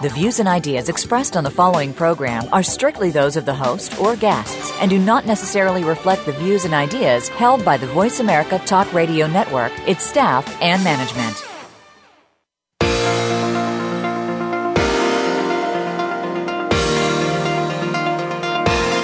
The 0.00 0.10
views 0.10 0.38
and 0.38 0.48
ideas 0.48 0.88
expressed 0.88 1.36
on 1.36 1.42
the 1.42 1.50
following 1.50 1.92
program 1.92 2.48
are 2.52 2.62
strictly 2.62 3.10
those 3.10 3.34
of 3.34 3.44
the 3.44 3.54
host 3.54 3.98
or 3.98 4.14
guests 4.14 4.72
and 4.80 4.88
do 4.88 4.96
not 4.96 5.26
necessarily 5.26 5.82
reflect 5.82 6.24
the 6.24 6.30
views 6.30 6.64
and 6.64 6.72
ideas 6.72 7.26
held 7.26 7.64
by 7.64 7.76
the 7.78 7.88
Voice 7.88 8.20
America 8.20 8.60
Talk 8.60 8.92
Radio 8.92 9.26
Network, 9.26 9.72
its 9.88 10.04
staff, 10.04 10.46
and 10.62 10.84
management. 10.84 11.44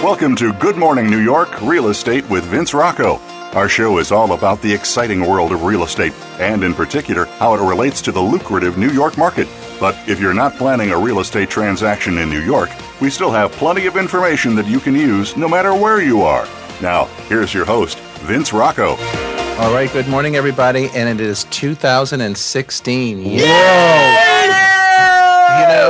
Welcome 0.01 0.37
to 0.37 0.53
Good 0.61 0.77
Morning 0.77 1.11
New 1.11 1.19
York 1.19 1.61
Real 1.63 1.89
Estate 1.89 2.31
with 2.31 2.45
Vince 2.45 2.73
Rocco. 2.73 3.17
Our 3.55 3.69
show 3.69 3.99
is 3.99 4.13
all 4.13 4.33
about 4.33 4.63
the 4.63 4.73
exciting 4.73 5.27
world 5.27 5.51
of 5.51 5.65
real 5.65 5.83
estate, 5.83 6.13
and 6.39 6.63
in 6.63 6.73
particular, 6.73 7.25
how 7.25 7.55
it 7.55 7.69
relates 7.69 8.01
to 8.03 8.13
the 8.13 8.21
lucrative 8.21 8.79
New 8.79 8.91
York 8.91 9.19
market. 9.19 9.49
But 9.81 9.97
if 10.09 10.21
you're 10.21 10.35
not 10.35 10.57
planning 10.57 10.91
a 10.91 10.99
real 10.99 11.21
estate 11.21 11.51
transaction 11.51 12.19
in 12.19 12.31
New 12.31 12.43
York, 12.43 12.71
we 13.01 13.11
still 13.11 13.31
have 13.31 13.53
plenty 13.53 13.87
of 13.87 13.97
information 13.97 14.55
that 14.57 14.67
you 14.67 14.81
can 14.81 14.95
use 14.95 15.37
no 15.37 15.49
matter 15.49 15.75
where 15.75 16.01
you 16.01 16.23
are. 16.23 16.47
Now, 16.81 17.07
here's 17.29 17.53
your 17.53 17.65
host, 17.65 17.99
Vince 18.27 18.53
Rocco. 18.53 18.97
All 19.59 19.73
right, 19.73 19.93
good 19.93 20.09
morning, 20.09 20.37
everybody, 20.37 20.89
and 20.95 21.09
it 21.09 21.25
is 21.25 21.45
2016. 21.45 23.19
Yay! 23.21 24.54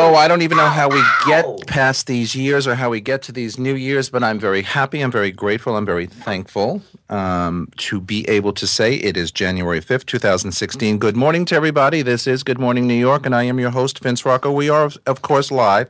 You 0.04 0.10
know, 0.10 0.16
I 0.16 0.28
don't 0.28 0.42
even 0.42 0.58
know 0.58 0.68
how 0.68 0.90
we 0.90 1.02
get 1.26 1.66
past 1.66 2.06
these 2.06 2.34
years 2.34 2.66
or 2.66 2.74
how 2.74 2.90
we 2.90 3.00
get 3.00 3.22
to 3.22 3.32
these 3.32 3.58
new 3.58 3.74
years, 3.74 4.10
but 4.10 4.22
I'm 4.22 4.38
very 4.38 4.60
happy. 4.60 5.00
I'm 5.00 5.10
very 5.10 5.32
grateful. 5.32 5.78
I'm 5.78 5.86
very 5.86 6.04
thankful 6.04 6.82
um, 7.08 7.70
to 7.78 8.02
be 8.02 8.28
able 8.28 8.52
to 8.52 8.66
say 8.66 8.96
it 8.96 9.16
is 9.16 9.32
January 9.32 9.80
5th, 9.80 10.04
2016. 10.04 10.98
Good 10.98 11.16
morning 11.16 11.46
to 11.46 11.54
everybody. 11.54 12.02
This 12.02 12.26
is 12.26 12.42
Good 12.42 12.58
Morning 12.58 12.86
New 12.86 12.92
York, 12.92 13.24
and 13.24 13.34
I 13.34 13.44
am 13.44 13.58
your 13.58 13.70
host, 13.70 13.98
Vince 14.00 14.26
Rocco. 14.26 14.52
We 14.52 14.68
are, 14.68 14.90
of 15.06 15.22
course, 15.22 15.50
live 15.50 15.88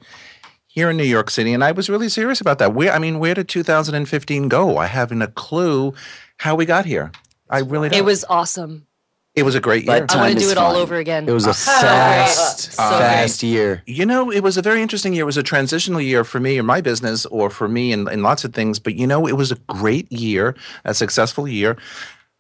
here 0.68 0.90
in 0.90 0.96
New 0.96 1.02
York 1.02 1.28
City, 1.28 1.52
and 1.52 1.64
I 1.64 1.72
was 1.72 1.90
really 1.90 2.08
serious 2.08 2.40
about 2.40 2.58
that. 2.60 2.72
Where, 2.72 2.92
I 2.92 3.00
mean, 3.00 3.18
where 3.18 3.34
did 3.34 3.48
2015 3.48 4.48
go? 4.48 4.76
I 4.76 4.86
haven't 4.86 5.22
a 5.22 5.28
clue 5.28 5.92
how 6.38 6.54
we 6.54 6.66
got 6.66 6.86
here. 6.86 7.10
I 7.50 7.58
really 7.58 7.88
don't. 7.88 7.98
It 7.98 8.04
was 8.04 8.24
awesome. 8.28 8.86
It 9.34 9.42
was 9.42 9.56
a 9.56 9.60
great 9.60 9.84
year. 9.84 10.06
I 10.08 10.16
want 10.16 10.34
to 10.34 10.38
do 10.38 10.50
it 10.50 10.58
all 10.58 10.76
over 10.76 10.94
again. 10.96 11.28
It 11.28 11.32
was 11.32 11.46
a 11.46 11.54
fast, 11.54 12.72
So 12.72 12.82
fast 12.82 13.42
year. 13.42 13.82
You 13.84 14.06
know, 14.06 14.30
it 14.30 14.44
was 14.44 14.56
a 14.56 14.62
very 14.62 14.80
interesting 14.80 15.12
year. 15.12 15.22
It 15.22 15.26
was 15.26 15.36
a 15.36 15.42
transitional 15.42 16.00
year 16.00 16.22
for 16.22 16.38
me 16.38 16.56
or 16.56 16.62
my 16.62 16.80
business 16.80 17.26
or 17.26 17.50
for 17.50 17.66
me 17.66 17.90
in, 17.90 18.08
in 18.08 18.22
lots 18.22 18.44
of 18.44 18.54
things. 18.54 18.78
But, 18.78 18.94
you 18.94 19.08
know, 19.08 19.26
it 19.26 19.32
was 19.36 19.50
a 19.50 19.56
great 19.66 20.10
year, 20.12 20.54
a 20.84 20.94
successful 20.94 21.48
year. 21.48 21.76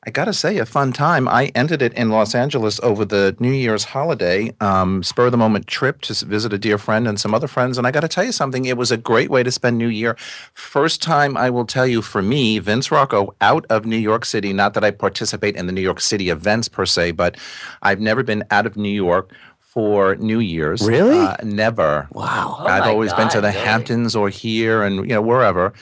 I 0.06 0.10
got 0.10 0.26
to 0.26 0.34
say, 0.34 0.58
a 0.58 0.66
fun 0.66 0.92
time. 0.92 1.26
I 1.28 1.46
ended 1.54 1.80
it 1.80 1.94
in 1.94 2.10
Los 2.10 2.34
Angeles 2.34 2.78
over 2.82 3.06
the 3.06 3.34
New 3.40 3.52
Year's 3.52 3.84
holiday, 3.84 4.54
um, 4.60 5.02
spur 5.02 5.26
of 5.26 5.32
the 5.32 5.38
moment 5.38 5.66
trip 5.66 6.02
to 6.02 6.26
visit 6.26 6.52
a 6.52 6.58
dear 6.58 6.76
friend 6.76 7.08
and 7.08 7.18
some 7.18 7.34
other 7.34 7.46
friends. 7.46 7.78
And 7.78 7.86
I 7.86 7.90
got 7.90 8.00
to 8.00 8.08
tell 8.08 8.24
you 8.24 8.32
something, 8.32 8.66
it 8.66 8.76
was 8.76 8.90
a 8.90 8.98
great 8.98 9.30
way 9.30 9.42
to 9.42 9.50
spend 9.50 9.78
New 9.78 9.88
Year. 9.88 10.16
First 10.52 11.02
time 11.02 11.36
I 11.38 11.48
will 11.48 11.64
tell 11.64 11.86
you 11.86 12.02
for 12.02 12.20
me, 12.20 12.58
Vince 12.58 12.90
Rocco, 12.90 13.34
out 13.40 13.64
of 13.70 13.86
New 13.86 13.96
York 13.96 14.26
City. 14.26 14.52
Not 14.52 14.74
that 14.74 14.84
I 14.84 14.90
participate 14.90 15.56
in 15.56 15.66
the 15.66 15.72
New 15.72 15.80
York 15.80 16.00
City 16.00 16.28
events 16.28 16.68
per 16.68 16.84
se, 16.84 17.12
but 17.12 17.38
I've 17.80 18.00
never 18.00 18.22
been 18.22 18.44
out 18.50 18.66
of 18.66 18.76
New 18.76 18.90
York 18.90 19.32
for 19.58 20.14
New 20.16 20.38
Year's. 20.38 20.86
Really? 20.86 21.18
Uh, 21.18 21.36
never. 21.42 22.06
Wow. 22.12 22.58
I've 22.60 22.86
always 22.86 23.12
been 23.14 23.28
to 23.30 23.40
the 23.40 23.50
Hamptons 23.50 24.14
or 24.14 24.28
here 24.28 24.84
and 24.84 24.96
you 24.96 25.14
know 25.14 25.22
wherever. 25.22 25.72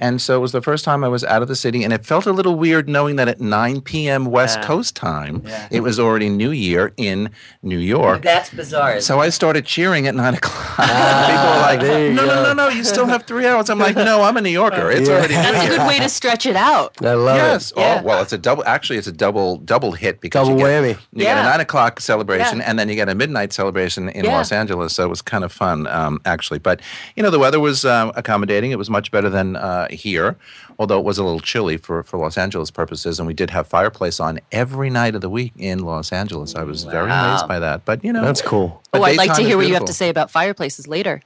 And 0.00 0.22
so 0.22 0.36
it 0.36 0.40
was 0.40 0.52
the 0.52 0.62
first 0.62 0.84
time 0.84 1.02
I 1.02 1.08
was 1.08 1.24
out 1.24 1.42
of 1.42 1.48
the 1.48 1.56
city, 1.56 1.82
and 1.82 1.92
it 1.92 2.06
felt 2.06 2.24
a 2.26 2.32
little 2.32 2.54
weird 2.54 2.88
knowing 2.88 3.16
that 3.16 3.26
at 3.26 3.40
9 3.40 3.80
p.m. 3.80 4.26
West 4.26 4.62
Coast 4.62 4.94
time, 4.94 5.42
it 5.72 5.80
was 5.80 5.98
already 5.98 6.28
New 6.28 6.50
Year 6.52 6.92
in 6.96 7.30
New 7.62 7.78
York. 7.78 8.22
That's 8.22 8.50
bizarre. 8.50 9.00
So 9.00 9.18
I 9.18 9.30
started 9.30 9.64
cheering 9.66 10.06
at 10.06 10.14
nine 10.14 10.34
o'clock. 10.40 10.76
Ah, 10.78 11.26
People 11.26 11.90
were 11.90 11.96
like, 11.98 12.14
"No, 12.14 12.26
no, 12.26 12.42
no, 12.44 12.52
no! 12.52 12.68
You 12.68 12.84
still 12.84 13.06
have 13.06 13.24
three 13.24 13.44
hours." 13.46 13.68
I'm 13.70 13.80
like, 13.80 13.96
"No, 13.96 14.22
I'm 14.22 14.36
a 14.36 14.40
New 14.40 14.50
Yorker. 14.50 14.88
It's 14.98 15.08
Yeah. 15.08 15.16
already 15.16 15.34
New 15.34 15.42
That's 15.42 15.66
a 15.66 15.68
good 15.76 15.86
way 15.88 15.98
to 15.98 16.08
stretch 16.08 16.46
it 16.46 16.54
out. 16.56 16.94
I 17.04 17.14
love 17.14 17.36
Yes. 17.36 17.72
it. 17.72 17.78
Yeah. 17.78 17.98
Oh, 18.00 18.06
well, 18.06 18.22
it's 18.22 18.32
a 18.32 18.38
double. 18.38 18.62
Actually, 18.66 18.98
it's 18.98 19.08
a 19.08 19.12
double 19.12 19.56
double 19.58 19.92
hit 19.92 20.20
because 20.20 20.46
Double 20.46 20.60
you 20.60 20.66
get, 20.66 20.82
whammy. 20.84 20.98
You 21.12 21.24
get 21.24 21.38
a 21.38 21.42
nine 21.42 21.60
o'clock 21.60 22.00
celebration, 22.00 22.58
Yeah. 22.58 22.64
and 22.70 22.78
then 22.78 22.88
you 22.88 22.94
get 22.94 23.08
a 23.08 23.14
midnight 23.16 23.52
celebration 23.52 24.08
in 24.10 24.24
Yeah. 24.24 24.36
Los 24.36 24.52
Angeles. 24.52 24.94
So 24.94 25.02
it 25.04 25.08
was 25.08 25.22
kind 25.22 25.42
of 25.42 25.50
fun, 25.52 25.88
um, 25.88 26.20
actually. 26.24 26.60
But 26.60 26.80
you 27.16 27.22
know, 27.24 27.30
the 27.30 27.40
weather 27.40 27.58
was 27.58 27.84
um, 27.84 28.12
accommodating. 28.14 28.70
It 28.70 28.78
was 28.78 28.88
much 28.88 29.10
better 29.10 29.28
than 29.28 29.56
uh, 29.56 29.87
Uh, 29.88 29.94
here, 29.94 30.36
although 30.78 30.98
it 30.98 31.04
was 31.04 31.18
a 31.18 31.24
little 31.24 31.40
chilly 31.40 31.76
for 31.76 32.02
for 32.02 32.18
Los 32.18 32.38
Angeles 32.38 32.70
purposes. 32.70 33.18
And 33.18 33.26
we 33.26 33.34
did 33.34 33.50
have 33.50 33.66
fireplace 33.66 34.20
on 34.20 34.40
every 34.52 34.90
night 34.90 35.14
of 35.14 35.20
the 35.20 35.30
week 35.30 35.52
in 35.56 35.80
Los 35.80 36.12
Angeles. 36.12 36.54
I 36.54 36.62
was 36.62 36.84
very 36.84 37.10
amazed 37.10 37.48
by 37.48 37.58
that. 37.58 37.84
But 37.84 38.04
you 38.04 38.12
know, 38.12 38.22
That's 38.22 38.42
cool. 38.42 38.82
Oh, 38.92 39.02
I'd 39.02 39.16
like 39.16 39.34
to 39.34 39.42
hear 39.42 39.56
what 39.56 39.66
you 39.66 39.74
have 39.74 39.84
to 39.84 39.92
say 39.92 40.08
about 40.08 40.30
fireplaces 40.30 40.86
later. 40.86 41.22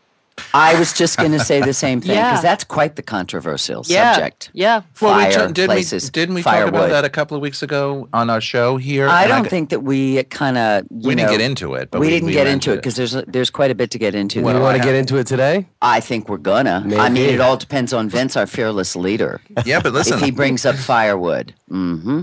I 0.54 0.78
was 0.78 0.92
just 0.92 1.18
going 1.18 1.32
to 1.32 1.40
say 1.40 1.60
the 1.60 1.74
same 1.74 2.00
thing 2.00 2.10
Yeah. 2.16 2.30
because 2.30 2.42
that's 2.42 2.64
quite 2.64 2.96
the 2.96 3.02
controversial 3.02 3.82
Yeah. 3.86 4.14
subject. 4.14 4.50
Yeah. 4.52 4.82
Well, 5.00 5.16
we 5.16 5.32
Fire 5.34 5.52
did 5.52 5.66
places, 5.66 6.04
we 6.04 6.10
didn't 6.10 6.34
we 6.34 6.42
talk 6.42 6.68
about 6.68 6.90
that 6.90 7.04
a 7.04 7.10
couple 7.10 7.36
of 7.36 7.42
weeks 7.42 7.62
ago 7.62 8.08
on 8.12 8.30
our 8.30 8.40
show 8.40 8.76
here? 8.76 9.08
I 9.08 9.26
don't 9.26 9.42
got- 9.42 9.50
think 9.50 9.70
that 9.70 9.82
we 9.82 10.22
kind 10.24 10.58
of 10.58 10.86
we 10.90 11.14
didn't 11.14 11.30
get 11.30 11.40
into 11.40 11.74
it. 11.74 11.90
But 11.90 12.00
we, 12.00 12.06
we, 12.06 12.10
didn't 12.12 12.26
we 12.26 12.32
get 12.32 12.46
into 12.46 12.72
it 12.72 12.76
because 12.76 12.96
there's 12.96 13.14
a, 13.14 13.22
there's 13.26 13.50
quite 13.50 13.70
a 13.70 13.74
bit 13.74 13.90
to 13.92 13.98
get 13.98 14.14
into. 14.14 14.40
Do 14.40 14.44
there. 14.44 14.54
you 14.56 14.60
want 14.60 14.76
to 14.78 14.82
get 14.82 14.94
into 14.94 15.16
it 15.16 15.26
today? 15.26 15.66
I 15.80 16.00
think 16.00 16.28
we're 16.28 16.38
gonna. 16.38 16.84
I 16.96 17.08
mean, 17.08 17.28
it 17.30 17.40
all 17.40 17.56
depends 17.56 17.92
on 17.92 18.08
Vince, 18.08 18.36
our 18.36 18.46
fearless 18.46 18.96
leader. 18.96 19.40
yeah, 19.64 19.80
but 19.80 19.92
listen, 19.98 20.18
if 20.18 20.24
he 20.24 20.30
brings 20.30 20.64
up 20.66 20.76
firewood, 20.76 21.54
mm-hmm. 21.70 22.22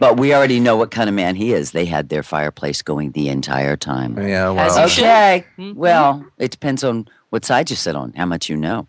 But 0.00 0.16
we 0.16 0.34
already 0.34 0.58
know 0.58 0.76
what 0.76 0.90
kind 0.90 1.08
of 1.08 1.14
man 1.14 1.36
he 1.36 1.52
is. 1.52 1.70
They 1.70 1.84
had 1.84 2.08
their 2.08 2.24
fireplace 2.24 2.82
going 2.82 3.12
the 3.12 3.28
entire 3.28 3.76
time. 3.76 4.18
yeah, 4.18 4.50
well. 4.50 4.84
Okay. 4.86 5.44
Mm-hmm. 5.56 5.78
Well, 5.78 6.26
it 6.38 6.50
depends 6.50 6.82
on 6.82 7.06
what 7.30 7.44
side 7.44 7.70
you 7.70 7.76
sit 7.76 7.94
on, 7.94 8.12
how 8.14 8.26
much 8.26 8.48
you 8.48 8.56
know. 8.56 8.88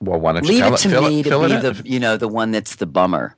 well, 0.00 0.20
why 0.20 0.32
don't 0.32 0.44
you 0.44 0.50
Leave 0.50 0.72
it 0.72 0.76
to 0.76 0.88
Phil 0.88 1.02
me 1.02 1.20
it, 1.20 1.24
to 1.24 1.40
be 1.40 1.56
the 1.56 1.82
you 1.84 1.98
know 1.98 2.16
the 2.16 2.28
one 2.28 2.52
that's 2.52 2.76
the 2.76 2.86
bummer 2.86 3.36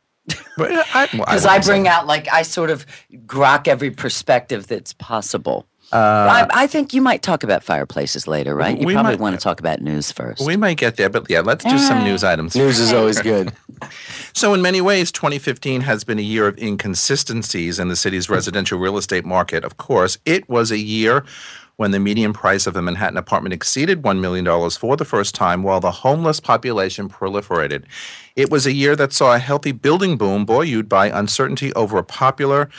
But 0.57 0.73
I, 0.95 1.09
well, 1.13 1.25
because 1.27 1.47
I, 1.47 1.59
bring 1.65 1.87
out 1.89 2.07
like 2.07 2.31
I 2.33 2.43
sort 2.43 2.71
of 2.71 2.87
grok 3.27 3.69
every 3.69 3.91
perspective 3.91 4.67
that's 4.67 4.93
possible. 4.95 5.67
Uh, 5.93 5.97
I, 6.51 6.65
I 6.65 6.67
think 6.67 6.93
you 6.93 7.01
might 7.01 7.23
talk 7.23 7.45
about 7.45 7.63
fireplaces 7.63 8.27
later, 8.27 8.55
right? 8.57 8.79
You 8.79 8.87
we 8.87 8.95
probably 8.95 9.13
might- 9.13 9.21
want 9.21 9.37
to 9.37 9.43
talk 9.43 9.61
about 9.61 9.81
news 9.81 10.11
first. 10.11 10.45
we 10.45 10.57
might 10.57 10.79
get 10.79 10.97
there, 10.97 11.09
but 11.09 11.27
yeah, 11.31 11.41
let's 11.41 11.65
do 11.65 11.79
some 11.79 12.03
news 12.03 12.25
items. 12.25 12.57
News 12.57 12.79
is 12.81 12.93
always 12.93 13.21
good. 13.33 13.53
So, 14.33 14.53
in 14.53 14.63
many 14.63 14.81
ways, 14.81 15.13
2015 15.13 15.83
has 15.83 16.03
been 16.03 16.19
a 16.19 16.23
year 16.23 16.47
of 16.49 16.59
inconsistencies 16.59 17.79
in 17.79 17.89
the 17.89 17.97
city's 17.97 18.29
residential 18.29 18.79
real 18.79 18.97
estate 18.97 19.25
market. 19.25 19.65
Of 19.65 19.77
course, 19.77 20.19
it 20.25 20.49
was 20.49 20.71
a 20.73 20.79
year 20.79 21.25
when 21.77 21.91
the 21.91 22.01
median 22.01 22.33
price 22.33 22.67
of 22.67 22.75
a 22.75 22.81
Manhattan 22.81 23.19
apartment 23.19 23.53
exceeded 23.53 24.01
$1 24.03 24.19
million 24.19 24.71
for 24.71 24.97
the 24.97 25.05
first 25.05 25.35
time, 25.35 25.63
while 25.63 25.79
the 25.79 25.91
homeless 25.91 26.41
population 26.41 27.07
proliferated. 27.07 27.85
It 28.35 28.51
was 28.51 28.67
a 28.67 28.73
year 28.73 28.97
that 28.97 29.13
saw 29.13 29.35
a 29.35 29.39
healthy 29.39 29.73
building 29.73 30.17
boom 30.17 30.47
buoyed 30.47 30.89
by 30.89 31.09
uncertainty 31.11 31.75
over 31.75 31.99
a 31.99 32.03
popular 32.03 32.71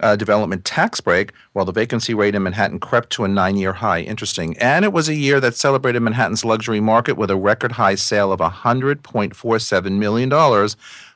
uh, 0.00 0.16
development 0.16 0.64
tax 0.64 1.00
break, 1.00 1.32
while 1.52 1.64
the 1.64 1.72
vacancy 1.72 2.14
rate 2.14 2.34
in 2.34 2.42
Manhattan 2.42 2.80
crept 2.80 3.10
to 3.10 3.24
a 3.24 3.28
nine 3.28 3.56
year 3.56 3.72
high. 3.72 4.00
Interesting. 4.00 4.56
And 4.58 4.84
it 4.84 4.92
was 4.92 5.08
a 5.08 5.14
year 5.14 5.40
that 5.40 5.54
celebrated 5.54 6.00
Manhattan's 6.00 6.44
luxury 6.44 6.80
market 6.80 7.16
with 7.16 7.30
a 7.30 7.36
record 7.36 7.72
high 7.72 7.94
sale 7.94 8.32
of 8.32 8.40
$100.47 8.40 9.92
million 9.92 10.30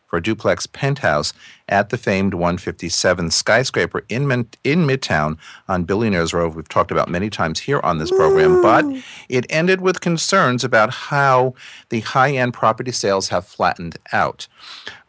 for 0.09 0.17
a 0.17 0.23
duplex 0.23 0.67
penthouse 0.67 1.33
at 1.69 1.91
the 1.91 1.99
famed 1.99 2.33
157 2.35 3.31
skyscraper 3.31 4.05
in, 4.09 4.27
Min- 4.27 4.49
in 4.65 4.87
Midtown 4.87 5.37
on 5.69 5.85
Billionaires 5.85 6.33
Row. 6.33 6.49
We've 6.49 6.69
talked 6.69 6.91
about 6.91 7.11
many 7.11 7.29
times 7.29 7.61
here 7.61 7.81
on 7.81 7.99
this 7.99 8.11
program, 8.11 8.63
but 8.63 8.85
it 9.29 9.47
ended 9.51 9.83
with 9.83 10.01
concerns 10.01 10.65
about 10.65 10.91
how 10.95 11.55
the 11.91 12.01
high 12.01 12.33
end 12.33 12.55
property 12.55 12.91
sales 12.91 13.29
have 13.29 13.47
flattened 13.47 13.99
out. 14.13 14.49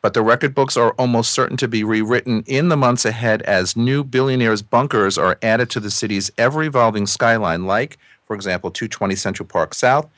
But 0.01 0.13
the 0.13 0.21
record 0.21 0.53
books 0.53 0.77
are 0.77 0.91
almost 0.91 1.31
certain 1.31 1.57
to 1.57 1.67
be 1.67 1.83
rewritten 1.83 2.43
in 2.45 2.69
the 2.69 2.77
months 2.77 3.05
ahead 3.05 3.41
as 3.43 3.75
new 3.75 4.03
billionaires' 4.03 4.61
bunkers 4.61 5.17
are 5.17 5.37
added 5.41 5.69
to 5.71 5.79
the 5.79 5.91
city's 5.91 6.31
ever 6.37 6.63
evolving 6.63 7.07
skyline, 7.07 7.65
like, 7.65 7.97
for 8.25 8.35
example, 8.35 8.69
220 8.69 9.15
Central 9.15 9.47
Park 9.47 9.73
South, 9.73 10.09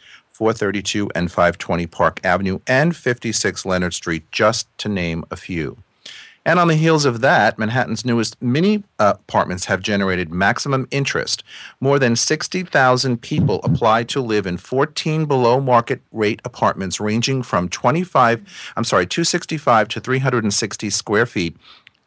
432 0.42 1.12
and 1.14 1.30
520 1.30 1.86
Park 1.86 2.20
Avenue, 2.24 2.58
and 2.66 2.96
56 2.96 3.64
Leonard 3.64 3.94
Street, 3.94 4.24
just 4.32 4.68
to 4.80 4.90
name 4.90 5.24
a 5.30 5.36
few. 5.36 5.78
And 6.44 6.58
on 6.58 6.68
the 6.68 6.76
heels 6.76 7.06
of 7.06 7.22
that, 7.22 7.60
Manhattan's 7.60 8.04
newest 8.04 8.42
mini 8.42 8.84
uh, 8.98 9.14
apartments 9.20 9.66
have 9.66 9.84
generated 9.84 10.32
maximum 10.32 10.88
interest. 10.90 11.44
More 11.80 12.00
than 12.00 12.16
60,000 12.16 13.22
people 13.22 13.60
applied 13.64 14.10
to 14.10 14.20
live 14.20 14.48
in 14.48 14.58
14 14.58 15.26
below 15.26 15.62
market 15.62 16.02
rate 16.12 16.42
apartments 16.44 17.00
ranging 17.00 17.44
from 17.44 17.70
25, 17.70 18.74
I'm 18.76 18.84
sorry, 18.84 19.06
265 19.06 19.90
to 19.90 20.00
360 20.00 20.90
square 20.90 21.28
feet 21.28 21.56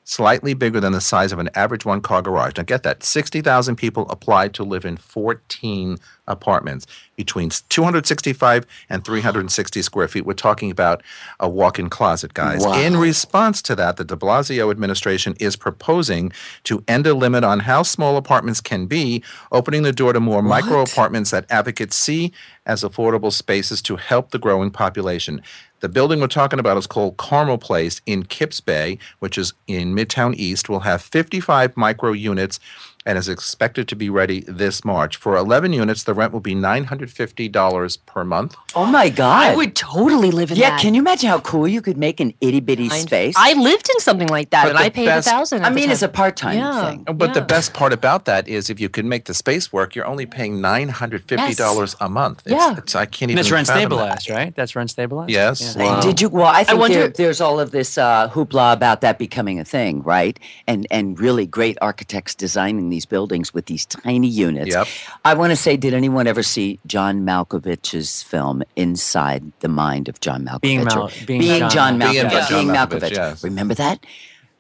slightly 0.05 0.55
bigger 0.55 0.81
than 0.81 0.93
the 0.93 1.01
size 1.01 1.33
of 1.33 1.39
an 1.39 1.51
average 1.55 1.85
one 1.85 2.01
car 2.01 2.23
garage. 2.23 2.53
Now, 2.57 2.63
get 2.63 2.83
that 2.83 3.03
60,000 3.03 3.77
people 3.77 4.09
applied 4.11 4.55
to 4.55 4.63
live 4.63 4.85
in 4.85 4.97
14 4.97 5.99
apartments 6.27 6.87
between 7.17 7.51
265 7.69 8.67
and 8.89 9.05
360 9.05 9.83
square 9.83 10.09
feet. 10.09 10.27
We're 10.27 10.35
talking 10.35 10.71
about 10.71 11.03
a 11.39 11.49
walk 11.49 11.79
in 11.79 11.89
closet, 11.91 12.35
guys. 12.35 12.65
Wow. 12.65 12.81
In 12.81 12.97
response 12.97 13.63
to 13.63 13.77
that, 13.77 13.97
the 13.97 14.05
de 14.05 14.17
Blasio 14.17 14.71
administration 14.71 15.35
is 15.39 15.57
proposing 15.57 16.33
to 16.65 16.83
end 16.89 17.07
a 17.07 17.15
limit 17.15 17.45
on 17.45 17.61
how 17.61 17.83
small 17.83 18.17
apartments 18.17 18.61
can 18.61 18.87
be, 18.87 19.23
opening 19.53 19.83
the 19.83 19.93
door 19.93 20.13
to 20.13 20.21
more 20.21 20.43
micro 20.43 20.83
apartments 20.83 21.31
that 21.31 21.47
advocates 21.51 21.97
see 21.97 22.33
as 22.67 22.83
affordable 22.83 23.33
spaces 23.33 23.83
to 23.83 23.97
help 23.97 24.31
the 24.31 24.39
growing 24.39 24.71
population. 24.71 25.43
The 25.81 25.89
building 25.91 26.21
we're 26.21 26.29
talking 26.29 26.59
about 26.59 26.79
is 26.79 26.87
called 26.87 27.19
Carmel 27.19 27.59
Place 27.59 28.01
in 28.07 28.25
Kips 28.25 28.59
Bay, 28.59 28.99
which 29.19 29.37
is 29.37 29.53
in 29.67 29.95
Midtown 29.95 30.35
East. 30.35 30.71
Will 30.71 30.81
have 30.81 31.03
55 31.03 31.77
micro 31.77 32.13
units 32.13 32.59
and 33.07 33.19
is 33.19 33.29
expected 33.29 33.87
to 33.89 33.97
be 33.97 34.09
ready 34.09 34.41
this 34.49 34.85
March. 34.85 35.17
For 35.17 35.37
11 35.37 35.73
units, 35.75 36.05
the 36.05 36.15
rent 36.15 36.33
will 36.33 36.41
be 36.41 36.55
$950 36.55 37.99
per 38.07 38.25
month. 38.25 38.57
Oh 38.75 38.87
my 38.87 39.11
God. 39.11 39.43
I 39.53 39.55
would 39.57 39.77
totally 39.77 40.31
live 40.31 40.51
in 40.51 40.57
Yeah, 40.57 40.71
that. 40.71 40.77
Yeah, 40.77 40.83
can 40.83 40.95
you 40.95 41.01
imagine 41.03 41.29
how 41.29 41.41
cool 41.41 41.69
you 41.69 41.83
could 41.83 41.99
make 41.99 42.19
an 42.21 42.33
itty 42.41 42.61
bitty 42.61 42.89
space? 42.89 43.35
I 43.37 43.53
lived 43.55 43.91
in 43.91 44.01
something 44.01 44.29
like 44.29 44.51
that, 44.51 44.65
But 44.65 44.71
and 44.71 44.79
I 44.79 44.89
paid 44.89 45.07
best- 45.07 45.27
a 45.27 45.31
thousand. 45.31 45.63
I 45.63 45.67
at 45.67 45.71
the 45.71 45.75
mean, 45.81 45.91
it's 45.91 46.03
a 46.03 46.09
part 46.09 46.37
time 46.37 46.59
Yeah. 46.59 46.91
thing. 46.91 47.05
But 47.15 47.35
the 47.35 47.43
best 47.43 47.75
part 47.75 47.93
about 47.93 48.25
that 48.25 48.49
is 48.49 48.71
if 48.71 48.81
you 48.81 48.89
can 48.89 49.09
make 49.09 49.27
the 49.27 49.35
space 49.35 49.73
work, 49.73 49.95
you're 49.95 50.07
only 50.07 50.27
paying 50.27 50.61
$950 50.61 51.97
a 52.01 52.09
month. 52.09 52.43
It's, 52.47 52.53
Yeah. 52.55 52.77
it's, 52.79 52.95
I 52.95 53.05
can't 53.07 53.23
And 53.23 53.33
even 53.33 53.41
it's 53.41 53.51
rent 53.51 53.67
fathom 53.67 53.91
that. 53.91 54.23
stabilized, 54.23 54.31
right? 54.31 54.55
That's 54.57 54.75
rent 54.77 54.91
stabilized. 54.91 55.31
Yes. 55.31 55.75
Yeah. 55.77 55.85
Uh, 55.85 56.01
Did 56.03 56.21
you? 56.21 56.29
Well, 56.29 56.47
I 56.47 56.65
think 56.65 56.81
wonder- 56.81 56.99
there, 57.01 57.09
there's 57.09 57.41
all 57.41 57.61
of 57.61 57.71
this 57.71 57.99
uh, 57.99 58.29
hoopla 58.31 58.73
about 58.73 59.01
that 59.03 59.19
becoming 59.19 59.59
a 59.61 59.65
thing, 59.65 60.03
right? 60.03 60.39
And 60.67 60.87
and 60.91 61.19
really 61.19 61.47
great 61.47 61.77
architects 61.83 62.35
designing 62.35 62.89
these 62.95 63.07
buildings 63.07 63.53
with 63.53 63.67
these 63.67 63.85
tiny 63.87 64.29
units. 64.29 64.71
Yep. 64.75 64.87
I 65.25 65.35
want 65.35 65.51
to 65.51 65.57
say, 65.57 65.77
did 65.77 65.95
anyone 65.95 66.27
ever 66.27 66.43
see 66.43 66.79
John 66.87 67.27
Malkovich's 67.27 68.23
film 68.23 68.63
Inside 68.77 69.43
the 69.61 69.69
Mind 69.69 70.09
of 70.09 70.21
John 70.21 70.45
Malkovich? 70.47 70.61
Being 70.63 70.81
or 70.81 70.85
Mal- 70.85 71.11
being 71.27 71.43
John, 71.61 71.71
John- 71.71 71.99
Malkovich. 72.01 72.13
Being 72.15 72.29
Being, 72.29 72.49
John 72.49 72.67
Malkovich, 72.67 73.01
Malkovich. 73.01 73.11
yes. 73.13 73.45
Remember 73.45 73.75
that? 73.75 74.05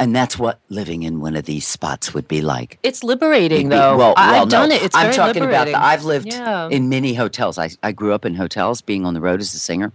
And 0.00 0.14
that's 0.14 0.36
what 0.36 0.58
living 0.70 1.04
in 1.04 1.20
one 1.20 1.36
of 1.36 1.44
these 1.44 1.66
spots 1.66 2.12
would 2.12 2.26
be 2.26 2.42
like. 2.42 2.78
It's 2.82 3.04
liberating, 3.04 3.68
be- 3.68 3.76
though. 3.76 3.96
well, 3.96 4.14
I- 4.16 4.32
well, 4.32 4.42
I've 4.42 4.48
done 4.48 4.72
it. 4.72 4.82
It's 4.82 4.96
I'm 4.96 5.04
very 5.12 5.16
talking 5.16 5.42
about. 5.42 5.68
liberating. 5.68 5.72
The, 5.80 5.86
I've 5.86 6.04
lived 6.04 6.26
Yeah. 6.26 6.68
in 6.68 6.88
many 6.88 7.14
hotels. 7.14 7.58
I 7.58 7.70
I 7.82 7.92
grew 7.92 8.12
up 8.12 8.24
in 8.24 8.34
hotels, 8.34 8.82
being 8.82 9.06
on 9.06 9.14
the 9.14 9.20
road 9.20 9.40
as 9.40 9.54
a 9.54 9.58
singer. 9.58 9.92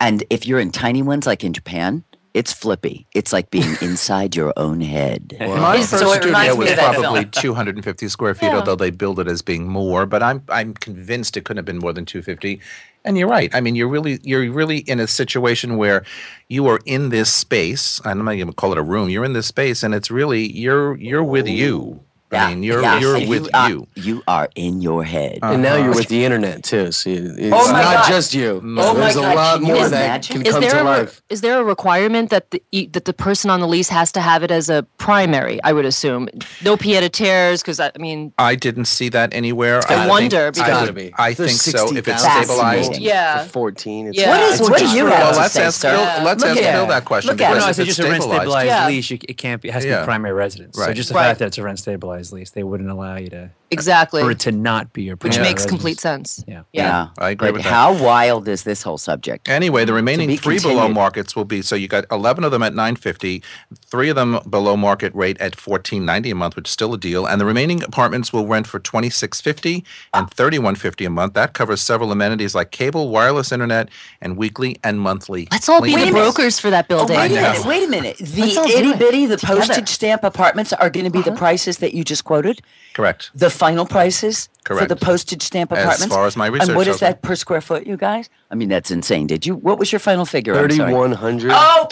And 0.00 0.24
if 0.30 0.46
you're 0.46 0.58
in 0.60 0.70
tiny 0.72 1.02
ones 1.02 1.26
like 1.26 1.44
in 1.44 1.52
Japan, 1.52 2.02
it's 2.34 2.52
flippy. 2.52 3.06
It's 3.14 3.32
like 3.32 3.50
being 3.50 3.76
inside 3.80 4.36
your 4.36 4.52
own 4.56 4.80
head. 4.80 5.36
My 5.40 5.78
first 5.78 5.90
so 5.90 6.12
it 6.12 6.16
studio 6.22 6.26
reminds 6.26 6.56
was 6.56 6.72
probably 6.72 7.20
film. 7.22 7.30
250 7.30 8.08
square 8.08 8.34
feet, 8.34 8.46
Yeah. 8.46 8.56
although 8.58 8.76
they 8.76 8.90
build 8.90 9.18
it 9.20 9.26
as 9.28 9.42
being 9.42 9.68
more. 9.68 10.06
But 10.06 10.22
I'm 10.22 10.42
I'm 10.48 10.74
convinced 10.74 11.36
it 11.36 11.44
couldn't 11.44 11.58
have 11.58 11.64
been 11.64 11.78
more 11.78 11.92
than 11.92 12.04
250. 12.04 12.60
And 13.04 13.16
you're 13.16 13.28
right. 13.28 13.52
I 13.54 13.60
mean, 13.62 13.74
you're 13.76 13.88
really 13.88 14.20
you're 14.22 14.50
really 14.50 14.78
in 14.78 15.00
a 15.00 15.06
situation 15.06 15.76
where 15.78 16.04
you 16.48 16.66
are 16.66 16.80
in 16.84 17.08
this 17.08 17.32
space. 17.32 18.00
I'm 18.04 18.24
not 18.24 18.34
even 18.34 18.46
gonna 18.48 18.54
call 18.54 18.72
it 18.72 18.78
a 18.78 18.82
room. 18.82 19.08
You're 19.08 19.24
in 19.24 19.32
this 19.32 19.46
space, 19.46 19.82
and 19.82 19.94
it's 19.94 20.10
really 20.10 20.50
you're 20.52 20.96
you're 20.98 21.24
with 21.24 21.48
you. 21.48 22.00
I 22.32 22.50
mean, 22.54 22.62
you're 22.62 22.80
yeah. 22.80 22.98
you're 23.00 23.16
And 23.16 23.28
with 23.28 23.52
are, 23.54 23.68
you. 23.70 23.86
You 23.96 24.22
are 24.28 24.48
in 24.54 24.80
your 24.80 25.02
head. 25.04 25.40
And 25.42 25.62
now 25.62 25.74
Uh-huh. 25.74 25.84
you're 25.84 25.94
with 25.94 26.08
the 26.08 26.24
internet 26.24 26.62
too. 26.62 26.92
So 26.92 27.10
it's 27.10 27.38
Oh 27.52 27.70
not 27.72 27.82
God. 27.82 28.08
just 28.08 28.32
you. 28.34 28.60
Oh 28.62 28.94
my 28.94 29.00
There's 29.00 29.16
a 29.16 29.20
God, 29.20 29.34
lot 29.36 29.58
can 29.58 29.66
you 29.66 29.74
more 29.74 29.88
that 29.88 30.04
imagine? 30.06 30.36
can 30.36 30.46
Is 30.46 30.52
come 30.52 30.60
there, 30.62 30.70
to 30.70 30.80
a, 30.80 30.84
re- 30.84 30.90
life. 31.00 31.22
is 31.28 31.40
there 31.40 31.58
a 31.60 31.64
requirement 31.64 32.30
that 32.30 32.50
the 32.52 32.62
e- 32.70 32.86
that 32.88 33.04
the 33.04 33.12
person 33.12 33.50
on 33.50 33.58
the 33.60 33.66
lease 33.66 33.88
has 33.88 34.12
to 34.12 34.20
have 34.20 34.42
it 34.44 34.50
as 34.52 34.70
a 34.70 34.84
primary? 34.98 35.60
I 35.64 35.72
would 35.72 35.84
assume 35.84 36.28
no 36.62 36.76
pied 36.76 37.02
a 37.02 37.08
terres 37.08 37.62
because 37.62 37.80
I 37.80 37.90
mean, 37.98 38.32
I 38.38 38.54
didn't 38.54 38.84
see 38.84 39.08
that 39.10 39.34
anywhere. 39.34 39.78
I 39.88 39.94
think- 39.96 40.10
wonder, 40.10 40.46
I, 40.46 40.50
because- 40.50 40.68
gotta 40.68 40.92
be. 40.92 41.12
I 41.18 41.32
There's 41.34 41.60
think 41.62 41.76
so. 41.76 41.96
If 41.96 42.06
it's 42.06 42.22
stabilized. 42.22 42.96
Yeah. 42.98 43.42
For 43.44 43.48
14. 43.50 44.06
It's 44.08 44.18
Yeah. 44.18 44.28
What 44.30 44.40
is? 44.42 44.60
it's 44.60 44.70
What 44.70 44.78
do 44.78 44.86
you 44.88 45.04
for- 45.04 45.10
have 45.10 45.20
Well, 45.24 45.32
to 45.34 45.38
let's 45.40 45.54
say, 45.54 45.64
ask? 45.64 45.80
Phil. 45.80 45.90
Let's 46.24 46.44
ask 46.44 46.56
at 46.62 46.74
Phil 46.74 46.86
that 46.86 47.04
question. 47.04 47.30
Look 47.30 47.40
at 47.40 47.50
because 47.54 47.64
No, 47.64 47.68
I 47.68 47.72
said 47.72 47.88
it's 47.88 47.96
just 47.96 48.06
a 48.06 48.10
rent 48.10 48.22
stabilized- 48.22 48.50
stabilized 48.70 48.88
lease. 49.10 49.10
It 49.10 49.36
can't 49.36 49.60
be. 49.60 49.68
It 49.68 49.72
has 49.72 49.84
to 49.84 49.98
be 49.98 50.04
primary 50.04 50.34
residence. 50.34 50.76
So 50.76 50.92
just 50.92 51.08
the 51.08 51.14
fact 51.14 51.38
that 51.40 51.46
it's 51.46 51.58
a 51.58 51.62
rent 51.62 51.78
stabilized 51.78 52.19
lease, 52.32 52.50
they 52.50 52.62
wouldn't 52.62 52.90
allow 52.90 53.16
you 53.16 53.30
to 53.30 53.50
exactly, 53.70 54.22
for 54.22 54.30
it 54.30 54.40
to 54.40 54.52
not 54.52 54.92
be 54.92 55.02
your 55.04 55.16
which 55.16 55.32
primary 55.34 55.42
makes 55.50 55.60
residence. 55.62 55.70
complete 55.70 56.00
sense. 56.00 56.44
Yeah. 56.46 56.62
Yeah, 56.72 57.08
I 57.18 57.30
agree 57.30 57.48
But 57.48 57.54
with 57.54 57.62
that. 57.64 57.70
how 57.72 58.02
wild 58.02 58.48
is 58.48 58.64
this 58.64 58.82
whole 58.82 58.98
subject? 58.98 59.48
Anyway, 59.48 59.84
the 59.84 59.92
remaining 59.92 60.28
be 60.28 60.36
three 60.36 60.58
below 60.60 60.88
markets 60.88 61.34
will 61.36 61.44
be 61.44 61.62
so 61.62 61.74
you 61.76 61.88
got 61.88 62.04
11 62.10 62.44
of 62.44 62.50
them 62.52 62.62
at 62.62 62.74
950, 62.74 63.42
three 63.86 64.08
of 64.10 64.16
them 64.16 64.38
below 64.48 64.76
market 64.76 65.14
rate 65.14 65.36
at 65.40 65.54
1490 65.56 66.30
a 66.30 66.34
month, 66.34 66.56
which 66.56 66.68
is 66.68 66.72
still 66.72 66.94
a 66.94 66.98
deal, 66.98 67.26
and 67.26 67.40
the 67.40 67.44
remaining 67.44 67.82
apartments 67.82 68.32
will 68.32 68.46
rent 68.46 68.66
for 68.66 68.78
2650 68.78 69.84
and 70.14 70.30
3150 70.30 71.04
a 71.04 71.10
month. 71.10 71.34
That 71.34 71.52
covers 71.54 71.80
several 71.80 72.12
amenities 72.12 72.54
like 72.54 72.70
cable, 72.70 73.08
wireless 73.10 73.52
internet, 73.52 73.88
and 74.20 74.36
weekly 74.36 74.76
and 74.84 75.00
monthly. 75.00 75.48
Let's 75.52 75.68
all 75.68 75.80
be 75.80 75.94
the 75.96 76.10
brokers 76.10 76.58
for 76.58 76.70
that 76.70 76.86
Oh, 76.90 77.06
building. 77.06 77.16
wait 77.16 77.30
a 77.32 77.34
minute! 77.34 77.64
Wait 77.66 77.84
a 77.84 77.88
minute! 77.88 78.16
The 78.18 78.40
Let's 78.42 78.56
all 78.56 78.66
do 78.66 78.72
itty 78.76 78.88
it 78.90 78.98
bitty, 78.98 79.26
the 79.26 79.36
together. 79.36 79.60
postage 79.60 79.88
stamp 79.88 80.24
apartments 80.24 80.72
are 80.72 80.90
going 80.90 81.04
to 81.04 81.10
be 81.10 81.22
the 81.22 81.30
uh-huh. 81.30 81.38
prices 81.38 81.78
that 81.78 81.94
you 81.94 82.04
just 82.04 82.24
quoted. 82.24 82.62
Correct. 82.94 83.30
The 83.34 83.50
final 83.60 83.84
prices 83.84 84.48
for 84.66 84.86
the 84.86 84.96
postage 84.96 85.42
stamp 85.42 85.70
As 85.72 85.84
apartments. 85.84 86.14
far 86.14 86.26
as 86.26 86.34
my 86.36 86.46
And 86.46 86.74
what 86.74 86.86
is 86.88 86.94
shows 86.94 87.00
that 87.00 87.20
per 87.22 87.36
square 87.36 87.60
foot, 87.60 87.86
you 87.86 87.98
guys? 87.98 88.30
I 88.50 88.54
mean, 88.54 88.70
that's 88.70 88.90
insane. 88.90 89.26
Did 89.26 89.44
you? 89.44 89.54
What 89.54 89.78
was 89.78 89.92
your 89.92 89.98
final 89.98 90.24
figure? 90.24 90.54
I'm 90.54 90.70
sorry. 90.70 90.90
3100. 90.92 91.50
Oh, 91.52 91.86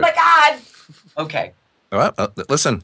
my 0.00 0.12
God! 0.14 0.60
Okay, 1.16 1.52
Well, 1.90 2.12
uh, 2.18 2.28
listen, 2.48 2.82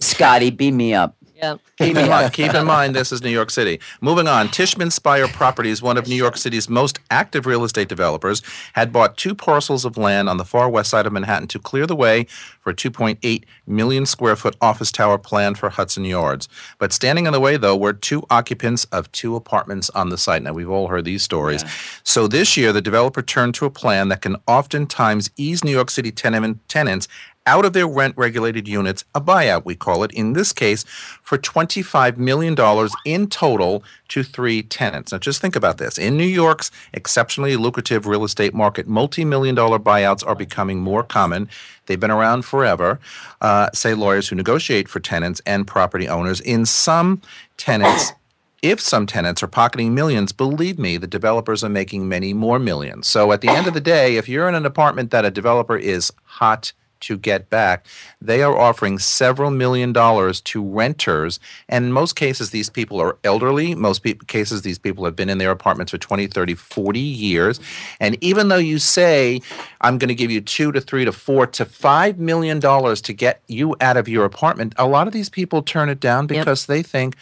Scotty, 0.00 0.50
beam 0.50 0.76
me 0.76 0.92
up. 0.92 1.16
Yeah. 1.36 1.56
keep 1.76 1.96
in, 1.96 2.08
mind, 2.10 2.32
keep 2.32 2.54
in 2.54 2.64
mind 2.64 2.96
this 2.96 3.12
is 3.12 3.22
New 3.22 3.30
York 3.30 3.50
City. 3.50 3.78
Moving 4.00 4.26
on, 4.26 4.48
Tishman 4.48 4.90
Speyer 4.90 5.28
Properties, 5.28 5.82
one 5.82 5.98
of 5.98 6.08
New 6.08 6.14
York 6.14 6.36
City's 6.36 6.68
most 6.68 6.98
active 7.10 7.44
real 7.44 7.64
estate 7.64 7.88
developers, 7.88 8.42
had 8.72 8.92
bought 8.92 9.16
two 9.16 9.34
parcels 9.34 9.84
of 9.84 9.96
land 9.98 10.28
on 10.28 10.38
the 10.38 10.44
far 10.44 10.68
west 10.68 10.90
side 10.90 11.06
of 11.06 11.12
Manhattan 11.12 11.48
to 11.48 11.58
clear 11.58 11.86
the 11.86 11.96
way 11.96 12.24
for 12.60 12.70
a 12.70 12.74
2.8 12.74 13.44
million 13.66 14.06
square 14.06 14.36
foot 14.36 14.56
office 14.60 14.90
tower 14.90 15.18
planned 15.18 15.58
for 15.58 15.68
Hudson 15.68 16.04
Yards. 16.04 16.48
But 16.78 16.92
standing 16.92 17.26
in 17.26 17.32
the 17.32 17.40
way, 17.40 17.56
though, 17.56 17.76
were 17.76 17.92
two 17.92 18.24
occupants 18.30 18.84
of 18.86 19.10
two 19.12 19.36
apartments 19.36 19.90
on 19.90 20.08
the 20.08 20.18
site. 20.18 20.42
Now, 20.42 20.52
we've 20.52 20.70
all 20.70 20.88
heard 20.88 21.04
these 21.04 21.22
stories. 21.22 21.64
So 22.02 22.26
this 22.26 22.56
year, 22.56 22.72
the 22.72 22.82
developer 22.82 23.22
turned 23.22 23.54
to 23.56 23.66
a 23.66 23.70
plan 23.70 24.08
that 24.08 24.22
can 24.22 24.36
oftentimes 24.46 25.30
ease 25.36 25.62
New 25.62 25.70
York 25.70 25.90
City 25.90 26.10
tenement, 26.10 26.66
tenants 26.68 27.08
out 27.46 27.64
of 27.64 27.72
their 27.72 27.86
rent 27.86 28.14
regulated 28.16 28.68
units, 28.68 29.04
a 29.14 29.20
buyout, 29.20 29.64
we 29.64 29.74
call 29.74 30.02
it, 30.02 30.10
in 30.12 30.32
this 30.32 30.52
case, 30.52 30.84
for 31.22 31.38
$25 31.38 32.16
million 32.16 32.56
in 33.04 33.28
total 33.28 33.84
to 34.08 34.22
three 34.22 34.62
tenants. 34.62 35.12
Now, 35.12 35.18
just 35.18 35.40
think 35.40 35.56
about 35.56 35.78
this. 35.78 35.98
In 35.98 36.16
New 36.16 36.24
York's 36.24 36.70
exceptionally 36.92 37.56
lucrative 37.56 38.06
real 38.06 38.24
estate 38.24 38.54
market, 38.54 38.86
multi 38.86 39.24
million 39.24 39.54
dollar 39.54 39.78
buyouts 39.78 40.26
are 40.26 40.34
becoming 40.34 40.80
more 40.80 41.02
common. 41.02 41.48
They've 41.86 42.00
been 42.00 42.10
around 42.10 42.44
forever, 42.44 42.98
uh, 43.40 43.70
say 43.72 43.94
lawyers 43.94 44.28
who 44.28 44.36
negotiate 44.36 44.88
for 44.88 45.00
tenants 45.00 45.40
and 45.46 45.66
property 45.66 46.08
owners. 46.08 46.40
In 46.40 46.66
some 46.66 47.22
tenants, 47.56 48.12
if 48.62 48.80
some 48.80 49.06
tenants 49.06 49.42
are 49.42 49.48
pocketing 49.48 49.94
millions, 49.94 50.32
believe 50.32 50.78
me, 50.78 50.96
the 50.96 51.06
developers 51.06 51.62
are 51.62 51.68
making 51.68 52.08
many 52.08 52.32
more 52.32 52.58
millions. 52.58 53.06
So 53.06 53.32
at 53.32 53.40
the 53.40 53.48
end 53.48 53.66
of 53.66 53.74
the 53.74 53.80
day, 53.80 54.16
if 54.16 54.28
you're 54.28 54.48
in 54.48 54.54
an 54.54 54.66
apartment 54.66 55.10
that 55.12 55.24
a 55.24 55.30
developer 55.30 55.76
is 55.76 56.12
hot 56.24 56.72
to 57.00 57.16
get 57.16 57.50
back, 57.50 57.86
they 58.20 58.42
are 58.42 58.56
offering 58.56 58.98
several 58.98 59.50
million 59.50 59.92
dollars 59.92 60.40
to 60.42 60.62
renters. 60.62 61.40
And 61.68 61.86
in 61.86 61.92
most 61.92 62.14
cases, 62.14 62.50
these 62.50 62.70
people 62.70 63.00
are 63.00 63.16
elderly. 63.24 63.74
Most 63.74 64.02
pe- 64.02 64.14
cases, 64.26 64.62
these 64.62 64.78
people 64.78 65.04
have 65.04 65.16
been 65.16 65.30
in 65.30 65.38
their 65.38 65.50
apartments 65.50 65.92
for 65.92 65.98
20, 65.98 66.26
30, 66.26 66.54
40 66.54 66.98
years. 67.00 67.60
And 68.00 68.16
even 68.22 68.48
though 68.48 68.56
you 68.56 68.78
say, 68.78 69.40
I'm 69.80 69.98
going 69.98 70.08
to 70.08 70.14
give 70.14 70.30
you 70.30 70.40
two 70.40 70.72
to 70.72 70.80
three 70.80 71.04
to 71.04 71.12
four 71.12 71.46
to 71.48 71.64
five 71.64 72.18
million 72.18 72.60
dollars 72.60 73.00
to 73.02 73.12
get 73.12 73.42
you 73.46 73.76
out 73.80 73.96
of 73.96 74.08
your 74.08 74.24
apartment, 74.24 74.74
a 74.76 74.86
lot 74.86 75.06
of 75.06 75.12
these 75.12 75.28
people 75.28 75.62
turn 75.62 75.88
it 75.88 76.00
down 76.00 76.26
because 76.26 76.66
they 76.66 76.82
think, 76.82 77.16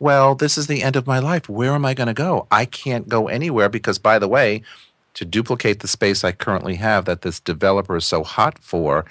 well, 0.00 0.34
this 0.34 0.56
is 0.56 0.68
the 0.68 0.82
end 0.82 0.96
of 0.96 1.06
my 1.06 1.18
life. 1.18 1.48
Where 1.48 1.72
am 1.72 1.84
I 1.84 1.94
going 1.94 2.06
to 2.06 2.14
go? 2.14 2.46
I 2.50 2.64
can't 2.64 3.08
go 3.08 3.28
anywhere 3.28 3.68
because, 3.68 3.98
by 3.98 4.18
the 4.18 4.28
way, 4.28 4.62
to 5.18 5.24
duplicate 5.24 5.80
the 5.80 5.88
space 5.88 6.22
I 6.22 6.30
currently 6.30 6.76
have 6.76 7.04
that 7.06 7.22
this 7.22 7.40
developer 7.40 7.96
is 7.96 8.04
so 8.04 8.22
hot 8.22 8.56
for, 8.60 9.04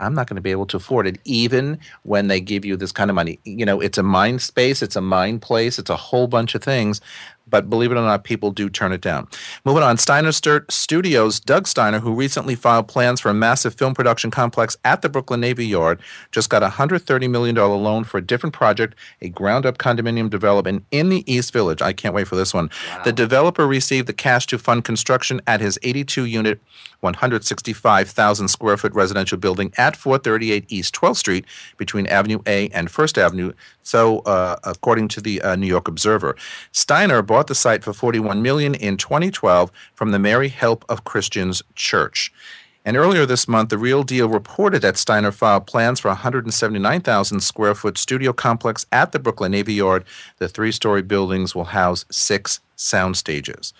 I'm 0.00 0.12
not 0.12 0.26
going 0.26 0.34
to 0.34 0.42
be 0.42 0.50
able 0.50 0.66
to 0.66 0.76
afford 0.76 1.06
it, 1.06 1.20
even 1.24 1.78
when 2.02 2.26
they 2.26 2.40
give 2.40 2.64
you 2.64 2.76
this 2.76 2.90
kind 2.90 3.08
of 3.08 3.14
money. 3.14 3.38
You 3.44 3.64
know, 3.64 3.80
it's 3.80 3.96
a 3.96 4.02
mind 4.02 4.42
space, 4.42 4.82
it's 4.82 4.96
a 4.96 5.00
mind 5.00 5.40
place, 5.40 5.78
it's 5.78 5.88
a 5.88 5.96
whole 5.96 6.26
bunch 6.26 6.56
of 6.56 6.64
things 6.64 7.00
But 7.52 7.68
believe 7.68 7.92
it 7.92 7.98
or 7.98 8.00
not, 8.02 8.24
people 8.24 8.50
do 8.50 8.70
turn 8.70 8.92
it 8.92 9.02
down. 9.02 9.28
Moving 9.66 9.82
on, 9.82 9.98
Steiner 9.98 10.32
Stu- 10.32 10.64
Studios, 10.70 11.38
Doug 11.38 11.68
Steiner, 11.68 12.00
who 12.00 12.14
recently 12.14 12.54
filed 12.54 12.88
plans 12.88 13.20
for 13.20 13.28
a 13.28 13.34
massive 13.34 13.74
film 13.74 13.94
production 13.94 14.30
complex 14.30 14.76
at 14.86 15.02
the 15.02 15.10
Brooklyn 15.10 15.40
Navy 15.40 15.66
Yard, 15.66 16.00
just 16.32 16.48
got 16.48 16.62
a 16.62 16.70
$130 16.70 17.28
million 17.28 17.54
loan 17.54 18.04
for 18.04 18.16
a 18.16 18.22
different 18.22 18.54
project, 18.54 18.94
a 19.20 19.28
ground 19.28 19.66
up 19.66 19.76
condominium 19.76 20.30
development 20.30 20.86
in 20.90 21.10
the 21.10 21.30
East 21.30 21.52
Village. 21.52 21.82
I 21.82 21.92
can't 21.92 22.14
wait 22.14 22.26
for 22.26 22.36
this 22.36 22.54
one. 22.54 22.70
The 23.04 23.12
developer 23.12 23.66
received 23.66 24.06
the 24.08 24.14
cash 24.14 24.46
to 24.46 24.58
fund 24.58 24.84
construction 24.84 25.42
at 25.46 25.60
his 25.60 25.78
82 25.82 26.24
unit 26.24 26.58
165,000 27.00 28.48
square 28.48 28.76
foot 28.76 28.94
residential 28.94 29.36
building 29.36 29.72
at 29.76 29.96
438 29.96 30.64
East 30.68 30.94
12th 30.94 31.16
Street 31.16 31.44
between 31.76 32.06
Avenue 32.06 32.38
A 32.46 32.68
and 32.68 32.90
First 32.90 33.18
Avenue. 33.18 33.52
So, 33.82 34.20
uh, 34.20 34.56
according 34.64 35.08
to 35.08 35.20
the 35.20 35.42
uh, 35.42 35.56
New 35.56 35.66
York 35.66 35.88
Observer, 35.88 36.36
Steiner 36.72 37.22
bought 37.22 37.48
the 37.48 37.54
site 37.54 37.82
for 37.82 37.92
41 37.92 38.40
million 38.42 38.74
in 38.74 38.96
2012 38.96 39.70
from 39.94 40.10
the 40.12 40.18
Mary 40.18 40.48
Help 40.48 40.84
of 40.88 41.04
Christians 41.04 41.62
Church. 41.74 42.32
And 42.84 42.96
earlier 42.96 43.26
this 43.26 43.46
month, 43.46 43.68
the 43.70 43.78
Real 43.78 44.02
Deal 44.02 44.28
reported 44.28 44.82
that 44.82 44.96
Steiner 44.96 45.30
filed 45.30 45.66
plans 45.66 46.00
for 46.00 46.08
a 46.08 46.12
179,000 46.12 47.40
square 47.40 47.74
foot 47.74 47.96
studio 47.96 48.32
complex 48.32 48.86
at 48.90 49.12
the 49.12 49.18
Brooklyn 49.20 49.52
Navy 49.52 49.74
Yard. 49.74 50.04
The 50.38 50.48
three 50.48 50.72
story 50.72 51.02
buildings 51.02 51.54
will 51.54 51.64
house 51.64 52.04
six 52.10 52.60
sound 52.76 53.16
stages. 53.16 53.72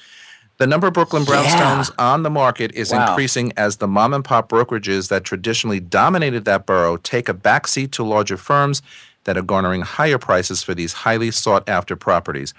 The 0.59 0.67
number 0.69 0.87
of 0.87 0.93
Brooklyn 0.93 1.25
brownstones 1.25 1.91
on 1.99 2.23
the 2.23 2.31
market 2.31 2.73
is 2.75 2.93
Wow. 2.93 3.09
increasing 3.09 3.53
as 3.57 3.79
the 3.79 3.89
mom 3.89 4.15
and 4.15 4.25
pop 4.25 4.49
brokerages 4.49 5.09
that 5.09 5.25
traditionally 5.25 5.81
dominated 5.81 6.45
that 6.45 6.67
borough 6.67 6.97
take 6.99 7.29
a 7.29 7.35
backseat 7.35 7.91
to 7.93 8.05
larger 8.05 8.37
firms 8.37 8.83
that 9.25 9.37
are 9.37 9.43
garnering 9.43 9.83
higher 9.83 10.19
prices 10.19 10.63
for 10.63 10.75
these 10.75 10.93
highly 10.93 11.31
sought 11.31 11.69
after 11.69 11.97
properties. 11.97 12.55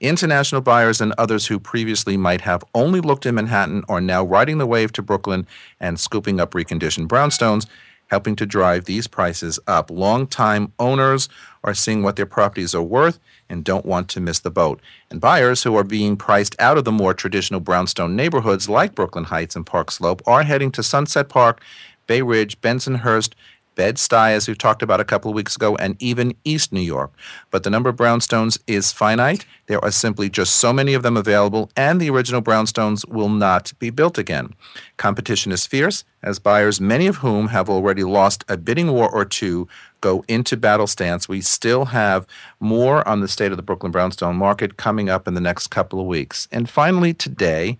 International 0.00 0.60
buyers 0.60 1.00
and 1.00 1.14
others 1.16 1.46
who 1.46 1.58
previously 1.58 2.16
might 2.16 2.40
have 2.42 2.64
only 2.74 3.00
looked 3.00 3.26
in 3.26 3.36
Manhattan 3.36 3.84
are 3.88 4.00
now 4.00 4.22
riding 4.24 4.58
the 4.58 4.66
wave 4.66 4.92
to 4.92 5.02
Brooklyn 5.02 5.46
and 5.80 5.98
scooping 5.98 6.40
up 6.40 6.52
reconditioned 6.52 7.08
brownstones, 7.08 7.66
helping 8.08 8.36
to 8.36 8.44
drive 8.44 8.84
these 8.84 9.06
prices 9.06 9.58
up. 9.66 9.90
Long-time 9.90 10.72
owners 10.78 11.28
are 11.62 11.74
seeing 11.74 12.02
what 12.02 12.16
their 12.16 12.26
properties 12.26 12.74
are 12.74 12.82
worth 12.82 13.18
and 13.48 13.64
don't 13.64 13.86
want 13.86 14.08
to 14.10 14.20
miss 14.20 14.40
the 14.40 14.50
boat. 14.50 14.80
And 15.10 15.20
buyers 15.20 15.62
who 15.62 15.74
are 15.76 15.84
being 15.84 16.16
priced 16.16 16.54
out 16.60 16.76
of 16.76 16.84
the 16.84 16.92
more 16.92 17.14
traditional 17.14 17.60
brownstone 17.60 18.14
neighborhoods 18.14 18.68
like 18.68 18.94
Brooklyn 18.94 19.24
Heights 19.24 19.56
and 19.56 19.64
Park 19.64 19.90
Slope 19.90 20.22
are 20.26 20.42
heading 20.42 20.70
to 20.72 20.82
Sunset 20.82 21.28
Park, 21.28 21.62
Bay 22.06 22.20
Ridge, 22.20 22.60
Bensonhurst, 22.60 23.32
Bed-Stuy, 23.74 24.32
as 24.32 24.48
we 24.48 24.54
talked 24.54 24.82
about 24.82 25.00
a 25.00 25.04
couple 25.04 25.30
of 25.30 25.34
weeks 25.34 25.56
ago, 25.56 25.76
and 25.76 26.00
even 26.00 26.34
East 26.44 26.72
New 26.72 26.80
York. 26.80 27.12
But 27.50 27.62
the 27.62 27.70
number 27.70 27.90
of 27.90 27.96
brownstones 27.96 28.58
is 28.66 28.92
finite. 28.92 29.46
There 29.66 29.82
are 29.84 29.90
simply 29.90 30.28
just 30.28 30.56
so 30.56 30.72
many 30.72 30.94
of 30.94 31.02
them 31.02 31.16
available, 31.16 31.70
and 31.76 32.00
the 32.00 32.10
original 32.10 32.42
brownstones 32.42 33.08
will 33.08 33.28
not 33.28 33.72
be 33.78 33.90
built 33.90 34.18
again. 34.18 34.54
Competition 34.96 35.52
is 35.52 35.66
fierce, 35.66 36.04
as 36.22 36.38
buyers, 36.38 36.80
many 36.80 37.06
of 37.06 37.16
whom 37.16 37.48
have 37.48 37.68
already 37.68 38.04
lost 38.04 38.44
a 38.48 38.56
bidding 38.56 38.92
war 38.92 39.10
or 39.10 39.24
two, 39.24 39.68
go 40.00 40.24
into 40.28 40.56
battle 40.56 40.86
stance. 40.86 41.28
We 41.28 41.40
still 41.40 41.86
have 41.86 42.26
more 42.60 43.06
on 43.08 43.20
the 43.20 43.28
state 43.28 43.52
of 43.52 43.56
the 43.56 43.62
Brooklyn 43.62 43.92
brownstone 43.92 44.36
market 44.36 44.76
coming 44.76 45.08
up 45.08 45.26
in 45.26 45.34
the 45.34 45.40
next 45.40 45.68
couple 45.68 46.00
of 46.00 46.06
weeks. 46.06 46.46
And 46.52 46.68
finally, 46.68 47.14
today, 47.14 47.78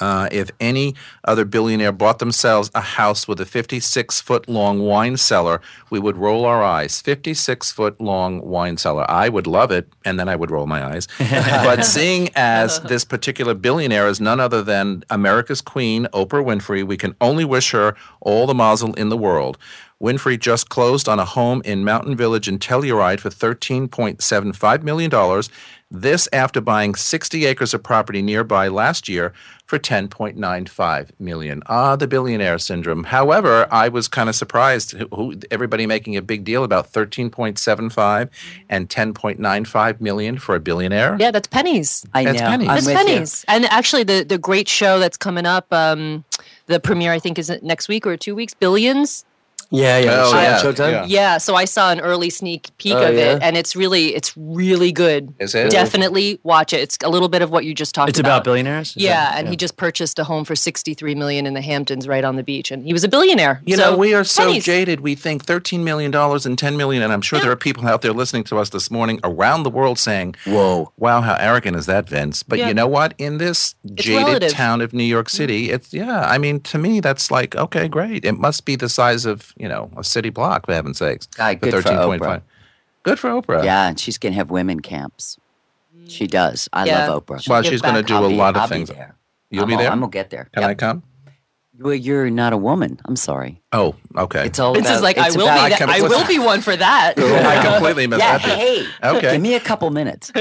uh, 0.00 0.28
if 0.30 0.50
any 0.60 0.94
other 1.24 1.44
billionaire 1.44 1.92
bought 1.92 2.18
themselves 2.18 2.70
a 2.74 2.80
house 2.80 3.26
with 3.26 3.40
a 3.40 3.46
56 3.46 4.20
foot 4.20 4.48
long 4.48 4.80
wine 4.80 5.16
cellar, 5.16 5.60
we 5.88 5.98
would 5.98 6.16
roll 6.16 6.44
our 6.44 6.62
eyes. 6.62 7.00
56 7.00 7.72
foot 7.72 8.00
long 8.00 8.40
wine 8.42 8.76
cellar. 8.76 9.10
I 9.10 9.28
would 9.28 9.46
love 9.46 9.70
it, 9.70 9.88
and 10.04 10.20
then 10.20 10.28
I 10.28 10.36
would 10.36 10.50
roll 10.50 10.66
my 10.66 10.84
eyes. 10.84 11.08
but 11.18 11.84
seeing 11.84 12.28
as 12.34 12.80
this 12.80 13.04
particular 13.04 13.54
billionaire 13.54 14.06
is 14.06 14.20
none 14.20 14.40
other 14.40 14.62
than 14.62 15.04
America's 15.10 15.60
queen, 15.60 16.06
Oprah 16.12 16.44
Winfrey, 16.44 16.86
we 16.86 16.96
can 16.96 17.14
only 17.20 17.44
wish 17.44 17.70
her 17.72 17.96
all 18.20 18.46
the 18.46 18.54
mazel 18.54 18.94
in 18.94 19.08
the 19.08 19.16
world. 19.16 19.58
Winfrey 20.02 20.40
just 20.40 20.70
closed 20.70 21.10
on 21.10 21.18
a 21.18 21.26
home 21.26 21.60
in 21.64 21.84
Mountain 21.84 22.16
Village 22.16 22.48
in 22.48 22.58
Telluride 22.58 23.20
for 23.20 23.28
$13.75 23.28 24.82
million. 24.82 25.10
This 25.90 26.28
after 26.32 26.60
buying 26.60 26.94
60 26.94 27.46
acres 27.46 27.74
of 27.74 27.82
property 27.82 28.22
nearby 28.22 28.68
last 28.68 29.08
year 29.08 29.32
for 29.66 29.76
10.95 29.76 31.10
million. 31.18 31.62
Ah, 31.66 31.96
the 31.96 32.06
billionaire 32.06 32.58
syndrome. 32.58 33.04
However, 33.04 33.66
I 33.72 33.88
was 33.88 34.06
kind 34.06 34.28
of 34.28 34.36
surprised 34.36 34.92
who, 34.92 35.08
who 35.12 35.34
everybody 35.50 35.86
making 35.86 36.16
a 36.16 36.22
big 36.22 36.44
deal 36.44 36.62
about 36.62 36.92
13.75 36.92 38.28
and 38.68 38.88
10.95 38.88 40.00
million 40.00 40.38
for 40.38 40.54
a 40.54 40.60
billionaire. 40.60 41.16
Yeah, 41.18 41.32
that's 41.32 41.48
pennies. 41.48 42.06
I 42.14 42.22
know. 42.22 42.32
That's 42.34 42.42
pennies. 42.42 42.68
It's 42.70 42.86
you. 42.86 42.94
pennies. 42.94 43.44
And 43.48 43.64
actually, 43.66 44.04
the 44.04 44.22
the 44.22 44.38
great 44.38 44.68
show 44.68 45.00
that's 45.00 45.16
coming 45.16 45.46
up, 45.46 45.72
um, 45.72 46.24
the 46.66 46.78
premiere 46.78 47.12
I 47.12 47.18
think 47.18 47.38
is 47.38 47.50
next 47.62 47.88
week 47.88 48.06
or 48.06 48.16
two 48.16 48.34
weeks. 48.36 48.54
Billions. 48.54 49.24
Yeah, 49.70 49.98
yeah. 49.98 50.22
Oh, 50.24 50.32
yeah, 50.34 50.60
Showtime? 50.60 50.92
yeah. 50.92 51.04
Yeah. 51.06 51.38
So 51.38 51.54
I 51.54 51.64
saw 51.64 51.90
an 51.92 52.00
early 52.00 52.28
sneak 52.30 52.70
peek 52.78 52.94
Oh, 52.94 53.08
of 53.08 53.14
yeah? 53.14 53.34
it, 53.36 53.42
and 53.42 53.56
it's 53.56 53.76
really 53.76 54.14
it's 54.14 54.36
really 54.36 54.90
good. 54.92 55.32
Is 55.38 55.54
it? 55.54 55.70
Definitely 55.70 56.40
watch 56.42 56.72
it. 56.72 56.80
It's 56.80 56.98
a 57.04 57.08
little 57.08 57.28
bit 57.28 57.40
of 57.42 57.50
what 57.50 57.64
you 57.64 57.74
just 57.74 57.94
talked 57.94 58.04
about. 58.04 58.10
It's 58.10 58.18
about. 58.18 58.36
about 58.38 58.44
billionaires. 58.44 58.94
Yeah, 58.96 59.12
that- 59.30 59.38
and 59.38 59.48
he 59.48 59.56
just 59.56 59.76
purchased 59.76 60.18
a 60.18 60.24
home 60.24 60.44
for 60.44 60.56
sixty-three 60.56 61.14
million 61.14 61.46
in 61.46 61.54
the 61.54 61.60
Hamptons, 61.60 62.08
right 62.08 62.24
on 62.24 62.36
the 62.36 62.42
beach, 62.42 62.70
and 62.70 62.84
he 62.84 62.92
was 62.92 63.04
a 63.04 63.08
billionaire. 63.08 63.62
You 63.64 63.76
So, 63.76 63.92
know, 63.92 63.96
we 63.96 64.12
are 64.14 64.24
so 64.24 64.46
pennies. 64.46 64.64
jaded. 64.64 65.00
We 65.00 65.14
think 65.14 65.44
$13 65.46 65.80
million 65.84 66.12
and 66.14 66.56
$10 66.58 66.76
million. 66.76 67.02
And 67.02 67.12
I'm 67.12 67.22
sure 67.22 67.38
there 67.40 67.50
are 67.52 67.56
people 67.56 67.86
out 67.86 68.02
there 68.02 68.12
listening 68.12 68.44
to 68.44 68.58
us 68.58 68.70
this 68.70 68.90
morning 68.90 69.20
around 69.24 69.62
the 69.62 69.70
world 69.70 69.98
saying, 69.98 70.34
Whoa. 70.46 70.92
Wow, 70.96 71.20
how 71.20 71.34
arrogant 71.38 71.76
is 71.76 71.86
that, 71.86 72.08
Vince? 72.08 72.42
But 72.42 72.58
Yeah. 72.58 72.68
you 72.68 72.74
know 72.74 72.86
what? 72.88 73.14
In 73.18 73.38
this 73.38 73.74
jaded 73.94 74.26
relative. 74.26 74.52
town 74.52 74.80
of 74.80 74.92
New 74.92 75.04
York 75.04 75.28
mm. 75.28 75.30
City, 75.30 75.70
it's 75.70 75.92
yeah. 75.92 76.22
I 76.22 76.38
mean, 76.38 76.60
to 76.60 76.78
me, 76.78 77.00
that's 77.00 77.30
like 77.30 77.54
okay, 77.54 77.88
great. 77.88 78.24
It 78.24 78.32
must 78.38 78.64
be 78.64 78.76
the 78.76 78.88
size 78.88 79.24
of 79.26 79.52
you 79.60 79.68
know 79.68 79.90
a 79.96 80.02
city 80.02 80.30
block, 80.30 80.66
for 80.66 80.72
heaven's 80.74 80.98
sakes. 80.98 81.26
Guy, 81.26 81.54
good 81.54 81.72
for 81.72 81.82
Oprah. 81.82 82.42
Good 83.02 83.18
for 83.18 83.30
Oprah. 83.30 83.62
Yeah, 83.64 83.88
and 83.88 83.98
she's 84.00 84.18
going 84.18 84.32
to 84.32 84.36
have 84.36 84.50
women 84.50 84.80
camps. 84.80 85.38
She 86.08 86.26
does. 86.26 86.68
I 86.72 86.86
Yeah. 86.86 87.08
love 87.08 87.26
Oprah. 87.26 87.48
Well, 87.48 87.62
give 87.62 87.70
she's 87.72 87.82
going 87.82 87.94
to 87.94 88.02
do 88.02 88.14
I'll 88.14 88.24
a 88.24 88.28
be- 88.28 88.36
lot 88.36 88.56
of 88.56 88.62
I'll 88.62 88.68
be 88.68 88.74
things. 88.76 88.88
there. 88.88 89.14
You'll 89.50 89.62
I'm 89.62 89.68
be 89.68 89.72
gonna- 89.74 89.82
there. 89.84 89.92
I'm 89.92 90.00
gonna 90.00 90.10
get 90.10 90.30
there. 90.30 90.48
Can 90.52 90.62
Yep. 90.62 90.70
I 90.70 90.74
come? 90.74 91.02
Well, 91.80 91.94
you're 91.94 92.28
not 92.28 92.52
a 92.52 92.58
woman. 92.58 93.00
I'm 93.06 93.16
sorry. 93.16 93.62
Oh, 93.72 93.94
okay. 94.14 94.44
It's 94.44 94.58
all 94.58 94.74
Vince 94.74 94.86
about, 94.86 94.96
is 94.96 95.02
like, 95.02 95.16
I 95.16 95.30
will 95.30 95.42
about- 95.42 95.70
be. 95.70 95.76
That, 95.78 95.88
I 95.88 96.02
will 96.02 96.26
be 96.26 96.38
one 96.38 96.60
for 96.60 96.76
that. 96.76 97.14
I 97.18 97.72
completely 97.72 98.06
missed 98.06 98.20
Yeah, 98.20 98.36
that. 98.36 98.44
bit. 98.46 98.58
hey. 98.58 98.86
Okay. 99.16 99.32
Give 99.32 99.40
me 99.40 99.54
a 99.54 99.60
couple 99.60 99.90
minutes. 99.90 100.30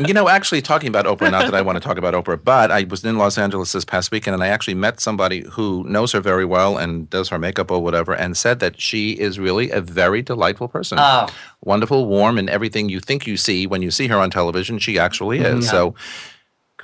You 0.00 0.12
know, 0.12 0.28
actually, 0.28 0.60
talking 0.60 0.88
about 0.88 1.06
Oprah, 1.06 1.30
not 1.30 1.46
that 1.46 1.54
I 1.54 1.62
want 1.62 1.76
to 1.76 1.80
talk 1.80 1.96
about 1.96 2.12
Oprah, 2.14 2.42
but 2.42 2.70
I 2.70 2.82
was 2.82 3.04
in 3.04 3.16
Los 3.16 3.38
Angeles 3.38 3.72
this 3.72 3.84
past 3.84 4.10
weekend 4.10 4.34
and 4.34 4.42
I 4.42 4.48
actually 4.48 4.74
met 4.74 5.00
somebody 5.00 5.44
who 5.52 5.84
knows 5.84 6.12
her 6.12 6.20
very 6.20 6.44
well 6.44 6.76
and 6.76 7.08
does 7.08 7.28
her 7.30 7.38
makeup 7.38 7.70
or 7.70 7.80
whatever 7.82 8.12
and 8.12 8.36
said 8.36 8.58
that 8.60 8.78
she 8.80 9.12
is 9.12 9.38
really 9.38 9.70
a 9.70 9.80
very 9.80 10.20
delightful 10.20 10.68
person. 10.68 10.98
Oh. 11.00 11.28
Wonderful, 11.62 12.06
warm, 12.06 12.36
and 12.38 12.50
everything 12.50 12.88
you 12.90 13.00
think 13.00 13.26
you 13.26 13.36
see 13.38 13.66
when 13.66 13.80
you 13.82 13.90
see 13.90 14.08
her 14.08 14.18
on 14.18 14.30
television, 14.30 14.78
she 14.78 14.98
actually 14.98 15.38
is. 15.38 15.64
Mm-hmm. 15.66 15.70
So 15.70 15.94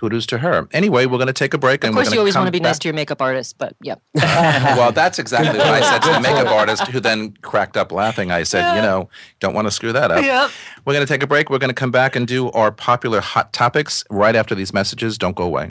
kudos 0.00 0.24
to 0.26 0.38
her. 0.38 0.66
Anyway, 0.72 1.04
we're 1.04 1.18
going 1.18 1.26
to 1.26 1.32
take 1.32 1.52
a 1.52 1.58
break. 1.58 1.84
Of 1.84 1.88
and 1.88 1.94
course, 1.94 2.08
we're 2.08 2.14
you 2.14 2.20
always 2.20 2.34
want 2.34 2.46
to 2.46 2.52
be 2.52 2.60
nice 2.60 2.78
to 2.78 2.88
your 2.88 2.94
makeup 2.94 3.20
artist, 3.20 3.58
but 3.58 3.76
yeah. 3.82 3.96
well, 4.14 4.92
that's 4.92 5.18
exactly 5.18 5.58
what 5.58 5.68
I 5.68 5.80
said 5.82 5.98
to 6.00 6.12
the 6.12 6.20
makeup 6.28 6.48
artist, 6.48 6.86
who 6.86 7.00
then 7.00 7.32
cracked 7.42 7.76
up 7.76 7.92
laughing. 7.92 8.30
I 8.30 8.44
said, 8.44 8.76
you 8.76 8.82
know, 8.82 9.10
don't 9.40 9.54
want 9.54 9.66
to 9.66 9.70
screw 9.70 9.92
that 9.92 10.10
up. 10.10 10.24
Yep. 10.24 10.50
We're 10.86 10.94
going 10.94 11.06
to 11.06 11.12
take 11.12 11.22
a 11.22 11.26
break. 11.26 11.50
We're 11.50 11.58
going 11.58 11.68
to 11.68 11.74
come 11.74 11.90
back 11.90 12.16
and 12.16 12.26
do 12.26 12.50
our 12.52 12.72
popular 12.72 13.20
hot 13.20 13.52
topics 13.52 14.04
right 14.08 14.34
after 14.34 14.54
these 14.54 14.72
messages. 14.72 15.18
Don't 15.18 15.36
go 15.36 15.44
away. 15.44 15.70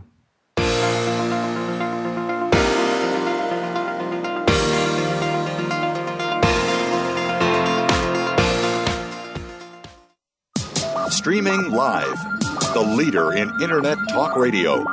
Streaming 11.10 11.72
live. 11.72 12.39
The 12.74 12.82
leader 12.82 13.34
in 13.34 13.50
Internet 13.62 13.98
talk 14.10 14.36
radio. 14.38 14.84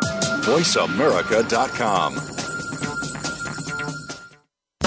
VoiceAmerica.com. 0.47 2.15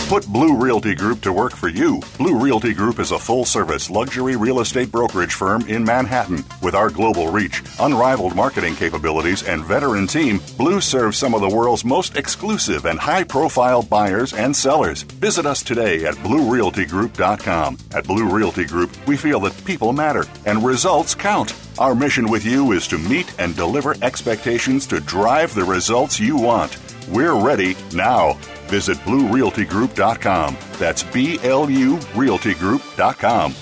Put 0.09 0.25
Blue 0.25 0.55
Realty 0.55 0.95
Group 0.95 1.21
to 1.21 1.31
work 1.31 1.55
for 1.55 1.69
you. 1.69 2.01
Blue 2.17 2.39
Realty 2.39 2.73
Group 2.73 2.97
is 2.97 3.11
a 3.11 3.19
full 3.19 3.45
service 3.45 3.91
luxury 3.91 4.35
real 4.35 4.59
estate 4.59 4.91
brokerage 4.91 5.35
firm 5.35 5.61
in 5.67 5.83
Manhattan. 5.83 6.43
With 6.63 6.73
our 6.73 6.89
global 6.89 7.31
reach, 7.31 7.61
unrivaled 7.79 8.35
marketing 8.35 8.75
capabilities, 8.75 9.47
and 9.47 9.63
veteran 9.63 10.07
team, 10.07 10.39
Blue 10.57 10.81
serves 10.81 11.15
some 11.15 11.35
of 11.35 11.41
the 11.41 11.55
world's 11.55 11.85
most 11.85 12.17
exclusive 12.17 12.87
and 12.87 12.97
high 12.97 13.23
profile 13.23 13.83
buyers 13.83 14.33
and 14.33 14.55
sellers. 14.55 15.03
Visit 15.03 15.45
us 15.45 15.61
today 15.61 16.05
at 16.05 16.15
BlueRealtyGroup.com. 16.15 17.77
At 17.93 18.07
Blue 18.07 18.27
Realty 18.27 18.65
Group, 18.65 18.89
we 19.05 19.15
feel 19.15 19.39
that 19.41 19.63
people 19.63 19.93
matter 19.93 20.25
and 20.47 20.65
results 20.65 21.13
count. 21.13 21.53
Our 21.79 21.95
mission 21.95 22.29
with 22.29 22.45
you 22.45 22.73
is 22.73 22.87
to 22.89 22.97
meet 22.97 23.33
and 23.39 23.55
deliver 23.55 23.95
expectations 24.03 24.85
to 24.87 24.99
drive 24.99 25.55
the 25.55 25.63
results 25.63 26.19
you 26.19 26.35
want. 26.35 26.77
We're 27.09 27.41
ready 27.41 27.77
now. 27.93 28.33
Visit 28.67 28.97
BlueRealtyGroup.com. 28.99 30.57
That's 30.77 31.03
B 31.03 31.39
L 31.41 31.69
U 31.69 31.97
RealtyGroup.com. 31.97 33.55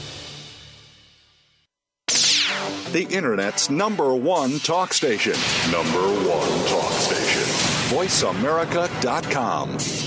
the 2.93 3.03
Internet's 3.13 3.69
number 3.69 4.15
one 4.15 4.59
talk 4.59 4.93
station. 4.93 5.33
Number 5.71 6.07
one 6.27 6.67
talk 6.67 6.91
station. 6.93 7.43
VoiceAmerica.com. 7.95 10.06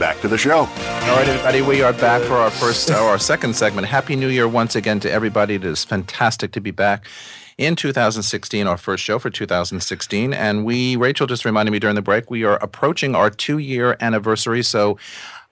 back 0.00 0.18
to 0.22 0.28
the 0.28 0.38
show. 0.38 0.60
All 0.60 0.66
right, 0.66 1.28
everybody, 1.28 1.60
we 1.60 1.82
are 1.82 1.92
back 1.92 2.22
for 2.22 2.32
our 2.32 2.50
first, 2.50 2.90
or 2.90 2.94
our 2.94 3.18
second 3.18 3.54
segment. 3.54 3.86
Happy 3.86 4.16
New 4.16 4.28
Year 4.28 4.48
once 4.48 4.74
again 4.74 4.98
to 5.00 5.12
everybody. 5.12 5.56
It 5.56 5.64
is 5.64 5.84
fantastic 5.84 6.52
to 6.52 6.60
be 6.60 6.70
back 6.70 7.04
in 7.58 7.76
2016, 7.76 8.66
our 8.66 8.78
first 8.78 9.04
show 9.04 9.18
for 9.18 9.28
2016. 9.28 10.32
And 10.32 10.64
we, 10.64 10.96
Rachel 10.96 11.26
just 11.26 11.44
reminded 11.44 11.72
me 11.72 11.78
during 11.78 11.96
the 11.96 12.02
break, 12.02 12.30
we 12.30 12.44
are 12.44 12.56
approaching 12.62 13.14
our 13.14 13.28
two 13.28 13.58
year 13.58 13.98
anniversary. 14.00 14.62
So, 14.62 14.96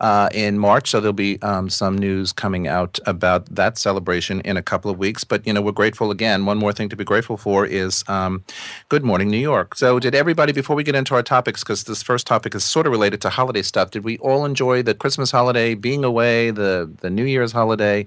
uh, 0.01 0.29
in 0.33 0.59
March, 0.59 0.91
so 0.91 1.01
there'll 1.01 1.13
be 1.13 1.41
um, 1.43 1.69
some 1.69 1.99
news 1.99 2.33
coming 2.33 2.69
out 2.69 2.99
about 3.07 3.47
that 3.47 3.77
celebration 3.77 4.41
in 4.43 4.57
a 4.57 4.63
couple 4.63 4.91
of 4.91 4.99
weeks. 4.99 5.25
But 5.25 5.47
you 5.47 5.53
know, 5.53 5.61
we're 5.61 5.73
grateful 5.73 6.11
again. 6.11 6.47
One 6.47 6.59
more 6.59 6.73
thing 6.73 6.89
to 6.91 6.97
be 6.97 7.05
grateful 7.05 7.37
for 7.37 7.67
is 7.67 8.05
um, 8.09 8.45
Good 8.89 9.03
Morning 9.03 9.29
New 9.29 9.39
York. 9.39 9.75
So, 9.75 9.99
did 9.99 10.15
everybody 10.15 10.53
before 10.53 10.77
we 10.77 10.85
get 10.85 10.95
into 10.95 11.15
our 11.15 11.23
topics, 11.23 11.65
because 11.65 11.85
this 11.85 12.03
first 12.03 12.27
topic 12.27 12.55
is 12.55 12.65
sort 12.65 12.87
of 12.87 12.93
related 12.93 13.21
to 13.23 13.31
holiday 13.31 13.63
stuff, 13.63 13.91
did 13.91 14.05
we 14.05 14.19
all 14.19 14.45
enjoy 14.45 14.83
the 14.83 14.95
Christmas 14.95 15.31
holiday, 15.31 15.75
being 15.75 16.05
away, 16.05 16.51
the 16.51 16.91
the 17.01 17.11
New 17.11 17.25
Year's 17.25 17.53
holiday? 17.53 18.07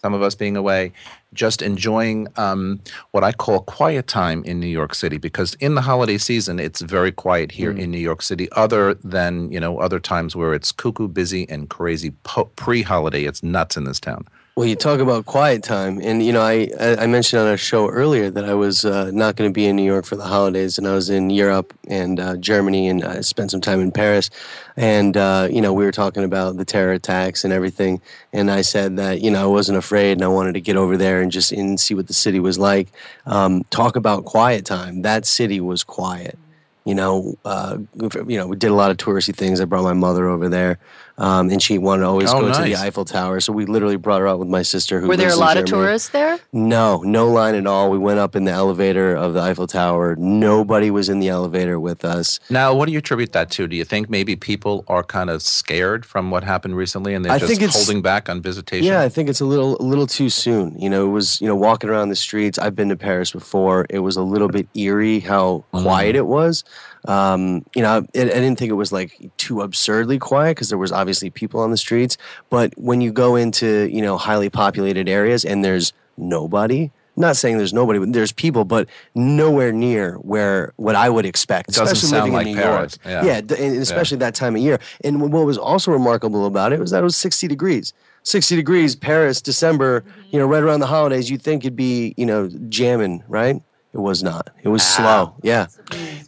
Some 0.00 0.14
of 0.14 0.22
us 0.22 0.34
being 0.34 0.56
away, 0.56 0.92
just 1.34 1.62
enjoying 1.62 2.28
um, 2.36 2.80
what 3.12 3.24
I 3.24 3.32
call 3.32 3.60
quiet 3.60 4.06
time 4.06 4.44
in 4.44 4.60
New 4.60 4.66
York 4.66 4.94
City 4.94 5.18
because 5.18 5.54
in 5.54 5.74
the 5.74 5.82
holiday 5.82 6.18
season 6.18 6.58
it's 6.58 6.80
very 6.80 7.12
quiet 7.12 7.52
here 7.52 7.70
in 7.70 7.90
New 7.90 7.98
York 7.98 8.22
City. 8.22 8.50
Other 8.52 8.94
than 8.94 9.50
you 9.50 9.60
know 9.60 9.78
other 9.78 10.00
times 10.00 10.36
where 10.36 10.54
it's 10.54 10.72
cuckoo 10.72 11.08
busy 11.08 11.48
and 11.48 11.68
crazy 11.68 12.10
po- 12.22 12.50
pre-holiday, 12.56 13.24
it's 13.24 13.42
nuts 13.42 13.76
in 13.76 13.84
this 13.84 14.00
town. 14.00 14.26
Well, 14.54 14.66
you 14.66 14.76
talk 14.76 15.00
about 15.00 15.24
quiet 15.24 15.62
time, 15.62 15.98
and 16.02 16.22
you 16.22 16.30
know, 16.30 16.42
I 16.42 16.68
I 16.78 16.96
I 16.96 17.06
mentioned 17.06 17.40
on 17.40 17.48
our 17.48 17.56
show 17.56 17.88
earlier 17.88 18.28
that 18.28 18.44
I 18.44 18.52
was 18.52 18.84
uh, 18.84 19.10
not 19.10 19.34
going 19.34 19.48
to 19.48 19.54
be 19.54 19.64
in 19.64 19.76
New 19.76 19.82
York 19.82 20.04
for 20.04 20.14
the 20.14 20.26
holidays, 20.26 20.76
and 20.76 20.86
I 20.86 20.92
was 20.92 21.08
in 21.08 21.30
Europe 21.30 21.72
and 21.88 22.20
uh, 22.20 22.36
Germany, 22.36 22.86
and 22.86 23.02
I 23.02 23.22
spent 23.22 23.50
some 23.50 23.62
time 23.62 23.80
in 23.80 23.90
Paris, 23.90 24.28
and 24.76 25.16
uh, 25.16 25.48
you 25.50 25.62
know, 25.62 25.72
we 25.72 25.86
were 25.86 25.90
talking 25.90 26.22
about 26.22 26.58
the 26.58 26.66
terror 26.66 26.92
attacks 26.92 27.44
and 27.44 27.52
everything, 27.52 28.02
and 28.34 28.50
I 28.50 28.60
said 28.60 28.98
that 28.98 29.22
you 29.22 29.30
know 29.30 29.42
I 29.42 29.46
wasn't 29.46 29.78
afraid, 29.78 30.12
and 30.18 30.22
I 30.22 30.28
wanted 30.28 30.52
to 30.52 30.60
get 30.60 30.76
over 30.76 30.98
there 30.98 31.21
and 31.22 31.32
just 31.32 31.52
in 31.52 31.78
see 31.78 31.94
what 31.94 32.06
the 32.06 32.14
city 32.14 32.40
was 32.40 32.58
like. 32.58 32.88
Um, 33.26 33.64
talk 33.70 33.96
about 33.96 34.24
quiet 34.24 34.64
time. 34.64 35.02
That 35.02 35.24
city 35.26 35.60
was 35.60 35.84
quiet. 35.84 36.38
You 36.84 36.96
know, 36.96 37.38
uh, 37.44 37.78
you 38.26 38.36
know, 38.36 38.48
we 38.48 38.56
did 38.56 38.70
a 38.70 38.74
lot 38.74 38.90
of 38.90 38.96
touristy 38.96 39.34
things. 39.34 39.60
I 39.60 39.64
brought 39.64 39.84
my 39.84 39.92
mother 39.92 40.28
over 40.28 40.48
there, 40.48 40.78
um, 41.22 41.48
and 41.50 41.62
she 41.62 41.78
wanted 41.78 42.02
to 42.02 42.08
always 42.08 42.30
Oh, 42.30 42.40
go 42.40 42.52
to 42.52 42.62
the. 42.62 42.76
Eiffel 42.76 43.04
Tower. 43.06 43.40
So 43.40 43.52
we 43.52 43.64
literally 43.64 43.96
brought 43.96 44.20
her 44.20 44.28
out 44.28 44.38
with 44.40 44.48
my 44.48 44.62
sister. 44.62 45.00
Who 45.00 45.08
Were 45.08 45.16
there 45.16 45.28
a 45.28 45.36
lives 45.36 45.40
in 45.40 45.40
lot 45.46 45.56
of 45.56 45.64
tourists 45.64 46.08
there? 46.10 46.38
No, 46.52 47.00
no 47.02 47.28
line 47.28 47.54
at 47.54 47.66
all. 47.66 47.90
We 47.90 47.96
went 47.98 48.18
up 48.18 48.36
in 48.36 48.44
the 48.44 48.50
elevator 48.50 49.14
of 49.14 49.32
the 49.32 49.40
Eiffel 49.40 49.66
Tower. 49.66 50.16
Nobody 50.16 50.90
was 50.90 51.08
in 51.08 51.20
the 51.20 51.28
elevator 51.28 51.78
with 51.80 52.04
us. 52.04 52.40
Now, 52.50 52.74
what 52.74 52.86
do 52.86 52.92
you 52.92 52.98
attribute 52.98 53.32
that 53.32 53.50
to? 53.52 53.66
Do 53.68 53.76
you 53.76 53.84
think 53.84 54.10
maybe 54.10 54.36
people 54.36 54.84
are 54.88 55.02
kind 55.04 55.30
of 55.30 55.42
scared 55.42 56.04
from 56.04 56.30
what 56.30 56.42
happened 56.44 56.76
recently 56.76 57.14
and 57.14 57.24
they're 57.24 57.32
I 57.32 57.38
just 57.38 57.48
think 57.48 57.62
it's- 57.62 57.76
holding 57.76 58.02
back 58.02 58.28
on 58.28 58.42
visitation? 58.42 58.86
Yeah, 58.86 59.00
I 59.00 59.08
think 59.08 59.28
it's 59.28 59.40
a 59.40 59.44
little 59.46 59.80
a 59.80 59.84
little 59.84 60.06
too 60.06 60.28
soon. 60.28 60.78
You 60.78 60.90
know, 60.90 61.06
it 61.06 61.10
was 61.12 61.40
you 61.40 61.46
know 61.46 61.54
walking 61.56 61.88
around 61.88 62.08
the 62.08 62.16
streets. 62.16 62.58
I've 62.58 62.74
been 62.74 62.88
to 62.88 62.96
Paris 62.96 63.30
before. 63.30 63.86
It 63.88 64.00
was 64.00 64.16
a 64.16 64.22
little 64.22 64.48
bit 64.48 64.66
eerie 64.74 65.20
how 65.20 65.64
quiet 65.72 66.16
it 66.16 66.26
was. 66.26 66.64
Um, 67.06 67.64
you 67.74 67.82
know, 67.82 67.90
I, 67.90 67.96
I 67.98 68.24
didn't 68.24 68.56
think 68.56 68.70
it 68.70 68.74
was 68.74 68.92
like 68.92 69.30
too 69.36 69.60
absurdly 69.62 70.18
quiet 70.18 70.56
because 70.56 70.68
there 70.68 70.78
was 70.78 70.92
obviously 70.92 71.30
people 71.30 71.60
on 71.60 71.70
the 71.70 71.76
streets. 71.76 72.16
But 72.50 72.72
when 72.76 73.00
you 73.00 73.12
go 73.12 73.36
into 73.36 73.88
you 73.90 74.02
know 74.02 74.16
highly 74.16 74.50
populated 74.50 75.08
areas 75.08 75.44
and 75.44 75.64
there's 75.64 75.92
nobody. 76.16 76.90
Not 77.14 77.36
saying 77.36 77.58
there's 77.58 77.74
nobody, 77.74 77.98
but 77.98 78.14
there's 78.14 78.32
people, 78.32 78.64
but 78.64 78.88
nowhere 79.14 79.70
near 79.70 80.14
where 80.14 80.72
what 80.76 80.94
I 80.94 81.10
would 81.10 81.26
expect. 81.26 81.68
It 81.68 81.74
doesn't 81.74 81.92
especially 81.92 82.08
sound 82.08 82.32
living 82.32 82.32
like 82.32 82.46
in 82.46 82.54
New 82.54 82.62
Paris. 82.62 82.98
York. 83.04 83.24
Yeah. 83.24 83.40
d- 83.42 83.54
and 83.58 83.76
especially 83.76 84.16
that 84.18 84.34
time 84.34 84.56
of 84.56 84.62
year. 84.62 84.78
And 85.04 85.30
what 85.30 85.44
was 85.44 85.58
also 85.58 85.92
remarkable 85.92 86.46
about 86.46 86.72
it 86.72 86.80
was 86.80 86.90
that 86.92 87.00
it 87.00 87.04
was 87.04 87.16
60 87.16 87.48
degrees. 87.48 87.92
60 88.22 88.56
degrees, 88.56 88.96
Paris, 88.96 89.42
December, 89.42 90.04
you 90.30 90.38
know, 90.38 90.46
right 90.46 90.62
around 90.62 90.80
the 90.80 90.86
holidays, 90.86 91.28
you'd 91.30 91.42
think 91.42 91.64
it'd 91.64 91.76
be, 91.76 92.14
you 92.16 92.24
know, 92.24 92.48
jamming, 92.70 93.22
right? 93.28 93.60
It 93.92 93.98
was 93.98 94.22
not. 94.22 94.48
It 94.62 94.68
was 94.68 94.82
slow. 94.82 95.34
Yeah. 95.42 95.66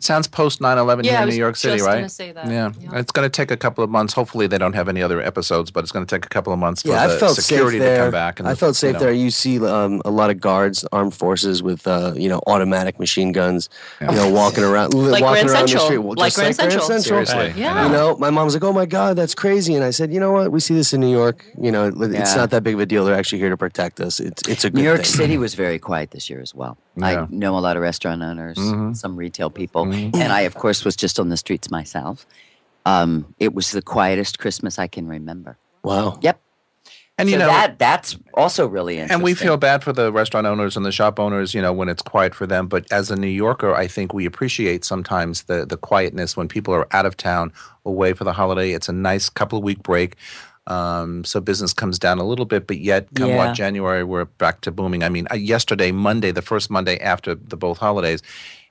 Sounds 0.01 0.27
post 0.29 0.61
9 0.61 0.79
11 0.79 1.05
Yeah, 1.05 1.13
here 1.13 1.23
in 1.23 1.29
New 1.31 1.35
York 1.37 1.57
City, 1.57 1.77
just 1.77 1.87
right? 1.87 1.97
gonna 1.97 2.09
say 2.09 2.33
that. 2.33 2.47
Yeah. 2.47 2.73
Yeah. 2.81 2.99
It's 2.99 3.13
going 3.13 3.25
to 3.27 3.31
take 3.31 3.51
a 3.51 3.57
couple 3.57 3.83
of 3.85 3.91
months. 3.91 4.13
Hopefully, 4.15 4.47
they 4.47 4.59
don't 4.59 4.75
have 4.75 4.89
any 4.89 5.03
other 5.03 5.21
episodes, 5.23 5.71
but 5.71 5.83
it's 5.85 5.93
going 5.93 6.05
to 6.07 6.15
take 6.15 6.27
a 6.27 6.29
couple 6.29 6.53
of 6.53 6.59
months 6.59 6.83
for 6.83 6.89
Yeah, 6.89 7.07
the 7.07 7.15
I 7.15 7.19
felt 7.19 7.37
security 7.37 7.79
safe 7.79 7.85
there. 7.87 7.97
to 7.99 8.03
come 8.05 8.11
back. 8.13 8.39
And 8.39 8.49
I 8.49 8.53
the- 8.53 8.57
felt 8.57 8.77
safe 8.77 8.89
you 8.89 8.93
know. 8.95 8.99
there. 9.01 9.13
You 9.13 9.31
see 9.31 9.65
um, 9.65 10.03
a 10.05 10.11
lot 10.11 10.31
of 10.31 10.41
guards, 10.41 10.85
armed 10.93 11.15
forces 11.15 11.63
with, 11.63 11.87
uh, 11.87 12.13
you 12.17 12.29
know, 12.29 12.41
automatic 12.47 12.99
machine 13.01 13.33
guns, 13.33 13.69
you 14.01 14.07
know, 14.09 14.29
walking 14.31 14.65
around, 14.65 14.95
li- 14.95 15.11
Like 15.11 15.23
walking 15.23 15.47
Grand 15.47 15.49
around 15.51 15.69
Central. 15.69 15.81
the 15.83 15.87
street. 15.87 15.99
Well, 15.99 16.15
Like 16.17 16.35
Grand 16.35 16.49
like 16.59 16.69
Grand 16.69 16.73
Central. 16.83 17.01
Central. 17.01 17.27
Seriously. 17.27 17.61
Yeah. 17.61 17.87
You 17.87 17.93
know, 17.93 18.17
my 18.19 18.31
mom's 18.31 18.55
like, 18.55 18.65
"Oh 18.65 18.73
my 18.73 18.87
God, 18.87 19.17
that's 19.17 19.35
crazy," 19.35 19.75
and 19.75 19.85
I 19.85 19.91
said, 19.91 20.13
"You 20.13 20.21
know 20.21 20.33
what? 20.33 20.53
We 20.53 20.61
see 20.61 20.75
this 20.75 20.93
in 20.93 21.01
New 21.01 21.11
York. 21.11 21.45
You 21.61 21.73
know, 21.73 21.87
it's 21.89 22.31
Yeah. 22.31 22.35
not 22.37 22.51
that 22.51 22.63
big 22.63 22.75
of 22.75 22.81
a 22.81 22.87
deal. 22.87 23.05
They're 23.05 23.15
actually 23.15 23.39
here 23.39 23.51
to 23.51 23.57
protect 23.57 24.01
us. 24.01 24.21
It's 24.21 24.43
it's 24.49 24.65
a 24.65 24.71
good 24.71 24.79
New 24.79 24.83
York 24.85 24.99
thing. 25.03 25.07
City 25.07 25.39
was 25.39 25.55
very 25.55 25.79
quiet 25.79 26.11
this 26.11 26.29
year 26.29 26.41
as 26.41 26.55
well. 26.55 26.77
Yeah. 26.97 27.23
I 27.23 27.27
know 27.31 27.59
a 27.59 27.61
lot 27.61 27.77
of 27.77 27.83
restaurant 27.83 28.23
owners, 28.23 28.57
Mhm. 28.57 28.97
some 28.97 29.17
retail 29.17 29.51
people, 29.55 29.87
Mhm. 29.87 30.15
and 30.17 30.33
I, 30.33 30.43
of 30.43 30.55
course, 30.55 30.85
was 30.85 30.97
just 30.97 31.19
on 31.21 31.29
the 31.29 31.37
streets 31.37 31.71
myself. 31.71 32.27
Um, 32.87 33.35
it 33.39 33.55
was 33.55 33.71
the 33.71 33.83
quietest 33.83 34.39
Christmas 34.39 34.79
I 34.79 34.87
can 34.89 35.07
remember. 35.09 35.57
Wow. 35.83 36.19
Yep. 36.21 36.41
And, 37.17 37.31
you 37.31 37.37
so 37.37 37.41
know, 37.41 37.47
that 37.47 37.79
that's 37.79 38.17
also 38.35 38.67
really 38.67 38.95
interesting. 38.97 39.15
And 39.15 39.23
we 39.23 39.35
feel 39.35 39.57
bad 39.57 39.85
for 39.85 39.93
the 39.93 40.11
restaurant 40.11 40.49
owners 40.49 40.77
and 40.77 40.85
the 40.85 40.91
shop 40.91 41.21
owners, 41.21 41.55
you 41.55 41.63
know, 41.63 41.73
when 41.73 41.89
it's 41.89 42.03
quiet 42.03 42.35
for 42.35 42.45
them. 42.45 42.67
But 42.67 42.87
as 42.91 43.09
a 43.11 43.15
New 43.17 43.29
Yorker, 43.29 43.73
I 43.73 43.87
think 43.87 44.13
we 44.13 44.27
appreciate 44.27 44.85
sometimes 44.85 45.45
the 45.45 45.65
the 45.65 45.77
quietness 45.77 46.37
when 46.37 46.49
people 46.49 46.75
are 46.75 46.89
out 46.91 47.07
of 47.07 47.17
town, 47.17 47.53
away 47.87 48.15
for 48.15 48.25
the 48.25 48.33
holiday. 48.33 48.73
It's 48.73 48.89
a 48.89 48.93
nice 48.93 49.29
couple 49.29 49.59
of 49.59 49.65
week 49.65 49.81
break. 49.85 50.17
Um, 50.67 51.25
so 51.25 51.41
business 51.41 51.73
comes 51.73 51.99
down 52.01 52.19
a 52.19 52.25
little 52.25 52.47
bit, 52.47 52.67
but 52.67 52.79
yet 52.79 53.07
come 53.15 53.29
Yeah. 53.29 53.37
what 53.37 53.55
January, 53.55 54.03
we're 54.03 54.25
back 54.25 54.63
to 54.63 54.73
booming. 54.73 55.05
I 55.05 55.09
mean, 55.11 55.29
uh, 55.31 55.35
yesterday, 55.37 55.93
Monday, 55.93 56.33
the 56.33 56.43
first 56.43 56.69
Monday 56.71 56.99
after 56.99 57.35
the 57.37 57.57
both 57.57 57.79
holidays, 57.79 58.23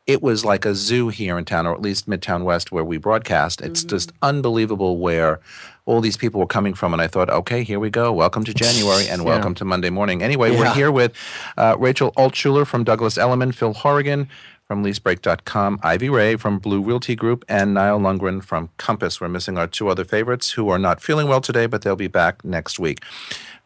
it 0.06 0.22
was 0.22 0.44
like 0.44 0.66
a 0.66 0.76
zoo 0.76 1.08
here 1.10 1.38
in 1.38 1.46
town, 1.46 1.66
or 1.66 1.74
at 1.74 1.82
least 1.82 2.10
Midtown 2.10 2.44
West, 2.44 2.72
where 2.72 2.84
we 2.84 2.98
broadcast. 2.98 3.62
It's 3.62 3.84
just 3.84 4.12
unbelievable 4.22 4.98
where 4.98 5.40
all 5.86 6.02
these 6.02 6.18
people 6.18 6.40
were 6.40 6.48
coming 6.48 6.74
from. 6.74 6.94
And 6.94 7.02
I 7.02 7.08
thought, 7.08 7.30
okay, 7.30 7.64
here 7.64 7.80
we 7.80 7.90
go. 7.90 8.12
Welcome 8.12 8.44
to 8.46 8.54
January 8.54 9.08
and 9.08 9.24
welcome 9.24 9.56
to 9.56 9.66
Monday 9.66 9.90
morning. 9.90 10.22
Anyway, 10.22 10.52
we're 10.52 10.74
here 10.74 10.92
with 10.92 11.14
uh, 11.58 11.76
Rachel 11.80 12.12
Altschuler 12.14 12.68
from 12.68 12.84
Douglas 12.84 13.18
Elliman, 13.18 13.54
Phil 13.54 13.74
Horrigan 13.74 14.28
from 14.68 14.84
leasebreak.com, 14.84 15.80
Ivy 15.84 16.10
Ray 16.10 16.36
from 16.38 16.58
Blue 16.58 16.82
Realty 16.82 17.16
Group, 17.16 17.44
and 17.50 17.74
Niall 17.74 18.00
Lundgren 18.00 18.42
from 18.44 18.70
Compass. 18.78 19.20
We're 19.20 19.28
missing 19.28 19.58
our 19.58 19.68
two 19.68 19.90
other 19.90 20.06
favorites 20.06 20.52
who 20.52 20.70
are 20.70 20.80
not 20.80 21.02
feeling 21.02 21.28
well 21.28 21.42
today, 21.42 21.66
but 21.66 21.82
they'll 21.82 21.96
be 21.98 22.08
back 22.08 22.44
next 22.46 22.80
week. 22.80 23.02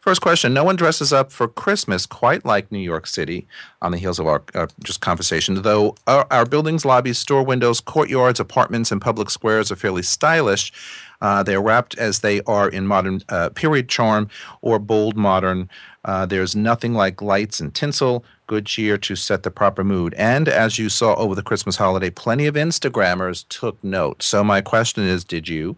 First 0.08 0.22
question 0.22 0.54
No 0.54 0.64
one 0.64 0.76
dresses 0.76 1.12
up 1.12 1.30
for 1.30 1.46
Christmas 1.46 2.06
quite 2.06 2.46
like 2.46 2.72
New 2.72 2.78
York 2.78 3.06
City 3.06 3.46
on 3.82 3.92
the 3.92 3.98
heels 3.98 4.18
of 4.18 4.26
our 4.26 4.42
uh, 4.54 4.66
just 4.82 5.02
conversation, 5.02 5.60
though 5.60 5.96
our, 6.06 6.26
our 6.30 6.46
buildings, 6.46 6.86
lobbies, 6.86 7.18
store 7.18 7.42
windows, 7.42 7.78
courtyards, 7.78 8.40
apartments, 8.40 8.90
and 8.90 9.02
public 9.02 9.28
squares 9.28 9.70
are 9.70 9.76
fairly 9.76 10.02
stylish. 10.02 10.72
Uh, 11.20 11.42
they're 11.42 11.60
wrapped 11.60 11.94
as 11.98 12.20
they 12.20 12.40
are 12.44 12.70
in 12.70 12.86
modern 12.86 13.20
uh, 13.28 13.50
period 13.50 13.90
charm 13.90 14.30
or 14.62 14.78
bold 14.78 15.14
modern. 15.14 15.68
Uh, 16.06 16.24
there's 16.24 16.56
nothing 16.56 16.94
like 16.94 17.20
lights 17.20 17.60
and 17.60 17.74
tinsel, 17.74 18.24
good 18.46 18.64
cheer 18.64 18.96
to 18.96 19.14
set 19.14 19.42
the 19.42 19.50
proper 19.50 19.84
mood. 19.84 20.14
And 20.14 20.48
as 20.48 20.78
you 20.78 20.88
saw 20.88 21.16
over 21.16 21.34
the 21.34 21.42
Christmas 21.42 21.76
holiday, 21.76 22.08
plenty 22.08 22.46
of 22.46 22.54
Instagrammers 22.54 23.44
took 23.50 23.84
note. 23.84 24.22
So 24.22 24.42
my 24.42 24.62
question 24.62 25.04
is, 25.04 25.22
did 25.22 25.48
you? 25.48 25.76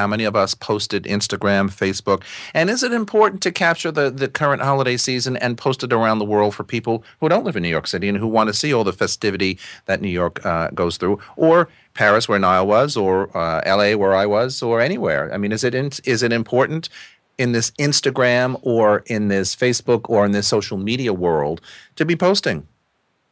How 0.00 0.06
many 0.06 0.24
of 0.24 0.34
us 0.34 0.54
posted 0.54 1.04
Instagram, 1.04 1.68
Facebook? 1.68 2.22
And 2.54 2.70
is 2.70 2.82
it 2.82 2.90
important 2.90 3.42
to 3.42 3.52
capture 3.52 3.92
the, 3.92 4.10
the 4.10 4.28
current 4.28 4.62
holiday 4.62 4.96
season 4.96 5.36
and 5.36 5.58
post 5.58 5.82
it 5.82 5.92
around 5.92 6.20
the 6.20 6.24
world 6.24 6.54
for 6.54 6.64
people 6.64 7.04
who 7.20 7.28
don't 7.28 7.44
live 7.44 7.54
in 7.54 7.62
New 7.62 7.68
York 7.68 7.86
City 7.86 8.08
and 8.08 8.16
who 8.16 8.26
want 8.26 8.48
to 8.48 8.54
see 8.54 8.72
all 8.72 8.82
the 8.82 8.94
festivity 8.94 9.58
that 9.84 10.00
New 10.00 10.08
York 10.08 10.42
uh, 10.46 10.70
goes 10.70 10.96
through? 10.96 11.20
Or 11.36 11.68
Paris, 11.92 12.30
where 12.30 12.38
Niall 12.38 12.66
was, 12.66 12.96
or 12.96 13.36
uh, 13.36 13.60
LA, 13.66 13.94
where 13.94 14.14
I 14.14 14.24
was, 14.24 14.62
or 14.62 14.80
anywhere? 14.80 15.30
I 15.34 15.36
mean, 15.36 15.52
is 15.52 15.64
it, 15.64 15.74
in, 15.74 15.90
is 16.04 16.22
it 16.22 16.32
important? 16.32 16.88
in 17.36 17.52
this 17.52 17.70
Instagram 17.72 18.58
or 18.60 19.02
in 19.06 19.28
this 19.28 19.56
Facebook 19.56 20.02
or 20.10 20.26
in 20.26 20.32
this 20.32 20.46
social 20.46 20.76
media 20.76 21.14
world 21.14 21.62
to 21.96 22.04
be 22.04 22.14
posting. 22.14 22.66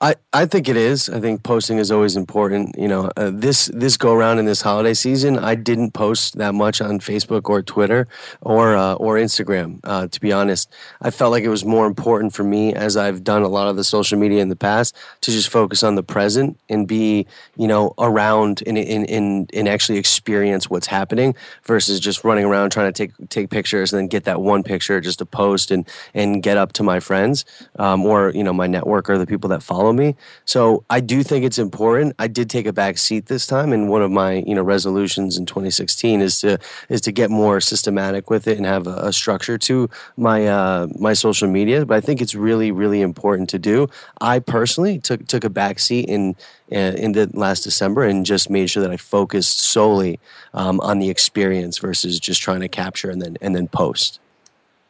I, 0.01 0.15
I 0.33 0.47
think 0.47 0.69
it 0.69 0.77
is. 0.77 1.09
I 1.09 1.19
think 1.19 1.43
posting 1.43 1.79
is 1.79 1.91
always 1.91 2.15
important. 2.15 2.77
You 2.79 2.87
know, 2.87 3.11
uh, 3.17 3.33
this 3.35 3.67
this 3.75 3.97
go 3.97 4.15
around 4.15 4.39
in 4.39 4.45
this 4.45 4.63
holiday 4.63 4.95
season, 4.95 5.39
I 5.39 5.57
didn't 5.57 5.91
post 5.91 6.39
that 6.39 6.55
much 6.55 6.81
on 6.81 7.01
Facebook 7.01 7.51
or 7.51 7.63
Twitter 7.63 8.07
or 8.41 8.77
uh, 8.77 8.95
or 8.95 9.17
Instagram. 9.17 9.81
Uh, 9.83 10.07
to 10.07 10.21
be 10.21 10.33
honest, 10.33 10.73
I 11.03 11.11
felt 11.11 11.33
like 11.33 11.43
it 11.43 11.49
was 11.49 11.65
more 11.65 11.85
important 11.85 12.33
for 12.33 12.45
me, 12.45 12.73
as 12.75 12.97
I've 12.97 13.25
done 13.25 13.43
a 13.43 13.49
lot 13.49 13.67
of 13.67 13.75
the 13.75 13.83
social 13.83 14.17
media 14.17 14.41
in 14.41 14.51
the 14.51 14.57
past, 14.57 14.95
to 15.23 15.33
just 15.33 15.49
focus 15.49 15.83
on 15.83 15.97
the 15.97 16.05
present 16.05 16.57
and 16.69 16.87
be 16.87 17.27
you 17.57 17.67
know 17.67 17.93
around 17.99 18.63
and 18.69 18.79
in 18.79 19.05
in 19.07 19.49
and 19.53 19.69
actually 19.69 19.99
experience 19.99 20.71
what's 20.71 20.87
happening 20.87 21.35
versus 21.65 21.99
just 21.99 22.23
running 22.23 22.45
around 22.45 22.71
trying 22.71 22.93
to 22.93 22.93
take 22.93 23.29
take 23.31 23.51
pictures 23.51 23.93
and 23.93 23.99
then 23.99 24.07
get 24.07 24.23
that 24.23 24.41
one 24.43 24.63
picture 24.63 25.01
just 25.01 25.19
to 25.19 25.27
post 25.27 25.73
and 25.73 25.89
and 26.15 26.41
get 26.45 26.57
up 26.57 26.73
to 26.73 26.85
my 26.85 27.01
friends 27.01 27.45
um, 27.81 28.07
or 28.07 28.31
you 28.31 28.45
know 28.45 28.53
my 28.53 28.69
network 28.69 29.11
or 29.11 29.19
the 29.19 29.27
people 29.27 29.49
that 29.49 29.61
follow 29.61 29.88
me. 29.93 30.17
So 30.45 30.85
I 30.91 31.01
do 31.01 31.23
think 31.23 31.45
it's 31.45 31.59
important. 31.59 32.15
I 32.19 32.29
did 32.29 32.51
take 32.51 32.67
a 32.67 32.73
back 32.73 32.99
seat 32.99 33.27
this 33.27 33.47
time, 33.47 33.73
and 33.73 33.89
one 33.89 34.03
of 34.03 34.11
my 34.11 34.45
you 34.47 34.55
know 34.55 34.63
resolutions 34.63 35.37
in 35.37 35.47
2016 35.47 36.21
is 36.21 36.41
to 36.41 36.59
is 36.89 37.01
to 37.03 37.13
get 37.13 37.31
more 37.31 37.61
systematic 37.61 38.31
with 38.31 38.47
it 38.49 38.57
and 38.57 38.67
have 38.67 38.87
a, 38.87 38.97
a 38.97 39.13
structure 39.13 39.59
to 39.59 39.89
my 40.17 40.47
uh, 40.47 40.89
my 40.99 41.13
social 41.13 41.49
media. 41.49 41.85
But 41.87 41.97
I 41.97 42.01
think 42.01 42.21
it's 42.21 42.35
really 42.35 42.71
really 42.71 43.01
important 43.01 43.49
to 43.51 43.59
do. 43.59 43.89
I 44.21 44.39
personally 44.39 44.99
took 44.99 45.27
took 45.27 45.45
a 45.45 45.51
back 45.51 45.79
seat 45.79 46.09
in 46.09 46.37
uh, 46.73 46.95
in 46.97 47.13
the 47.13 47.31
last 47.35 47.63
December 47.63 48.05
and 48.05 48.27
just 48.27 48.51
made 48.51 48.71
sure 48.71 48.83
that 48.83 48.91
I 48.91 48.97
focused 48.97 49.61
solely 49.61 50.21
um, 50.55 50.81
on 50.81 50.99
the 50.99 51.11
experience 51.11 51.79
versus 51.79 52.21
just 52.21 52.43
trying 52.43 52.61
to 52.61 52.69
capture 52.69 53.11
and 53.11 53.21
then 53.23 53.37
and 53.41 53.55
then 53.55 53.69
post. 53.69 54.21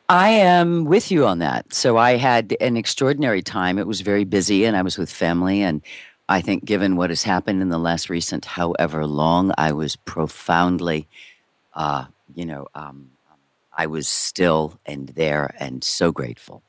I 0.08 0.30
am 0.30 0.84
with 0.84 1.10
you 1.10 1.26
on 1.26 1.38
that. 1.40 1.74
So 1.74 1.98
I 1.98 2.16
had 2.16 2.56
an 2.60 2.76
extraordinary 2.76 3.42
time. 3.42 3.78
It 3.78 3.86
was 3.86 4.00
very 4.00 4.24
busy 4.24 4.64
and 4.64 4.76
I 4.76 4.82
was 4.82 4.96
with 4.96 5.10
family. 5.10 5.62
And 5.62 5.82
I 6.28 6.40
think, 6.40 6.64
given 6.64 6.96
what 6.96 7.10
has 7.10 7.22
happened 7.22 7.60
in 7.60 7.68
the 7.68 7.78
last 7.78 8.08
recent 8.08 8.44
however 8.44 9.06
long, 9.06 9.52
I 9.58 9.72
was 9.72 9.96
profoundly, 9.96 11.08
uh, 11.74 12.06
you 12.34 12.46
know, 12.46 12.68
um, 12.74 13.10
I 13.76 13.86
was 13.86 14.08
still 14.08 14.78
and 14.86 15.08
there 15.10 15.54
and 15.60 15.84
so 15.84 16.10
grateful. 16.10 16.62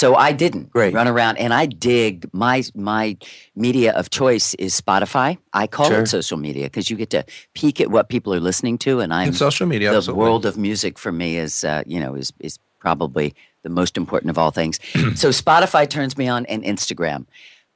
So 0.00 0.14
I 0.14 0.32
didn't 0.32 0.70
Great. 0.70 0.94
run 0.94 1.06
around, 1.06 1.36
and 1.36 1.52
I 1.52 1.66
dig 1.66 2.26
my 2.32 2.64
my 2.74 3.18
media 3.54 3.92
of 3.92 4.08
choice 4.08 4.54
is 4.54 4.80
Spotify. 4.80 5.36
I 5.52 5.66
call 5.66 5.88
Sure. 5.90 6.00
it 6.00 6.08
social 6.08 6.38
media 6.38 6.64
because 6.64 6.88
you 6.88 6.96
get 6.96 7.10
to 7.10 7.22
peek 7.52 7.82
at 7.82 7.90
what 7.90 8.08
people 8.08 8.32
are 8.32 8.40
listening 8.40 8.78
to, 8.78 9.00
and 9.00 9.12
I'm 9.12 9.28
In 9.28 9.34
social 9.34 9.66
media, 9.66 9.90
the 9.90 9.98
absolutely. 9.98 10.22
world 10.22 10.46
of 10.46 10.56
music 10.56 10.98
for 10.98 11.12
me 11.12 11.36
is 11.36 11.64
uh, 11.64 11.82
you 11.86 12.00
know 12.00 12.14
is 12.14 12.32
is 12.40 12.58
probably 12.78 13.34
the 13.62 13.68
most 13.68 13.98
important 13.98 14.30
of 14.30 14.38
all 14.38 14.50
things. 14.50 14.80
so 15.16 15.28
Spotify 15.28 15.86
turns 15.86 16.16
me 16.16 16.28
on 16.28 16.46
and 16.46 16.64
Instagram. 16.64 17.26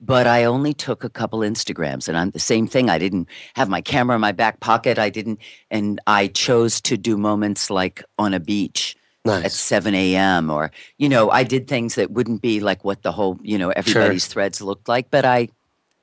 But 0.00 0.26
I 0.26 0.44
only 0.44 0.72
took 0.72 1.04
a 1.04 1.10
couple 1.10 1.40
Instagrams 1.40 2.08
and 2.08 2.16
I'm 2.16 2.30
the 2.30 2.38
same 2.52 2.66
thing. 2.66 2.88
I 2.88 2.98
didn't 2.98 3.28
have 3.54 3.68
my 3.68 3.82
camera 3.82 4.14
in 4.16 4.20
my 4.20 4.32
back 4.32 4.60
pocket. 4.60 4.98
I 4.98 5.10
didn't 5.10 5.40
and 5.70 6.00
I 6.06 6.28
chose 6.28 6.80
to 6.88 6.96
do 6.96 7.18
moments 7.18 7.68
like 7.70 8.02
on 8.18 8.32
a 8.32 8.40
beach 8.40 8.96
at 9.26 9.52
7 9.52 9.94
a.m. 9.94 10.50
or, 10.50 10.70
you 10.98 11.08
know, 11.08 11.30
I 11.30 11.44
did 11.44 11.66
things 11.66 11.94
that 11.94 12.10
wouldn't 12.10 12.42
be 12.42 12.60
like 12.60 12.84
what 12.84 13.02
the 13.02 13.12
whole, 13.12 13.38
you 13.42 13.56
know, 13.58 13.70
everybody's 13.70 14.26
threads 14.26 14.60
looked 14.60 14.88
like, 14.88 15.10
but 15.10 15.24
I 15.24 15.48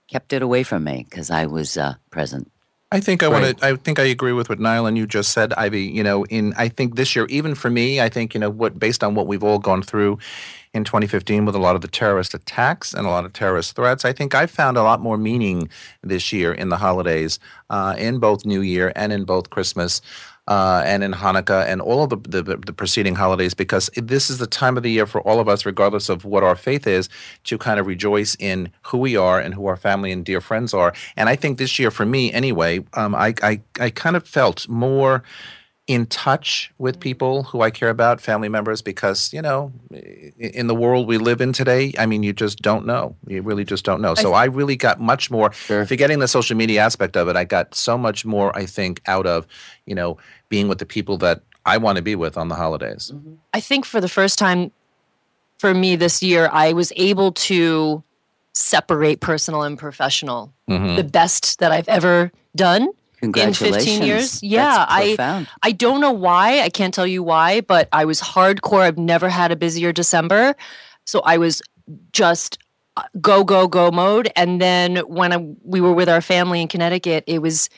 kept 0.08 0.34
it 0.34 0.42
away 0.42 0.64
from 0.64 0.84
me 0.84 1.06
because 1.10 1.30
I 1.30 1.46
was 1.46 1.78
uh, 1.78 1.96
present. 2.10 2.52
I 2.94 3.00
think 3.00 3.24
I 3.24 3.28
Right. 3.28 3.42
want 3.42 3.60
to. 3.60 3.66
I 3.66 3.76
think 3.76 4.00
I 4.00 4.04
agree 4.04 4.34
with 4.34 4.50
what 4.50 4.60
Niall 4.60 4.86
and 4.86 4.98
you 4.98 5.08
just 5.08 5.32
said, 5.32 5.54
Ivy. 5.54 5.84
You 5.84 6.04
know, 6.04 6.26
in 6.26 6.54
I 6.58 6.68
think 6.68 6.96
this 6.96 7.16
year, 7.16 7.26
even 7.30 7.56
for 7.56 7.70
me, 7.70 8.02
I 8.02 8.10
think 8.10 8.34
you 8.34 8.40
know 8.40 8.50
what, 8.50 8.78
based 8.80 9.02
on 9.04 9.16
what 9.16 9.28
we've 9.28 9.44
all 9.44 9.60
gone 9.60 9.82
through 9.82 10.18
in 10.74 10.84
2015 10.84 11.46
with 11.46 11.56
a 11.56 11.60
lot 11.60 11.76
of 11.76 11.82
the 11.82 11.88
terrorist 11.88 12.34
attacks 12.34 12.94
and 12.94 13.06
a 13.08 13.10
lot 13.10 13.24
of 13.24 13.32
terrorist 13.34 13.76
threats, 13.76 14.04
I 14.04 14.12
think 14.14 14.36
I 14.36 14.46
found 14.46 14.78
a 14.78 14.84
lot 14.84 15.00
more 15.00 15.18
meaning 15.18 15.70
this 16.02 16.34
year 16.34 16.52
in 16.52 16.70
the 16.70 16.78
holidays, 16.78 17.40
uh, 17.70 17.96
in 17.98 18.20
both 18.20 18.46
New 18.46 18.62
Year 18.62 18.92
and 18.96 19.14
in 19.14 19.24
both 19.26 19.50
Christmas. 19.52 20.02
Uh, 20.48 20.82
and 20.86 21.04
in 21.04 21.14
Hanukkah 21.14 21.66
and 21.68 21.82
all 21.82 22.04
of 22.04 22.10
the, 22.10 22.42
the 22.44 22.58
the 22.58 22.74
preceding 22.74 23.16
holidays, 23.16 23.54
because 23.54 23.92
this 23.96 24.30
is 24.30 24.38
the 24.40 24.48
time 24.48 24.76
of 24.76 24.84
the 24.84 24.90
year 24.90 25.06
for 25.06 25.22
all 25.22 25.40
of 25.40 25.48
us, 25.48 25.66
regardless 25.66 26.10
of 26.10 26.26
what 26.26 26.44
our 26.44 26.56
faith 26.56 26.88
is, 26.88 27.10
to 27.44 27.58
kind 27.58 27.80
of 27.80 27.86
rejoice 27.86 28.36
in 28.40 28.72
who 28.82 28.98
we 28.98 29.16
are 29.16 29.40
and 29.40 29.54
who 29.54 29.68
our 29.68 29.78
family 29.78 30.12
and 30.12 30.26
dear 30.26 30.42
friends 30.42 30.74
are. 30.74 30.94
And 31.16 31.30
I 31.30 31.36
think 31.36 31.58
this 31.58 31.78
year, 31.78 31.92
for 31.92 32.06
me 32.06 32.34
anyway, 32.34 32.84
um, 32.96 33.14
I, 33.14 33.36
I 33.44 33.62
I 33.80 33.92
kind 33.92 34.16
of 34.16 34.28
felt 34.28 34.68
more 34.68 35.24
in 35.88 36.06
touch 36.06 36.72
with 36.78 37.00
people 37.00 37.44
who 37.44 37.62
I 37.62 37.72
care 37.72 37.90
about, 37.90 38.22
family 38.22 38.50
members, 38.50 38.82
because 38.82 39.34
you 39.34 39.42
know, 39.42 39.72
in 40.38 40.68
the 40.68 40.76
world 40.76 41.08
we 41.08 41.18
live 41.18 41.42
in 41.42 41.54
today, 41.54 41.94
I 41.98 42.06
mean, 42.06 42.24
you 42.24 42.34
just 42.34 42.62
don't 42.62 42.86
know. 42.86 43.16
You 43.28 43.42
really 43.42 43.66
just 43.66 43.84
don't 43.84 44.02
know. 44.02 44.16
So 44.16 44.34
I 44.34 44.46
really 44.46 44.76
got 44.76 45.00
much 45.00 45.32
more. 45.32 45.52
Sure. 45.52 45.86
Forgetting 45.86 46.20
the 46.20 46.28
social 46.28 46.56
media 46.56 46.82
aspect 46.82 47.18
of 47.18 47.28
it, 47.28 47.36
I 47.36 47.44
got 47.44 47.76
so 47.76 47.98
much 47.98 48.26
more. 48.26 48.56
I 48.56 48.66
think 48.66 49.02
out 49.08 49.26
of 49.26 49.48
you 49.86 49.96
know 49.96 50.18
being 50.50 50.68
with 50.68 50.78
the 50.78 50.86
people 50.86 51.18
that 51.18 51.42
I 51.66 51.78
want 51.78 51.98
to 51.98 52.02
be 52.02 52.16
with 52.16 52.38
on 52.38 52.48
the 52.48 52.56
holidays. 52.56 53.12
I 53.54 53.60
think 53.60 53.86
for 53.86 54.00
the 54.02 54.10
first 54.10 54.40
time 54.40 54.72
for 55.60 55.74
me 55.74 55.96
this 55.96 56.24
year, 56.24 56.50
I 56.52 56.74
was 56.74 56.92
able 56.96 57.32
to 57.34 58.04
separate 58.54 59.20
personal 59.20 59.64
and 59.64 59.78
professional. 59.78 60.54
Mhm. 60.70 60.96
The 60.96 61.04
best 61.04 61.60
that 61.60 61.72
I've 61.72 61.88
ever 61.88 62.32
done. 62.56 62.90
Congratulations. 63.22 64.06
years? 64.06 64.44
Yeah, 64.44 64.86
I- 64.90 65.16
profound. 65.16 65.48
I 65.62 65.72
don't 65.72 66.02
know 66.02 66.12
why. 66.12 66.62
I 66.62 66.70
can't 66.70 66.94
tell 66.94 67.08
you 67.08 67.24
why, 67.24 67.62
but 67.62 67.88
I 67.92 68.06
was 68.06 68.20
hardcore. 68.20 68.82
I've 68.82 68.98
never 68.98 69.30
had 69.30 69.52
a 69.52 69.56
busier 69.56 69.94
December. 69.94 70.56
So 71.06 71.22
I 71.22 71.38
was 71.38 71.62
just 72.14 72.58
uh, 72.98 73.04
go, 73.22 73.44
go, 73.44 73.68
go 73.68 73.92
mode. 73.92 74.32
And 74.36 74.62
then 74.62 74.98
when 74.98 75.34
I, 75.34 75.38
we 75.64 75.82
were 75.82 75.94
with 75.94 76.10
our 76.10 76.22
family 76.22 76.62
in 76.62 76.68
Connecticut, 76.68 77.24
it 77.28 77.40
was, 77.40 77.70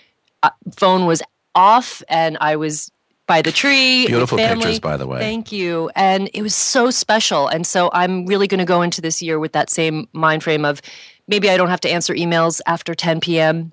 uh, 0.43 0.49
phone 0.75 1.05
was 1.05 1.21
off 1.55 2.01
and 2.09 2.37
I 2.41 2.55
was 2.55 2.91
by 3.27 3.41
the 3.41 3.51
tree. 3.51 4.07
Beautiful 4.07 4.37
family. 4.37 4.63
pictures, 4.63 4.79
by 4.79 4.97
the 4.97 5.07
way. 5.07 5.19
Thank 5.19 5.51
you. 5.51 5.89
And 5.95 6.29
it 6.33 6.41
was 6.41 6.55
so 6.55 6.89
special. 6.89 7.47
And 7.47 7.65
so 7.65 7.89
I'm 7.93 8.25
really 8.25 8.47
going 8.47 8.59
to 8.59 8.65
go 8.65 8.81
into 8.81 9.01
this 9.01 9.21
year 9.21 9.39
with 9.39 9.53
that 9.53 9.69
same 9.69 10.07
mind 10.13 10.43
frame 10.43 10.65
of 10.65 10.81
maybe 11.27 11.49
I 11.49 11.57
don't 11.57 11.69
have 11.69 11.81
to 11.81 11.89
answer 11.89 12.13
emails 12.13 12.59
after 12.65 12.93
10 12.93 13.19
p.m. 13.21 13.71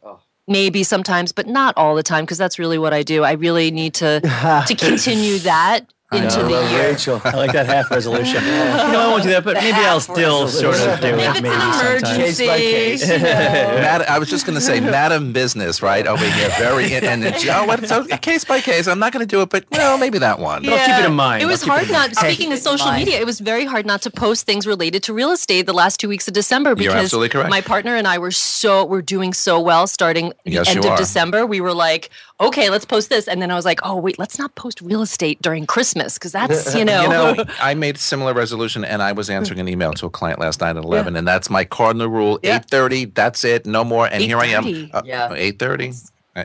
Maybe 0.51 0.83
sometimes, 0.83 1.33
but 1.33 1.47
not 1.47 1.77
all 1.79 1.95
the 1.95 2.03
time 2.03 2.25
because 2.25 2.37
that's 2.37 2.59
really 2.59 2.77
what 2.77 2.93
I 2.93 3.03
do. 3.03 3.23
I 3.25 3.33
really 3.33 3.71
need 3.71 3.95
to 3.95 4.21
to 4.21 4.75
continue 4.79 5.39
that 5.39 5.87
into 6.13 6.41
I 6.41 6.43
the 6.43 6.51
love 6.51 6.71
year. 6.73 6.91
Rachel. 6.91 7.21
I 7.25 7.31
like 7.37 7.53
that 7.53 7.67
half 7.67 7.89
resolution. 7.91 8.43
you 8.45 8.51
know, 8.51 9.01
I 9.01 9.09
won't 9.11 9.23
do 9.23 9.31
that, 9.31 9.45
but 9.45 9.55
maybe 9.55 9.79
I'll 9.79 10.01
still 10.01 10.49
sort 10.49 10.75
of 10.77 11.01
do 11.01 11.07
it. 11.07 11.19
It's 11.19 11.41
maybe 11.41 11.49
an 11.55 11.61
sometimes. 11.61 11.81
emergency, 12.03 12.17
Case 12.17 12.49
by 12.49 12.59
case. 12.59 13.09
you 13.09 13.19
know. 13.19 13.23
Mad, 13.25 14.03
I 14.03 14.19
was 14.19 14.29
just 14.29 14.45
going 14.45 14.57
to 14.57 14.61
say, 14.61 14.81
Madam 14.81 15.33
Business, 15.33 15.83
right 15.83 16.07
over 16.07 16.25
here, 16.25 16.49
very, 16.59 16.93
and, 16.95 17.05
and 17.05 17.25
it's, 17.25 17.47
oh, 17.49 17.65
what, 17.65 17.87
so 17.87 18.05
case 18.19 18.45
by 18.45 18.61
case. 18.61 18.89
I'm 18.89 18.99
not 18.99 19.13
going 19.13 19.25
to 19.25 19.27
do 19.27 19.41
it, 19.43 19.51
but 19.51 19.65
well, 19.71 19.99
maybe 19.99 20.19
that 20.19 20.41
one. 20.41 20.69
I'll 20.69 20.87
keep 20.87 20.97
it 20.99 21.05
in 21.05 21.15
mind. 21.15 21.43
It 21.43 21.47
was 21.47 21.63
keep 21.63 21.69
it 21.73 21.77
hard 21.77 21.91
not 21.91 22.17
speaking 22.17 22.53
of 22.53 22.59
social 22.59 22.87
mind. 22.87 23.05
media. 23.05 23.21
It 23.21 23.27
was 23.27 23.39
very 23.39 23.65
hard 23.65 23.87
not 23.87 24.03
to 24.03 24.11
post 24.11 24.47
things 24.47 24.67
related 24.67 25.05
to 25.05 25.15
real 25.15 25.31
estate 25.31 25.67
the 25.67 25.73
last 25.73 26.01
two 26.01 26.09
weeks 26.09 26.27
of 26.27 26.35
December 26.35 26.75
because 26.75 26.95
absolutely 26.95 27.29
correct. 27.29 27.51
my 27.51 27.61
partner 27.61 27.95
and 27.95 28.09
I 28.09 28.19
were 28.19 28.31
so 28.33 28.85
we're 28.85 29.01
doing 29.03 29.33
so 29.33 29.61
well 29.61 29.87
starting 29.87 30.33
the 30.45 30.51
Yes, 30.53 30.69
end 30.69 30.81
of 30.81 30.87
are. 30.87 30.97
December. 30.97 31.47
We 31.47 31.61
were 31.61 31.73
like, 31.75 32.11
okay, 32.41 32.71
let's 32.71 32.85
post 32.85 33.09
this, 33.11 33.29
and 33.29 33.41
then 33.41 33.51
I 33.51 33.55
was 33.55 33.65
like, 33.65 33.81
oh 33.83 33.97
wait, 33.97 34.19
let's 34.19 34.39
not 34.39 34.55
post 34.55 34.81
real 34.81 35.03
estate 35.03 35.41
during 35.43 35.67
Christmas 35.67 36.15
because 36.15 36.33
that's 36.33 36.75
you 36.79 36.85
know. 36.85 37.03
You 37.03 37.09
know, 37.09 37.45
I 37.61 37.75
made 37.75 37.97
a 37.97 37.99
similar 37.99 38.33
resolution, 38.35 38.85
and 38.85 39.03
I 39.03 39.13
was 39.13 39.31
answering 39.31 39.61
an 39.61 39.69
email 39.69 39.93
to 39.95 40.07
a 40.07 40.11
client 40.11 40.39
last 40.41 40.61
night 40.61 40.77
at 40.77 40.85
eleven, 40.85 41.17
and 41.17 41.27
that's 41.29 41.51
my 41.51 41.65
cardinal 41.65 42.09
rule: 42.09 42.39
Yeah. 42.43 42.57
eight 42.57 42.65
thirty. 42.71 43.05
That's 43.07 43.45
it, 43.45 43.67
no 43.67 43.85
more. 43.85 44.07
And 44.07 44.23
here 44.23 44.39
I 44.39 44.47
am, 44.47 44.65
8:30? 44.65 44.91
uh, 44.95 45.03
Yeah. 45.05 45.33
eight 45.35 45.59
thirty, 45.59 45.93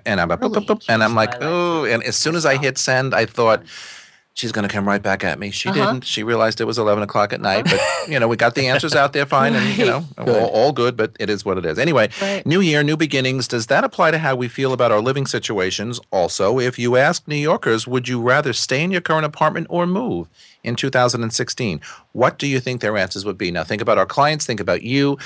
and 0.06 0.20
I'm, 0.22 0.30
boop, 0.30 0.38
boop, 0.40 0.54
Really? 0.54 0.66
boop, 0.66 0.86
and 0.90 1.04
I'm 1.04 1.16
like, 1.16 1.32
like 1.32 1.40
oh, 1.42 1.86
and 1.86 2.04
as 2.04 2.16
soon 2.16 2.36
as 2.36 2.46
I 2.46 2.58
hit 2.58 2.78
send, 2.78 3.14
I 3.16 3.26
thought. 3.26 3.64
She's 4.36 4.52
going 4.52 4.68
to 4.68 4.72
come 4.74 4.86
right 4.86 5.02
back 5.02 5.24
at 5.24 5.40
me. 5.40 5.50
She 5.50 5.70
Uh-huh. 5.70 5.94
didn't. 5.94 6.04
She 6.04 6.22
realized 6.22 6.60
it 6.60 6.66
was 6.66 6.78
11 6.78 7.02
o'clock 7.04 7.32
at 7.32 7.40
night, 7.40 7.64
but, 7.64 7.80
you 8.10 8.20
know, 8.20 8.28
we 8.28 8.36
got 8.36 8.54
the 8.54 8.68
answers 8.68 8.94
out 8.94 9.14
there 9.14 9.26
fine 9.26 9.56
and, 9.56 9.78
you 9.78 9.86
know, 9.86 10.06
all, 10.18 10.28
all 10.48 10.72
good, 10.74 10.98
but 10.98 11.16
it 11.22 11.30
is 11.30 11.46
what 11.46 11.58
it 11.58 11.66
is. 11.66 11.80
Anyway, 11.80 12.10
Right. 12.22 12.46
new 12.46 12.60
year, 12.60 12.84
new 12.84 12.98
beginnings. 12.98 13.48
Does 13.48 13.68
that 13.68 13.86
apply 13.86 14.12
to 14.12 14.18
how 14.18 14.36
we 14.36 14.50
feel 14.50 14.74
about 14.74 14.92
our 14.92 15.00
living 15.00 15.26
situations? 15.26 16.02
Also, 16.12 16.60
if 16.60 16.78
you 16.78 16.98
ask 16.98 17.26
New 17.30 17.38
Yorkers, 17.38 17.88
would 17.88 18.10
you 18.10 18.22
rather 18.22 18.52
stay 18.52 18.84
in 18.84 18.92
your 18.92 19.00
current 19.00 19.26
apartment 19.26 19.68
or 19.70 19.88
move 19.88 20.28
in 20.66 20.76
2016? 20.76 21.80
What 22.12 22.38
do 22.38 22.46
you 22.46 22.60
think 22.60 22.82
their 22.82 22.98
answers 22.98 23.24
would 23.24 23.38
be? 23.38 23.52
Now, 23.52 23.64
think 23.64 23.82
about 23.82 23.98
our 23.98 24.06
clients, 24.06 24.46
think 24.46 24.60
about 24.60 24.82
you. 24.82 25.18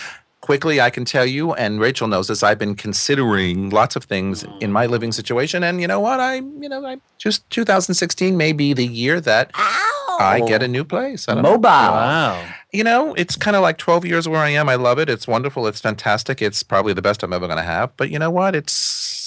Quickly, 0.42 0.80
I 0.80 0.90
can 0.90 1.04
tell 1.04 1.26
you, 1.26 1.54
and 1.54 1.80
Rachel 1.80 2.08
knows 2.08 2.28
this. 2.28 2.44
I've 2.44 2.58
been 2.58 2.76
considering 2.76 3.70
lots 3.70 3.96
of 3.96 4.06
things 4.06 4.46
in 4.62 4.72
my 4.72 4.86
living 4.86 5.12
situation, 5.12 5.64
and 5.64 5.82
you 5.82 5.88
know 5.88 6.00
what? 6.00 6.20
I, 6.20 6.36
you 6.36 6.70
know, 6.70 6.86
I 6.86 6.98
just 7.18 7.48
2016 7.50 8.38
may 8.38 8.54
be 8.54 8.74
the 8.74 8.86
year 8.86 9.20
that 9.22 9.52
I 10.20 10.42
get 10.48 10.64
a 10.64 10.68
new 10.68 10.84
place. 10.84 11.28
I 11.28 11.34
don't 11.34 11.44
know. 11.44 11.52
Mobile. 11.52 11.70
Wow. 11.70 12.46
You 12.72 12.84
know, 12.84 13.14
it's 13.16 13.36
kind 13.36 13.56
of 13.56 13.64
like 13.64 13.78
12 13.78 14.06
years 14.06 14.28
where 14.28 14.42
I 14.42 14.50
am. 14.50 14.70
I 14.70 14.76
love 14.76 15.00
it. 15.00 15.10
It's 15.10 15.28
wonderful. 15.28 15.66
It's 15.68 15.82
fantastic. 15.82 16.42
It's 16.42 16.62
probably 16.62 16.94
the 16.94 17.02
best 17.02 17.24
I'm 17.24 17.34
ever 17.34 17.48
going 17.48 17.58
to 17.58 17.64
have. 17.64 17.96
But 17.98 18.10
you 18.10 18.20
know 18.20 18.30
what? 18.30 18.56
It's 18.56 18.72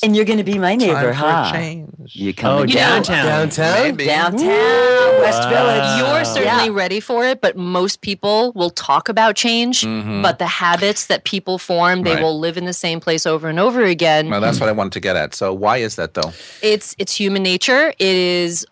And 0.04 0.16
you're 0.16 0.24
going 0.24 0.38
to 0.38 0.44
be 0.44 0.58
my 0.58 0.74
neighbor, 0.74 0.94
time 0.94 1.04
for 1.04 1.12
huh? 1.12 1.52
change. 1.52 1.88
You 2.16 2.30
Oh, 2.30 2.40
come 2.40 2.58
You 2.68 2.74
know- 2.74 2.80
downtown. 2.80 3.26
Downtown? 3.26 3.82
Maybe. 3.84 4.04
downtown, 4.06 5.20
West 5.20 5.48
Village. 5.48 5.98
You're 5.98 6.24
certainly 6.24 6.64
Yeah. 6.66 6.70
ready 6.72 6.98
for 6.98 7.24
it, 7.24 7.40
but 7.40 7.56
most 7.56 8.00
people 8.00 8.50
will 8.56 8.70
talk 8.70 9.08
about 9.08 9.36
change, 9.36 9.82
Mhm. 9.82 10.20
but 10.22 10.40
the 10.40 10.46
habits 10.46 11.06
that 11.06 11.22
people 11.22 11.56
form, 11.58 12.02
they 12.02 12.14
Right. 12.14 12.22
will 12.22 12.38
live 12.38 12.56
in 12.56 12.64
the 12.64 12.72
same 12.72 12.98
place 12.98 13.26
over 13.26 13.48
and 13.48 13.60
over 13.60 13.84
again. 13.84 14.28
Well, 14.28 14.40
that's 14.40 14.58
what 14.58 14.68
I 14.68 14.72
wanted 14.72 14.92
to 14.94 15.00
get 15.00 15.14
at. 15.14 15.34
So 15.36 15.52
why 15.52 15.76
is 15.78 15.94
that 15.96 16.14
though? 16.14 16.32
it's 16.62 16.96
it's 16.98 17.14
human 17.14 17.42
nature. 17.44 17.90
It 17.98 18.16
is 18.16 18.66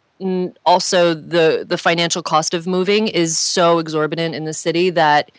also 0.67 1.15
the 1.15 1.65
the 1.67 1.79
financial 1.79 2.23
cost 2.23 2.55
of 2.55 2.67
moving 2.67 3.07
is 3.07 3.39
so 3.39 3.79
exorbitant 3.79 4.35
in 4.35 4.45
the 4.47 4.53
city 4.53 4.91
that 4.91 5.31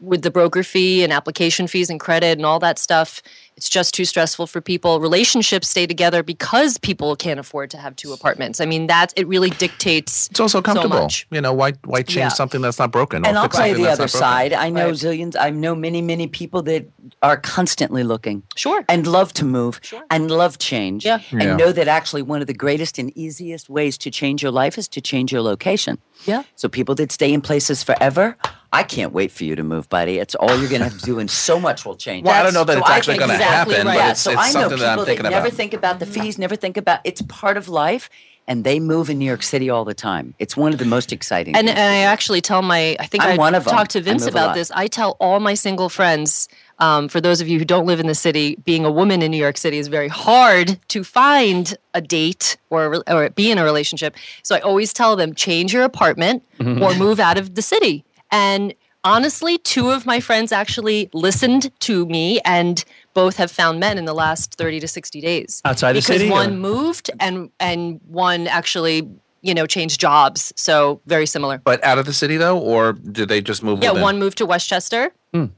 with 0.00 0.22
the 0.22 0.30
broker 0.30 0.62
fee 0.62 1.02
and 1.04 1.12
application 1.12 1.66
fees 1.68 1.88
and 1.88 2.00
credit 2.00 2.36
and 2.38 2.44
all 2.44 2.58
that 2.58 2.78
stuff, 2.78 3.22
it's 3.62 3.68
just 3.68 3.94
too 3.94 4.04
stressful 4.04 4.48
for 4.48 4.60
people. 4.60 4.98
Relationships 4.98 5.68
stay 5.68 5.86
together 5.86 6.24
because 6.24 6.78
people 6.78 7.14
can't 7.14 7.38
afford 7.38 7.70
to 7.70 7.78
have 7.78 7.94
two 7.94 8.12
apartments. 8.12 8.60
I 8.60 8.66
mean, 8.66 8.88
that 8.88 9.12
it 9.14 9.28
really 9.28 9.50
dictates. 9.50 10.26
It's 10.32 10.40
also 10.40 10.60
comfortable. 10.60 11.02
much. 11.02 11.28
you 11.30 11.40
know, 11.40 11.52
why 11.52 11.74
why 11.84 12.02
change 12.02 12.16
Yeah. 12.16 12.28
something 12.30 12.60
that's 12.60 12.80
not 12.80 12.90
broken? 12.90 13.24
or 13.24 13.28
And 13.28 13.38
I'll 13.38 13.44
fix 13.44 13.54
play 13.56 13.72
the 13.72 13.86
other 13.86 14.08
side. 14.08 14.52
I 14.52 14.68
know 14.68 14.86
Right. 14.86 14.94
zillions. 14.94 15.36
I 15.38 15.50
know 15.50 15.76
many, 15.76 16.02
many 16.02 16.26
people 16.26 16.60
that 16.62 16.90
are 17.22 17.36
constantly 17.36 18.02
looking 18.02 18.42
Sure. 18.56 18.84
and 18.88 19.06
love 19.06 19.32
to 19.34 19.44
move 19.44 19.78
Sure. 19.82 20.02
and 20.10 20.28
love 20.28 20.58
change. 20.58 21.04
Yeah. 21.06 21.20
And 21.30 21.42
Yeah. 21.42 21.54
know 21.56 21.70
that 21.70 21.86
actually 21.86 22.22
one 22.22 22.40
of 22.40 22.48
the 22.48 22.54
greatest 22.64 22.98
and 22.98 23.16
easiest 23.16 23.70
ways 23.70 23.96
to 23.98 24.10
change 24.10 24.42
your 24.42 24.50
life 24.50 24.76
is 24.76 24.88
to 24.88 25.00
change 25.00 25.30
your 25.30 25.42
location. 25.42 25.98
Yeah. 26.26 26.42
So 26.56 26.68
people 26.68 26.96
that 26.96 27.12
stay 27.12 27.32
in 27.32 27.40
places 27.40 27.84
forever, 27.84 28.36
I 28.72 28.82
can't 28.82 29.12
wait 29.12 29.30
for 29.30 29.44
you 29.44 29.54
to 29.56 29.62
move, 29.62 29.88
buddy. 29.88 30.18
It's 30.18 30.34
all 30.34 30.48
you're 30.58 30.68
going 30.68 30.80
to 30.80 30.88
have 30.88 30.98
to 30.98 31.04
do, 31.04 31.18
and 31.18 31.30
so 31.30 31.60
much 31.60 31.84
will 31.84 31.96
change. 32.06 32.24
Well, 32.26 32.34
I 32.38 32.42
don't 32.42 32.54
know 32.54 32.64
that 32.64 32.72
So 32.74 32.78
it's 32.80 32.90
I 32.90 32.96
actually 32.96 33.18
think 33.18 33.28
going 33.28 33.38
to 33.38 33.44
exactly 33.44 33.74
happen, 33.74 33.86
right. 33.88 33.94
but 33.94 33.98
yeah, 34.04 34.10
it's, 34.12 34.20
so 34.20 34.30
it's 34.30 34.40
I 34.40 34.46
know 34.46 34.52
something 34.52 34.78
that 34.78 34.88
I'm 34.88 34.94
people 34.96 35.04
thinking 35.04 35.22
that 35.24 35.30
never 35.30 35.46
about. 35.48 35.56
think 35.56 35.74
about 35.74 35.98
the 36.00 36.06
fees, 36.06 36.38
never 36.38 36.56
think 36.56 36.76
about. 36.76 37.00
It's 37.04 37.20
part 37.22 37.56
of 37.58 37.68
life, 37.68 38.08
and 38.48 38.64
they 38.64 38.80
move 38.80 39.10
in 39.10 39.18
New 39.18 39.24
York 39.26 39.42
City 39.42 39.68
all 39.70 39.84
the 39.84 39.94
time. 39.94 40.34
It's 40.38 40.56
one 40.56 40.72
of 40.72 40.78
the 40.78 40.84
most 40.86 41.12
exciting. 41.12 41.54
And, 41.54 41.68
and 41.68 41.78
I 41.78 41.98
actually 41.98 42.40
tell 42.40 42.62
my, 42.62 42.96
I 42.98 43.06
think 43.06 43.22
I'm 43.24 43.32
I 43.32 43.36
one 43.36 43.54
of 43.54 43.66
'em. 43.66 43.72
talked 43.72 43.90
to 43.92 44.00
Vince 44.00 44.26
about 44.26 44.54
this. 44.54 44.70
I 44.72 44.86
tell 44.88 45.16
all 45.20 45.38
my 45.38 45.54
single 45.54 45.88
friends, 45.88 46.48
um, 46.78 47.08
for 47.08 47.20
those 47.20 47.40
of 47.40 47.46
you 47.48 47.58
who 47.58 47.64
don't 47.64 47.86
live 47.86 48.00
in 48.00 48.06
the 48.08 48.14
city, 48.16 48.56
being 48.64 48.84
a 48.84 48.90
woman 48.90 49.22
in 49.22 49.30
New 49.30 49.36
York 49.36 49.56
City 49.58 49.78
is 49.78 49.86
very 49.88 50.08
hard 50.08 50.80
to 50.88 51.04
find 51.04 51.76
a 51.94 52.00
date 52.00 52.56
or, 52.70 53.04
or 53.06 53.30
be 53.30 53.50
in 53.52 53.58
a 53.58 53.64
relationship. 53.64 54.16
So 54.42 54.56
I 54.56 54.60
always 54.60 54.92
tell 54.92 55.14
them, 55.14 55.34
change 55.34 55.72
your 55.74 55.84
apartment 55.84 56.42
Mm-hmm. 56.58 56.82
or 56.84 56.94
move 56.94 57.18
out 57.20 57.38
of 57.38 57.54
the 57.56 57.62
city. 57.62 58.04
And 58.32 58.74
honestly, 59.04 59.58
two 59.58 59.90
of 59.90 60.06
my 60.06 60.18
friends 60.20 60.50
actually 60.50 61.08
listened 61.12 61.70
to 61.80 62.06
me 62.06 62.40
and 62.44 62.84
both 63.14 63.36
have 63.36 63.50
found 63.50 63.78
men 63.78 63.98
in 63.98 64.06
the 64.06 64.14
last 64.14 64.54
30 64.54 64.80
to 64.80 64.88
60 64.88 65.20
days. 65.20 65.60
Outside 65.64 65.92
the 65.92 66.00
because 66.00 66.18
city, 66.18 66.30
one 66.30 66.50
or- 66.54 66.56
moved 66.56 67.10
and 67.20 67.50
and 67.60 68.00
one 68.08 68.48
actually 68.48 69.08
you 69.42 69.54
know 69.54 69.66
changed 69.66 70.00
jobs. 70.00 70.52
So 70.56 71.00
very 71.06 71.26
similar. 71.26 71.58
But 71.58 71.82
out 71.84 71.98
of 71.98 72.06
the 72.06 72.12
city 72.12 72.36
though, 72.36 72.58
or 72.58 72.94
did 72.94 73.28
they 73.28 73.40
just 73.40 73.62
move? 73.62 73.82
yeah 73.82 73.90
within? 73.90 74.02
one 74.02 74.18
moved 74.18 74.38
to 74.38 74.46
westchester. 74.46 75.12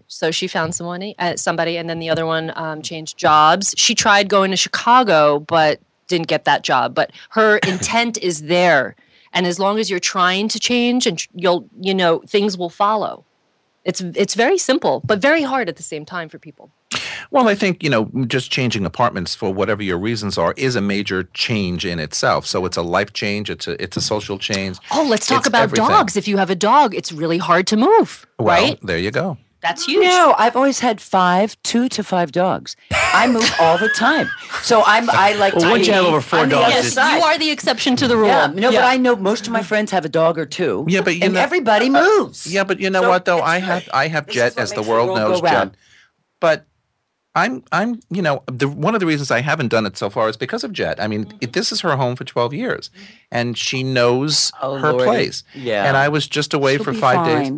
So 0.06 0.30
she 0.30 0.46
found 0.46 0.72
someone 0.72 1.14
uh, 1.18 1.34
somebody 1.36 1.76
and 1.76 1.90
then 1.90 1.98
the 1.98 2.08
other 2.08 2.26
one 2.26 2.52
um, 2.54 2.80
changed 2.80 3.18
jobs. 3.18 3.74
She 3.76 3.96
tried 3.96 4.28
going 4.28 4.52
to 4.52 4.56
chicago 4.56 5.40
but 5.40 5.80
didn't 6.06 6.28
get 6.28 6.44
that 6.44 6.62
job. 6.62 6.94
But 6.94 7.10
her 7.30 7.58
intent 7.58 8.16
is 8.18 8.42
there 8.42 8.94
and 9.34 9.46
as 9.46 9.58
long 9.58 9.78
as 9.78 9.90
you're 9.90 10.00
trying 10.16 10.48
to 10.48 10.58
change 10.58 11.06
and 11.06 11.26
you'll 11.34 11.66
you 11.80 11.94
know 11.94 12.20
things 12.26 12.56
will 12.56 12.70
follow 12.70 13.24
it's 13.84 14.00
it's 14.00 14.34
very 14.34 14.56
simple 14.56 15.02
but 15.04 15.18
very 15.20 15.42
hard 15.42 15.68
at 15.68 15.76
the 15.76 15.82
same 15.82 16.04
time 16.06 16.28
for 16.30 16.38
people 16.38 16.70
Well, 17.30 17.48
I 17.48 17.54
think 17.56 17.82
you 17.82 17.90
know, 17.90 18.04
just 18.36 18.50
changing 18.50 18.84
apartments 18.86 19.34
for 19.34 19.52
whatever 19.52 19.82
your 19.82 19.98
reasons 19.98 20.38
are 20.38 20.52
is 20.56 20.76
a 20.76 20.80
major 20.80 21.24
change 21.34 21.84
in 21.92 21.98
itself. 21.98 22.46
So 22.46 22.66
it's 22.66 22.76
a 22.76 22.82
life 22.82 23.12
change. 23.12 23.50
It's 23.50 23.66
a 23.66 23.74
it's 23.82 23.96
a 23.96 24.00
social 24.00 24.38
change. 24.38 24.78
oh 24.92 25.04
let's 25.12 25.26
talk 25.26 25.38
It's 25.40 25.48
about 25.48 25.62
everything. 25.64 25.88
dogs 25.88 26.16
if 26.16 26.28
you 26.28 26.36
have 26.38 26.50
a 26.50 26.54
dog 26.72 26.94
it's 26.94 27.10
really 27.12 27.38
hard 27.38 27.66
to 27.72 27.76
move 27.76 28.26
Well, 28.38 28.46
right 28.56 28.78
there 28.86 28.98
you 29.06 29.10
go. 29.10 29.36
That's 29.64 29.84
huge 29.84 30.02
No, 30.02 30.34
I've 30.38 30.54
always 30.56 30.78
had 30.80 31.00
five, 31.00 31.60
two 31.62 31.88
to 31.88 32.04
five 32.04 32.30
dogs. 32.32 32.76
I 32.92 33.26
move 33.26 33.50
all 33.58 33.78
the 33.78 33.88
time, 33.88 34.28
so 34.62 34.82
I'm 34.86 35.08
I 35.10 35.32
like. 35.34 35.54
Well, 35.54 35.62
to 35.64 35.70
once 35.70 35.86
you 35.86 35.92
have 35.94 36.04
over 36.04 36.20
four 36.20 36.40
on 36.40 36.50
the 36.50 36.56
dogs, 36.56 36.74
Yes, 36.74 36.94
you 36.96 37.22
are 37.24 37.38
the 37.38 37.50
exception 37.50 37.96
to 37.96 38.06
the 38.06 38.16
rule. 38.16 38.26
Yeah, 38.26 38.48
no, 38.54 38.70
but 38.70 38.84
I 38.84 38.96
know 38.98 39.16
most 39.16 39.46
of 39.46 39.52
my 39.52 39.62
friends 39.62 39.90
have 39.90 40.04
a 40.04 40.08
dog 40.08 40.38
or 40.38 40.46
two. 40.46 40.84
Yeah, 40.86 41.00
but 41.00 41.14
you 41.16 41.22
and 41.22 41.34
know- 41.34 41.40
everybody 41.40 41.88
uh, 41.88 41.98
uh, 41.98 42.04
moves. 42.18 42.46
Yeah, 42.46 42.64
but 42.64 42.78
you 42.78 42.90
know 42.90 43.02
So 43.02 43.08
what 43.08 43.24
though? 43.24 43.40
I 43.40 43.58
have 43.58 43.88
I 43.92 44.08
have 44.08 44.26
This 44.26 44.34
Jet 44.36 44.46
is 44.48 44.56
what 44.56 44.62
as 44.62 44.72
the 44.72 44.82
world 44.82 45.16
knows. 45.16 45.40
Jet. 45.40 45.74
But 46.40 46.66
I'm 47.34 47.64
I'm 47.72 48.00
you 48.10 48.22
know 48.22 48.42
the 48.46 48.68
one 48.68 48.94
of 48.94 49.00
the 49.00 49.06
reasons 49.06 49.30
I 49.30 49.40
haven't 49.40 49.68
done 49.68 49.86
it 49.86 49.96
so 49.96 50.10
far 50.10 50.28
is 50.28 50.36
because 50.36 50.62
of 50.62 50.72
Jet. 50.72 51.00
I 51.00 51.06
mean, 51.06 51.24
mm-hmm. 51.24 51.38
it, 51.40 51.52
this 51.52 51.72
is 51.72 51.80
her 51.80 51.96
home 51.96 52.16
for 52.16 52.24
12 52.24 52.54
years, 52.54 52.90
and 53.32 53.56
she 53.56 53.82
knows 53.82 54.52
Oh, 54.62 54.76
her 54.76 54.92
Lordy. 54.92 55.04
place. 55.06 55.42
Yeah. 55.54 55.84
And 55.86 55.96
I 55.96 56.08
was 56.08 56.28
just 56.28 56.54
away 56.54 56.76
She'll 56.76 56.84
for 56.84 56.92
be 56.92 56.98
five 56.98 57.26
days. 57.26 57.52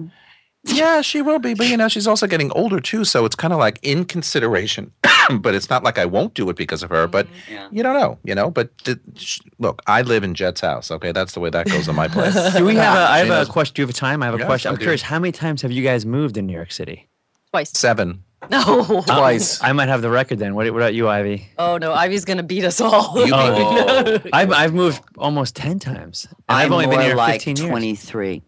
Fine. 0.66 0.76
Yeah, 0.76 1.00
she 1.00 1.22
will 1.22 1.38
be, 1.38 1.54
but 1.54 1.68
you 1.68 1.76
know, 1.76 1.88
she's 1.88 2.06
also 2.06 2.26
getting 2.26 2.50
older 2.52 2.80
too, 2.80 3.04
so 3.04 3.24
it's 3.24 3.36
kind 3.36 3.52
of 3.52 3.58
like 3.58 3.78
in 3.82 4.04
consideration. 4.04 4.92
but 5.40 5.54
it's 5.54 5.70
not 5.70 5.82
like 5.82 5.98
I 5.98 6.04
won't 6.04 6.34
do 6.34 6.48
it 6.50 6.56
because 6.56 6.82
of 6.82 6.90
her. 6.90 7.06
But 7.06 7.26
mm-hmm. 7.26 7.52
Yeah. 7.52 7.68
you 7.72 7.82
don't 7.82 7.98
know, 7.98 8.18
you 8.24 8.34
know. 8.34 8.50
But 8.50 8.76
th- 8.78 8.98
sh- 9.16 9.40
look, 9.58 9.82
I 9.86 10.02
live 10.02 10.24
in 10.24 10.34
Jet's 10.34 10.60
house. 10.60 10.90
Okay, 10.90 11.12
that's 11.12 11.32
the 11.32 11.40
way 11.40 11.50
that 11.50 11.68
goes 11.68 11.88
on 11.88 11.94
my 11.94 12.08
place. 12.08 12.34
Do 12.56 12.64
we 12.64 12.74
have 12.76 12.96
a? 12.96 13.00
I 13.10 13.18
have 13.18 13.28
knows- 13.28 13.48
a 13.48 13.52
question. 13.52 13.74
Do 13.74 13.82
you 13.82 13.86
have 13.86 13.94
a 13.94 13.98
time? 13.98 14.22
I 14.22 14.26
have 14.26 14.34
a 14.34 14.38
Yes, 14.38 14.46
question. 14.46 14.70
I 14.70 14.72
I'm 14.72 14.78
curious. 14.78 15.02
How 15.02 15.18
many 15.18 15.32
times 15.32 15.62
have 15.62 15.72
you 15.72 15.82
guys 15.82 16.06
moved 16.06 16.36
in 16.36 16.46
New 16.46 16.52
York 16.52 16.72
City? 16.72 17.08
Twice. 17.50 17.70
Seven. 17.70 18.22
No. 18.50 19.02
Twice. 19.06 19.60
I 19.62 19.72
might 19.72 19.88
have 19.88 20.02
the 20.02 20.10
record 20.10 20.38
then. 20.38 20.54
What, 20.54 20.70
what 20.70 20.76
about 20.76 20.94
you, 20.94 21.08
Ivy? 21.08 21.48
Oh 21.58 21.78
no, 21.78 21.92
Ivy's 21.92 22.24
gonna 22.24 22.44
beat 22.44 22.64
us 22.64 22.80
all. 22.80 23.18
You 23.18 23.24
beat 23.24 23.32
oh. 23.34 24.20
me. 24.24 24.30
I've, 24.32 24.52
I've 24.52 24.74
moved 24.74 25.02
almost 25.18 25.56
ten 25.56 25.78
times. 25.80 26.28
I've 26.48 26.66
I'm 26.66 26.72
only 26.72 26.86
been 26.86 27.00
here 27.00 27.16
like 27.16 27.40
15 27.42 27.56
years. 27.56 27.68
23. 27.70 28.42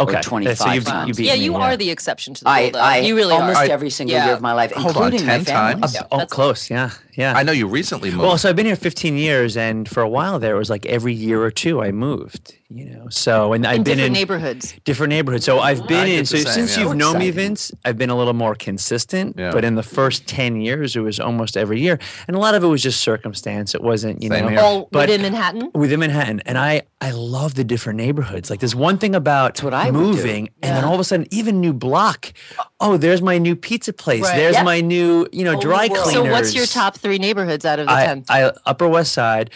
Okay, 0.00 0.20
25 0.22 0.58
so 0.58 0.72
you've, 0.72 0.84
times. 0.84 1.08
you 1.08 1.14
beat 1.14 1.26
yeah, 1.26 1.34
me, 1.34 1.44
you 1.44 1.54
are 1.54 1.76
the 1.76 1.88
exception 1.90 2.34
to 2.34 2.42
the 2.42 2.50
rule. 2.50 2.70
Though. 2.72 2.80
I 2.80 2.98
you 2.98 3.14
really 3.14 3.32
almost 3.34 3.58
are. 3.60 3.64
every 3.70 3.90
single 3.90 4.16
Yeah. 4.16 4.24
year 4.26 4.34
of 4.34 4.40
my 4.40 4.52
life, 4.52 4.72
Hold 4.72 4.96
on, 4.96 5.04
including 5.04 5.26
my 5.26 5.34
10 5.36 5.44
family. 5.44 5.80
times? 5.82 5.94
Yeah. 5.94 6.00
Oh, 6.10 6.16
That's- 6.18 6.30
close. 6.32 6.68
Yeah, 6.68 6.90
yeah. 7.16 7.32
I 7.34 7.42
know 7.42 7.52
you 7.52 7.66
recently 7.66 8.10
moved. 8.10 8.22
Well, 8.22 8.38
so 8.38 8.48
I've 8.48 8.56
been 8.56 8.66
here 8.66 8.76
15 8.76 9.16
years, 9.16 9.56
and 9.56 9.88
for 9.88 10.02
a 10.02 10.08
while 10.08 10.38
there, 10.38 10.54
it 10.54 10.58
was 10.58 10.70
like 10.70 10.86
every 10.86 11.14
year 11.14 11.42
or 11.42 11.50
two 11.50 11.82
I 11.82 11.92
moved. 11.92 12.54
You 12.70 12.86
know, 12.86 13.08
so 13.08 13.52
and 13.52 13.64
I've 13.66 13.76
in 13.76 13.82
been 13.84 13.98
different 13.98 14.06
in 14.06 14.12
neighborhoods. 14.14 14.74
different 14.84 15.10
neighborhoods. 15.10 15.44
So 15.44 15.60
I've 15.60 15.86
been 15.86 16.08
in. 16.08 16.26
So 16.26 16.38
same, 16.38 16.52
since 16.52 16.76
yeah. 16.76 16.82
you've 16.82 16.96
known 16.96 17.18
me, 17.18 17.30
Vince, 17.30 17.70
I've 17.84 17.96
been 17.96 18.10
a 18.10 18.16
little 18.16 18.32
more 18.32 18.56
consistent. 18.56 19.36
Yeah. 19.38 19.52
But 19.52 19.64
in 19.64 19.76
the 19.76 19.82
first 19.84 20.26
10 20.26 20.56
years, 20.60 20.96
it 20.96 21.00
was 21.00 21.20
almost 21.20 21.56
every 21.56 21.80
year, 21.80 22.00
and 22.26 22.36
a 22.36 22.40
lot 22.40 22.56
of 22.56 22.64
it 22.64 22.66
was 22.66 22.82
just 22.82 23.00
circumstance. 23.02 23.76
It 23.76 23.82
wasn't, 23.82 24.22
you 24.22 24.28
Same 24.28 24.44
know, 24.44 24.48
here. 24.50 24.58
All 24.58 24.88
But- 24.90 25.08
within 25.08 25.22
Manhattan. 25.22 25.70
within 25.74 26.00
Manhattan, 26.00 26.40
and 26.46 26.58
I 26.58 26.82
I 27.00 27.12
love 27.12 27.54
the 27.54 27.64
different 27.64 27.98
neighborhoods. 27.98 28.50
Like 28.50 28.58
there's 28.60 28.74
one 28.74 28.98
thing 28.98 29.14
about 29.14 29.62
what 29.62 29.74
I 29.74 29.90
would 29.90 29.92
do. 29.92 29.98
moving, 30.00 30.48
and 30.62 30.76
then 30.76 30.84
all 30.84 30.94
of 30.94 31.00
a 31.00 31.04
sudden, 31.04 31.26
even 31.30 31.60
new 31.60 31.74
block. 31.74 32.32
Oh, 32.80 32.96
there's 32.96 33.22
my 33.22 33.38
new 33.38 33.54
pizza 33.54 33.92
place. 33.92 34.22
Right. 34.22 34.36
There's 34.36 34.54
Yep. 34.54 34.64
my 34.64 34.80
new 34.80 35.28
you 35.32 35.44
know 35.44 35.52
Whole 35.52 35.60
dry 35.60 35.86
new 35.86 35.92
world. 35.92 36.04
cleaners. 36.06 36.24
So 36.26 36.32
what's 36.32 36.54
your 36.56 36.66
top 36.66 36.96
three 37.04 37.18
neighborhoods 37.18 37.64
out 37.64 37.78
of 37.78 37.86
the 37.86 37.92
I, 37.92 38.06
ten? 38.06 38.24
I 38.28 38.52
Upper 38.66 38.88
West 38.88 39.12
Side. 39.12 39.50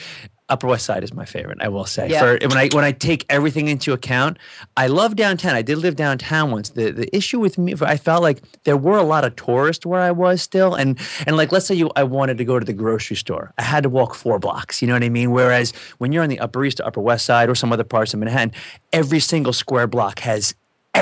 Upper 0.51 0.67
West 0.67 0.87
Side 0.87 1.05
is 1.05 1.13
my 1.13 1.25
favorite. 1.27 1.59
I 1.61 1.69
will 1.69 1.85
say. 1.85 2.09
Yeah. 2.09 2.21
For 2.21 2.39
when 2.49 2.57
I 2.57 2.69
when 2.73 2.85
I 2.85 2.93
take 2.93 3.27
everything 3.29 3.69
into 3.69 3.93
account, 3.93 4.39
I 4.77 4.87
love 4.87 5.17
downtown. 5.17 5.55
I 5.55 5.63
did 5.63 5.79
live 5.79 5.97
downtown 5.97 6.51
once. 6.51 6.71
The 6.71 6.91
the 6.91 7.15
issue 7.15 7.39
with 7.39 7.59
me, 7.59 7.75
I 7.83 7.97
felt 7.97 8.23
like 8.23 8.43
there 8.65 8.77
were 8.77 8.97
a 8.97 9.03
lot 9.03 9.25
of 9.25 9.37
tourists 9.37 9.85
where 9.85 10.01
I 10.01 10.11
was 10.11 10.41
still, 10.41 10.75
and 10.75 10.99
and 11.27 11.37
like 11.37 11.53
let's 11.53 11.67
say 11.67 11.75
you, 11.75 11.91
I 11.97 12.05
wanted 12.05 12.39
to 12.39 12.45
go 12.45 12.59
to 12.59 12.65
the 12.65 12.73
grocery 12.73 13.17
store, 13.17 13.53
I 13.59 13.63
had 13.63 13.83
to 13.83 13.91
walk 13.91 14.15
four 14.15 14.39
blocks. 14.39 14.81
You 14.81 14.89
know 14.89 14.95
what 14.95 15.05
I 15.05 15.11
mean? 15.11 15.33
Whereas 15.33 15.73
when 15.99 16.13
you're 16.13 16.23
on 16.23 16.31
the 16.31 16.41
Upper 16.41 16.65
East, 16.65 16.81
or 16.81 16.87
Upper 16.87 17.01
West 17.01 17.27
Side, 17.27 17.51
or 17.51 17.55
some 17.55 17.73
other 17.73 17.85
parts 17.85 18.15
of 18.15 18.21
Manhattan, 18.21 18.53
every 18.93 19.21
single 19.21 19.53
square 19.53 19.87
block 19.87 20.21
has. 20.21 20.55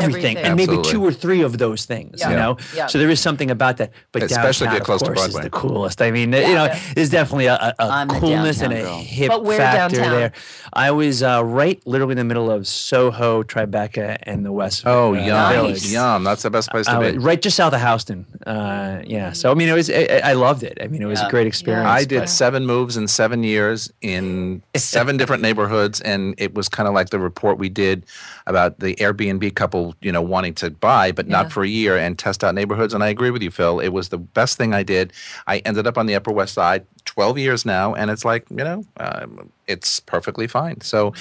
Everything, 0.05 0.37
Everything. 0.37 0.37
and 0.39 0.57
maybe 0.57 0.83
two 0.83 1.05
or 1.05 1.13
three 1.13 1.43
of 1.43 1.59
those 1.59 1.85
things, 1.85 2.21
Yeah. 2.21 2.31
you 2.31 2.37
know. 2.37 2.57
Yeah. 2.75 2.87
So 2.87 2.99
there 2.99 3.11
is 3.11 3.21
something 3.21 3.51
about 3.51 3.77
that, 3.79 3.91
but 4.13 4.23
Especially 4.23 4.67
if 4.67 4.73
downtown, 4.73 4.75
you're 4.77 4.85
close 4.85 5.03
of 5.03 5.09
to 5.09 5.15
course, 5.15 5.29
is 5.29 5.35
the 5.35 5.51
coolest. 5.51 6.03
I 6.03 6.11
mean, 6.11 6.33
you 6.33 6.55
know, 6.55 6.69
there's 6.95 7.11
definitely 7.11 7.47
a, 7.47 7.55
a, 7.55 7.75
a 7.79 7.85
I'm 7.89 8.11
a 8.11 8.21
coolness 8.21 8.61
and 8.63 8.73
a 8.73 8.83
girl. 8.83 8.99
hip 9.01 9.31
factor 9.31 9.97
downtown? 9.97 10.11
there. 10.11 10.33
I 10.73 10.91
was 10.91 11.23
uh, 11.23 11.43
right, 11.45 11.81
literally 11.87 12.13
in 12.13 12.19
the 12.19 12.25
middle 12.25 12.51
of 12.51 12.67
Soho, 12.67 13.43
Tribeca, 13.43 14.19
and 14.23 14.45
the 14.45 14.53
West. 14.53 14.83
oh, 14.87 15.15
uh, 15.15 15.19
yum, 15.19 15.53
Village. 15.53 15.87
yum. 15.87 16.25
That's 16.25 16.43
the 16.43 16.51
best 16.51 16.71
place 16.71 16.87
to 16.87 16.93
Uh, 16.97 17.13
be. 17.13 17.19
right 17.19 17.41
just 17.41 17.57
south 17.57 17.73
of 17.73 17.81
Houston. 17.81 18.27
Uh, 18.47 19.01
yeah. 19.07 19.33
So 19.33 19.51
I 19.51 19.55
mean, 19.55 19.69
it 19.69 19.75
was. 19.75 19.91
I, 19.91 20.21
I 20.23 20.33
loved 20.35 20.63
it. 20.63 20.79
I 20.81 20.87
mean, 20.89 21.03
it 21.03 21.07
was 21.07 21.21
a 21.21 21.29
great 21.31 21.47
experience. 21.47 21.87
I 21.89 22.05
did 22.05 22.21
but- 22.21 22.29
seven 22.29 22.67
moves 22.67 22.97
in 22.97 23.09
seven 23.09 23.43
years 23.43 23.93
in 24.03 24.63
seven 24.77 25.17
different 25.17 25.43
neighborhoods, 25.43 26.01
and 26.01 26.35
it 26.39 26.55
was 26.55 26.69
kind 26.69 26.89
of 26.89 26.95
like 26.95 27.11
the 27.11 27.19
report 27.19 27.59
we 27.59 27.69
did 27.69 28.05
about 28.47 28.79
the 28.79 28.95
Airbnb 28.97 29.55
couple, 29.55 29.95
you 30.01 30.13
know, 30.13 30.23
wanting 30.23 30.55
to 30.55 30.71
buy 30.71 31.13
but 31.13 31.27
not 31.27 31.53
for 31.53 31.63
a 31.65 31.69
year 31.69 31.97
and 31.97 32.19
test 32.19 32.45
out 32.45 32.55
neighborhoods. 32.55 32.95
And 32.95 33.03
I 33.03 33.09
agree 33.09 33.31
with 33.31 33.43
you, 33.43 33.51
Phil. 33.51 33.81
It 33.81 33.89
was 33.89 34.09
the 34.11 34.19
best 34.19 34.57
thing 34.57 34.73
I 34.73 34.83
did. 34.83 35.13
I 35.47 35.59
ended 35.59 35.87
up 35.87 35.99
on 35.99 36.07
the 36.07 36.15
Upper 36.15 36.31
West 36.31 36.55
Side, 36.55 36.87
twelve 37.05 37.39
years 37.39 37.65
now, 37.65 37.95
and 37.95 38.11
it's 38.11 38.25
like 38.25 38.49
you 38.51 38.57
know, 38.57 38.85
um, 38.99 39.51
it's 39.67 40.01
perfectly 40.01 40.47
fine. 40.47 40.81
So, 40.81 41.13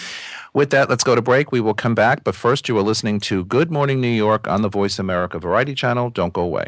with 0.54 0.70
that, 0.70 0.90
let's 0.90 1.04
go 1.04 1.16
to 1.16 1.22
break. 1.22 1.52
We 1.52 1.62
will 1.62 1.74
come 1.74 1.96
back, 1.96 2.24
but 2.24 2.36
first, 2.36 2.70
you 2.70 2.78
are 2.78 2.84
listening 2.84 3.20
to 3.22 3.46
Good 3.46 3.72
Morning 3.72 4.00
New 4.00 4.08
York 4.08 4.48
on 4.48 4.62
the 4.62 4.70
Voice 4.70 5.00
America 5.00 5.40
Variety 5.40 5.76
Channel. 5.76 6.10
Don't 6.12 6.34
go 6.34 6.42
away. 6.42 6.68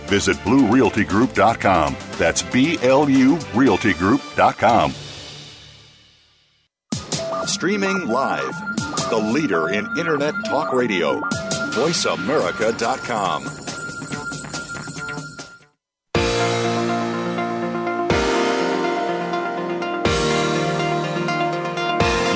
Visit 0.11 0.35
BlueRealtyGroup.com. 0.39 1.95
That's 2.17 2.41
B 2.41 2.77
L 2.81 3.09
U 3.09 3.37
RealtyGroup.com. 3.37 4.91
Streaming 7.47 8.07
live. 8.07 8.53
The 9.09 9.17
leader 9.17 9.69
in 9.69 9.87
internet 9.97 10.35
talk 10.47 10.73
radio. 10.73 11.21
VoiceAmerica.com. 11.21 13.43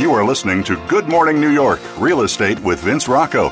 You 0.02 0.14
are 0.14 0.24
listening 0.24 0.64
to 0.64 0.78
Good 0.88 1.10
Morning 1.10 1.42
New 1.42 1.50
York 1.50 1.82
Real 1.98 2.22
Estate 2.22 2.62
with 2.62 2.80
Vince 2.80 3.10
Rocco. 3.10 3.52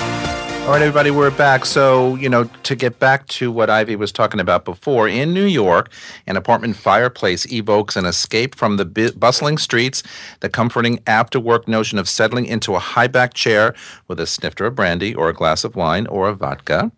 All 0.61 0.77
right, 0.77 0.83
everybody, 0.83 1.09
we're 1.09 1.31
back. 1.31 1.65
So, 1.65 2.15
you 2.15 2.29
know, 2.29 2.43
to 2.43 2.75
get 2.75 2.99
back 2.99 3.27
to 3.29 3.51
what 3.51 3.69
Ivy 3.69 3.95
was 3.95 4.11
talking 4.11 4.39
about 4.39 4.63
before, 4.63 5.07
in 5.07 5.33
New 5.33 5.45
York, 5.45 5.91
an 6.27 6.37
apartment 6.37 6.77
fireplace 6.77 7.51
evokes 7.51 7.95
an 7.95 8.05
escape 8.05 8.53
from 8.53 8.77
the 8.77 8.85
bu- 8.85 9.11
bustling 9.13 9.57
streets, 9.57 10.03
the 10.39 10.49
comforting 10.49 11.01
after 11.07 11.39
work 11.39 11.67
notion 11.67 11.97
of 11.97 12.07
settling 12.07 12.45
into 12.45 12.75
a 12.75 12.79
high 12.79 13.07
back 13.07 13.33
chair 13.33 13.73
with 14.07 14.19
a 14.19 14.27
snifter 14.27 14.67
of 14.67 14.75
brandy 14.75 15.15
or 15.15 15.29
a 15.29 15.33
glass 15.33 15.63
of 15.63 15.75
wine 15.75 16.05
or 16.07 16.29
a 16.29 16.33
vodka, 16.35 16.91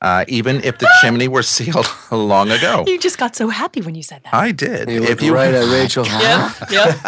uh, 0.00 0.24
even 0.28 0.62
if 0.64 0.78
the 0.78 0.88
chimney 1.00 1.28
were 1.28 1.42
sealed 1.56 1.86
long 2.10 2.50
ago. 2.50 2.84
You 2.86 2.98
just 2.98 3.18
got 3.18 3.34
so 3.34 3.48
happy 3.48 3.80
when 3.80 3.94
you 3.94 4.02
said 4.02 4.22
that. 4.24 4.34
I 4.34 4.52
did. 4.52 4.88
You 4.88 5.00
look 5.00 5.20
right 5.20 5.54
at 5.54 5.64
Rachel. 5.72 6.06
Yep, 6.06 6.70
yep. 6.70 6.98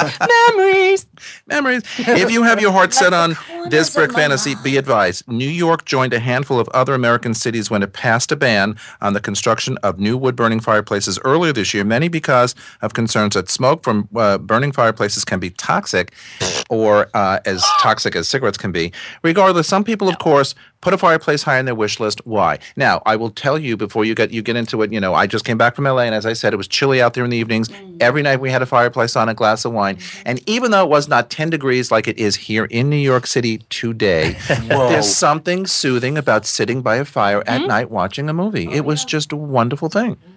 Memories. 0.49 1.07
memories. 1.47 1.83
If 1.99 2.31
you 2.31 2.43
have 2.43 2.61
your 2.61 2.73
heart 2.73 2.93
set 2.93 3.13
on 3.13 3.37
this 3.69 3.95
brick 3.95 4.13
fantasy, 4.13 4.55
be 4.63 4.77
advised. 4.77 5.29
New 5.29 5.49
York 5.49 5.85
joined 5.85 6.13
a 6.13 6.19
handful 6.21 6.59
of 6.59 6.69
other 6.71 6.95
American 6.95 7.35
cities 7.35 7.71
when 7.71 7.83
it 7.83 7.93
passed 7.93 8.33
a 8.33 8.37
ban 8.37 8.77
on 9.01 9.13
the 9.13 9.21
construction 9.21 9.77
of 9.79 9.99
new 9.99 10.17
wood 10.17 10.37
burning 10.37 10.61
fireplaces 10.61 11.19
earlier 11.25 11.53
this 11.53 11.73
year, 11.75 11.85
many 11.85 12.09
because 12.09 12.55
of 12.83 12.95
concerns 12.95 13.35
that 13.35 13.49
smoke 13.49 13.83
from 13.85 14.09
uh, 14.17 14.39
burning 14.39 14.73
fireplaces 14.73 15.25
can 15.25 15.39
be 15.39 15.51
toxic 15.51 16.13
or 16.69 17.09
uh, 17.15 17.39
as 17.45 17.65
toxic 17.81 18.17
as 18.17 18.29
cigarettes 18.29 18.59
can 18.59 18.73
be. 18.73 18.93
Regardless, 19.23 19.69
some 19.69 19.85
people, 19.85 20.09
of 20.09 20.19
course, 20.19 20.55
put 20.81 20.95
a 20.95 20.99
fireplace 20.99 21.43
high 21.43 21.59
on 21.59 21.65
their 21.65 21.75
wish 21.75 22.01
list. 22.01 22.25
Why? 22.27 22.59
Now, 22.77 23.03
I 23.05 23.17
will 23.17 23.31
tell 23.31 23.59
you 23.59 23.77
before 23.77 24.05
you 24.05 24.15
get 24.15 24.31
you 24.31 24.43
get 24.43 24.57
into 24.57 24.83
it. 24.83 24.93
You 24.93 25.01
know, 25.01 25.15
I 25.15 25.27
just 25.27 25.45
came 25.45 25.59
back 25.59 25.75
from 25.75 25.85
LA, 25.85 26.03
and 26.03 26.15
as 26.15 26.27
I 26.27 26.33
said, 26.33 26.53
it 26.53 26.57
was 26.57 26.69
chilly 26.69 27.03
out 27.03 27.15
there 27.15 27.25
in 27.25 27.31
the 27.31 27.37
evenings. 27.37 27.69
Mm. 27.69 28.03
Every 28.03 28.23
night 28.23 28.41
we 28.41 28.51
had 28.51 28.63
a 28.63 28.67
fireplace 28.67 29.17
on, 29.17 29.29
a 29.29 29.35
glass 29.35 29.65
of 29.65 29.73
wine, 29.73 29.97
mm-hmm. 29.97 30.23
and 30.27 30.49
even 30.49 30.71
though 30.71 30.85
it 30.85 30.91
was 30.91 31.09
not 31.09 31.31
10 31.31 31.51
degrees 31.51 31.91
like 31.91 32.09
it 32.09 32.19
is 32.19 32.37
here 32.37 32.65
in 32.65 32.89
New 32.89 32.97
York 32.97 33.27
City 33.27 33.59
today, 33.69 34.37
there's 34.69 35.15
something 35.15 35.67
soothing 35.67 36.17
about 36.17 36.47
sitting 36.47 36.83
by 36.83 36.97
a 36.97 37.05
fire 37.05 37.41
at 37.41 37.61
mm-hmm. 37.61 37.69
night 37.69 37.91
watching 37.91 38.29
a 38.29 38.33
movie. 38.33 38.69
Oh, 38.69 38.73
it 38.73 38.85
was 38.85 39.05
just 39.05 39.33
a 39.33 39.37
wonderful 39.37 39.89
thing. 39.89 40.17
Mm-hmm. 40.17 40.35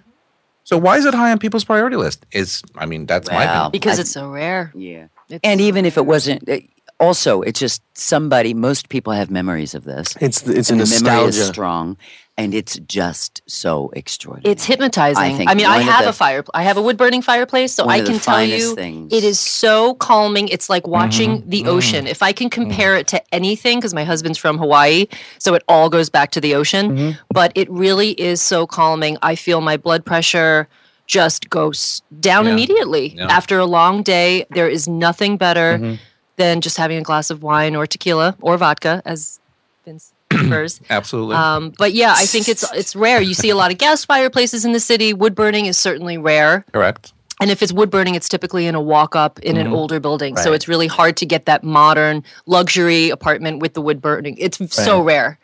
So 0.64 0.78
why 0.78 0.96
is 0.96 1.04
it 1.04 1.12
high 1.12 1.30
on 1.30 1.38
people's 1.38 1.64
priority 1.64 1.96
list? 1.96 2.24
Is 2.32 2.62
I 2.76 2.86
mean 2.86 3.06
that's 3.06 3.28
my 3.30 3.36
Well, 3.36 3.66
opinion. 3.66 3.72
because 3.72 3.98
I- 3.98 4.02
it's 4.02 4.10
so 4.10 4.30
rare. 4.30 4.72
Yeah. 4.74 5.08
It's 5.28 5.40
And 5.42 5.60
so 5.60 5.66
even 5.66 5.84
if 5.84 5.96
it 5.96 6.06
wasn't, 6.06 6.48
uh, 6.48 6.58
also, 7.00 7.42
it's 7.42 7.58
just 7.60 7.82
somebody, 7.96 8.54
most 8.54 8.88
people 8.88 9.12
have 9.12 9.30
memories 9.30 9.74
of 9.74 9.84
this. 9.84 10.14
It's 10.20 10.42
the- 10.42 10.56
it's 10.56 10.70
a 10.70 10.74
and 10.74 10.80
the 10.82 10.86
memory 11.04 11.28
is 11.28 11.36
nostalgia. 11.36 11.52
strong, 11.52 11.96
and 12.36 12.54
it's 12.54 12.78
just 12.86 13.42
so 13.46 13.90
extraordinary. 13.94 14.52
It's 14.52 14.64
hypnotizing. 14.64 15.46
I 15.48 15.52
I, 15.52 15.54
mean, 15.54 15.66
I 15.66 15.78
have 15.80 16.04
the- 16.04 16.10
a 16.10 16.12
fire. 16.12 16.44
I 16.54 16.62
have 16.62 16.76
a 16.76 16.82
wood 16.82 16.96
burning 16.96 17.22
fireplace, 17.22 17.72
so 17.74 17.88
I 17.88 18.00
can 18.00 18.18
tell 18.18 18.42
you 18.42 18.74
things. 18.74 19.12
it 19.12 19.22
is 19.24 19.38
so 19.40 19.94
calming. 19.94 20.48
It's 20.48 20.68
like 20.70 20.86
watching 20.86 21.38
Mm-hmm. 21.38 21.50
the 21.50 21.66
ocean. 21.66 22.06
If 22.06 22.22
I 22.22 22.32
can 22.32 22.48
compare 22.50 22.96
it 22.96 23.06
to 23.08 23.22
anything, 23.34 23.78
because 23.78 23.94
my 23.94 24.04
husband's 24.04 24.38
from 24.38 24.58
Hawaii, 24.58 25.06
so 25.38 25.54
it 25.54 25.62
all 25.68 25.88
goes 25.90 26.08
back 26.10 26.30
to 26.32 26.40
the 26.40 26.54
ocean. 26.54 26.96
Mm-hmm. 26.96 27.10
But 27.30 27.52
it 27.54 27.70
really 27.70 28.10
is 28.12 28.40
so 28.42 28.66
calming. 28.66 29.16
I 29.22 29.34
feel 29.36 29.60
my 29.60 29.76
blood 29.76 30.04
pressure 30.04 30.68
just 31.06 31.50
goes 31.50 32.02
down 32.20 32.46
Yeah. 32.46 32.52
immediately 32.52 33.14
Yeah. 33.16 33.26
after 33.26 33.58
a 33.58 33.66
long 33.66 34.02
day. 34.02 34.46
There 34.50 34.68
is 34.68 34.88
nothing 34.88 35.36
better 35.36 35.78
Mm-hmm. 35.78 35.94
Than 36.36 36.60
just 36.60 36.76
having 36.76 36.98
a 36.98 37.02
glass 37.02 37.30
of 37.30 37.42
wine 37.42 37.76
or 37.76 37.86
tequila 37.86 38.36
or 38.40 38.56
vodka, 38.56 39.02
as 39.04 39.40
Vince 39.84 40.12
prefers. 40.28 40.80
Absolutely. 40.90 41.36
Um, 41.36 41.72
but 41.78 41.92
yeah, 41.92 42.14
I 42.16 42.26
think 42.26 42.48
it's 42.48 42.70
it's 42.72 42.96
rare. 42.96 43.20
You 43.20 43.34
see 43.34 43.50
a 43.50 43.56
lot 43.56 43.70
of 43.70 43.78
gas 43.78 44.04
fireplaces 44.04 44.64
in 44.64 44.72
the 44.72 44.80
city. 44.80 45.12
Wood 45.12 45.34
burning 45.34 45.66
is 45.66 45.78
certainly 45.78 46.18
rare. 46.18 46.64
Correct. 46.72 47.12
And 47.40 47.50
if 47.50 47.62
it's 47.62 47.72
wood 47.72 47.90
burning, 47.90 48.14
it's 48.14 48.28
typically 48.28 48.66
in 48.66 48.74
a 48.74 48.80
walk 48.80 49.16
up 49.16 49.40
in 49.40 49.56
an 49.56 49.66
older 49.66 49.98
building. 49.98 50.36
So 50.36 50.52
it's 50.52 50.68
really 50.68 50.86
hard 50.86 51.16
to 51.16 51.26
get 51.26 51.46
that 51.46 51.64
modern 51.64 52.22
luxury 52.46 53.10
apartment 53.10 53.58
with 53.58 53.74
the 53.74 53.82
wood 53.82 54.00
burning. 54.00 54.36
It's 54.38 54.58
so 54.72 55.02
rare. 55.02 55.38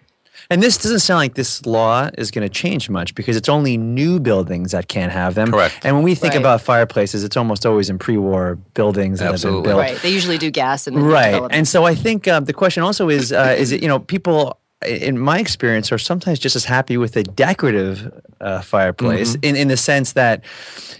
And 0.50 0.60
this 0.60 0.76
doesn't 0.78 0.98
sound 0.98 1.18
like 1.18 1.34
this 1.34 1.64
law 1.64 2.10
is 2.18 2.32
going 2.32 2.42
to 2.42 2.52
change 2.52 2.90
much 2.90 3.14
because 3.14 3.36
it's 3.36 3.48
only 3.48 3.76
new 3.76 4.18
buildings 4.18 4.72
that 4.72 4.88
can't 4.88 5.12
have 5.12 5.34
them. 5.36 5.52
Correct. 5.52 5.78
And 5.84 5.94
when 5.94 6.04
we 6.04 6.16
think 6.16 6.34
Right. 6.34 6.40
about 6.40 6.60
fireplaces, 6.60 7.22
it's 7.22 7.36
almost 7.36 7.64
always 7.64 7.88
in 7.88 7.98
pre-war 7.98 8.58
buildings 8.74 9.20
that 9.20 9.32
Absolutely. 9.32 9.68
have 9.70 9.78
been 9.78 9.84
built. 9.86 9.94
Right. 9.94 10.02
They 10.02 10.10
usually 10.10 10.38
do 10.38 10.50
gas 10.50 10.88
and 10.88 10.96
Right. 11.00 11.40
And 11.50 11.68
so 11.68 11.84
I 11.84 11.94
think 11.94 12.26
um, 12.26 12.46
the 12.46 12.52
question 12.52 12.82
also 12.82 13.08
is 13.08 13.32
uh, 13.32 13.54
is 13.56 13.70
it, 13.70 13.80
you 13.80 13.88
know, 13.88 14.00
people 14.00 14.36
i- 14.48 14.59
in 14.86 15.18
my 15.18 15.38
experience 15.38 15.92
are 15.92 15.98
sometimes 15.98 16.38
just 16.38 16.56
as 16.56 16.64
happy 16.64 16.96
with 16.96 17.16
a 17.16 17.22
decorative 17.22 18.10
uh, 18.40 18.60
fireplace 18.62 19.32
Mm-hmm. 19.36 19.44
in, 19.44 19.56
in 19.56 19.68
the 19.68 19.76
sense 19.76 20.12
that, 20.12 20.42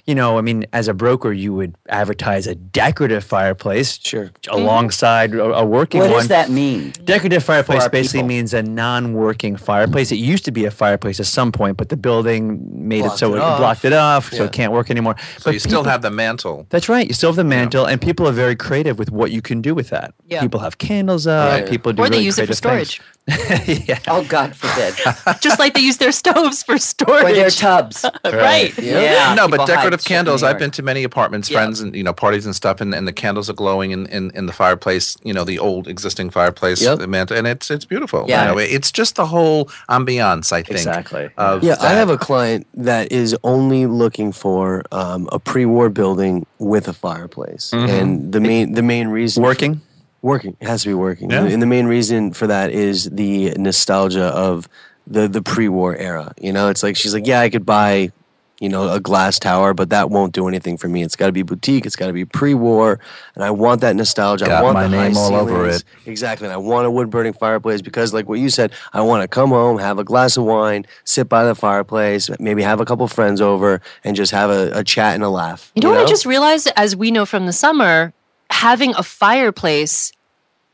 you 0.04 0.14
know, 0.14 0.36
I 0.36 0.42
mean, 0.42 0.66
as 0.74 0.86
a 0.88 0.92
broker, 0.94 1.32
you 1.32 1.54
would 1.54 1.74
advertise 1.88 2.46
a 2.46 2.54
decorative 2.54 3.24
fireplace 3.24 3.98
Sure. 4.02 4.30
alongside 4.48 5.34
a, 5.34 5.42
a 5.44 5.64
working 5.64 6.00
what 6.00 6.06
one. 6.10 6.12
What 6.16 6.20
does 6.20 6.28
that 6.28 6.50
mean? 6.50 6.90
Decorative 7.04 7.42
fireplace 7.42 7.88
basically 7.88 8.18
people? 8.20 8.28
means 8.28 8.52
a 8.54 8.62
non-working 8.62 9.56
fireplace. 9.56 10.12
It 10.12 10.16
used 10.16 10.44
to 10.44 10.50
be 10.52 10.64
a 10.66 10.70
fireplace 10.70 11.18
at 11.20 11.26
some 11.26 11.50
point, 11.52 11.76
but 11.78 11.88
the 11.88 11.96
building 11.96 12.60
made 12.88 13.00
Blocked 13.00 13.14
it 13.14 13.18
so 13.18 13.32
it 13.34 13.36
it, 13.38 13.42
off. 13.42 13.58
blocked 13.58 13.84
it 13.86 13.92
off, 13.94 14.30
so 14.32 14.44
it 14.44 14.52
can't 14.52 14.72
work 14.72 14.90
anymore. 14.90 15.16
So 15.38 15.44
but 15.46 15.54
you 15.54 15.60
still 15.60 15.84
have 15.84 16.02
the 16.02 16.10
mantle. 16.10 16.66
That's 16.70 16.88
right. 16.88 17.06
You 17.08 17.14
still 17.14 17.30
have 17.30 17.36
the 17.36 17.44
mantle, 17.44 17.86
and 17.86 18.00
people 18.00 18.28
are 18.28 18.32
very 18.32 18.56
creative 18.56 18.98
with 18.98 19.10
what 19.10 19.30
you 19.30 19.40
can 19.40 19.62
do 19.62 19.74
with 19.74 19.88
that. 19.90 20.12
Yeah. 20.26 20.40
People 20.42 20.60
have 20.60 20.78
candles 20.78 21.26
up. 21.26 21.60
Right. 21.62 21.68
People 21.70 21.92
do 21.92 22.02
or 22.02 22.10
they 22.10 22.20
use 22.20 22.38
it 22.38 22.46
for 22.46 22.54
storage. 22.54 22.98
things. 22.98 23.06
yeah. 23.66 23.98
Oh, 24.08 24.24
God 24.28 24.56
forbid. 24.56 24.94
Just 25.40 25.58
like 25.58 25.74
they 25.74 25.80
use 25.80 25.98
their 25.98 26.10
stoves 26.10 26.62
for 26.62 26.78
storage. 26.78 27.24
or 27.24 27.32
their 27.32 27.50
tubs. 27.50 28.04
right. 28.24 28.76
Yeah. 28.78 29.34
no, 29.34 29.46
but 29.46 29.60
people 29.60 29.66
hide 29.66 29.74
decorative 29.76 30.04
candles. 30.04 30.42
I've 30.42 30.58
been 30.58 30.70
to 30.72 30.82
many 30.82 31.04
apartments, 31.04 31.48
Yeah. 31.48 31.58
friends, 31.58 31.80
and 31.80 31.94
you 31.94 32.02
know 32.02 32.12
parties 32.12 32.44
and 32.46 32.56
stuff, 32.56 32.80
and, 32.80 32.94
and 32.94 33.06
the 33.06 33.12
candles 33.12 33.48
are 33.48 33.52
glowing 33.54 33.92
in, 33.92 34.06
in, 34.06 34.30
in 34.32 34.46
the 34.46 34.52
fireplace. 34.52 35.16
You 35.22 35.32
know 35.32 35.44
the 35.44 35.58
old 35.58 35.86
existing 35.86 36.30
fireplace, 36.30 36.82
Yep. 36.82 36.98
the 36.98 37.06
mantle, 37.06 37.36
and 37.36 37.46
it's 37.46 37.70
it's 37.70 37.84
beautiful. 37.84 38.24
Yeah. 38.26 38.48
You 38.48 38.54
know, 38.54 38.58
it's 38.58 38.90
just 38.90 39.14
the 39.16 39.26
whole 39.26 39.66
ambiance. 39.88 40.52
I 40.52 40.62
think 40.62 40.78
Exactly. 40.78 41.30
Of 41.36 41.62
Yeah, 41.62 41.76
I 41.80 41.90
have 41.90 42.10
a 42.10 42.18
client 42.18 42.66
that 42.74 43.12
is 43.12 43.36
only 43.44 43.86
looking 43.86 44.32
for 44.32 44.82
um, 44.92 45.28
a 45.30 45.38
pre-war 45.38 45.88
building 45.88 46.46
with 46.58 46.88
a 46.88 46.92
fireplace, 46.92 47.72
and 47.72 48.32
the 48.32 48.40
main 48.40 48.72
the 48.72 48.82
main 48.82 49.08
reason 49.08 49.42
Working. 49.42 49.80
Working 50.22 50.56
it 50.60 50.66
has 50.68 50.82
to 50.82 50.88
be 50.88 50.94
working, 50.94 51.30
Yeah. 51.30 51.46
and 51.46 51.62
the 51.62 51.66
main 51.66 51.86
reason 51.86 52.32
for 52.32 52.46
that 52.46 52.70
is 52.70 53.08
the 53.10 53.52
nostalgia 53.56 54.26
of 54.26 54.68
the 55.06 55.28
the 55.28 55.42
pre-war 55.42 55.96
era. 55.96 56.32
You 56.40 56.52
know, 56.52 56.68
it's 56.68 56.82
like 56.82 56.96
she's 56.96 57.14
like, 57.14 57.26
yeah, 57.26 57.40
I 57.40 57.50
could 57.50 57.66
buy 57.66 58.12
you 58.60 58.68
know, 58.68 58.92
a 58.92 59.00
glass 59.00 59.38
tower, 59.38 59.72
but 59.72 59.88
that 59.88 60.10
won't 60.10 60.34
do 60.34 60.46
anything 60.46 60.76
for 60.76 60.86
me. 60.86 61.02
It's 61.02 61.16
got 61.16 61.26
to 61.26 61.32
be 61.32 61.40
boutique. 61.42 61.86
It's 61.86 61.96
got 61.96 62.08
to 62.08 62.12
be 62.12 62.26
pre-war, 62.26 63.00
and 63.34 63.42
I 63.42 63.50
want 63.50 63.80
that 63.80 63.96
nostalgia. 63.96 64.44
Got 64.44 64.60
I 64.60 64.62
want 64.62 64.74
my 64.74 64.86
the 64.86 64.98
high 64.98 65.08
name 65.08 65.16
all 65.16 65.34
over 65.34 65.66
it. 65.66 65.82
Exactly. 66.04 66.46
And 66.46 66.52
I 66.52 66.58
want 66.58 66.86
a 66.86 66.90
wood 66.90 67.08
burning 67.08 67.32
fireplace 67.32 67.80
because, 67.80 68.12
like 68.12 68.28
what 68.28 68.38
you 68.38 68.50
said, 68.50 68.72
I 68.92 69.00
want 69.00 69.22
to 69.22 69.28
come 69.28 69.48
home, 69.48 69.78
have 69.78 69.98
a 69.98 70.04
glass 70.04 70.36
of 70.36 70.44
wine, 70.44 70.84
sit 71.04 71.26
by 71.26 71.44
the 71.44 71.54
fireplace, 71.54 72.28
maybe 72.38 72.62
have 72.62 72.80
a 72.80 72.84
couple 72.84 73.08
friends 73.08 73.40
over, 73.40 73.80
and 74.04 74.14
just 74.14 74.30
have 74.32 74.50
a, 74.50 74.70
a 74.72 74.84
chat 74.84 75.14
and 75.14 75.24
a 75.24 75.30
laugh. 75.30 75.72
You 75.74 75.80
know 75.80 75.90
what 75.92 75.98
I 76.00 76.04
just 76.04 76.26
realized, 76.26 76.70
as 76.76 76.94
we 76.94 77.10
know 77.10 77.24
from 77.24 77.46
the 77.46 77.54
summer, 77.54 78.12
having 78.50 78.94
a 78.96 79.02
fireplace, 79.02 80.12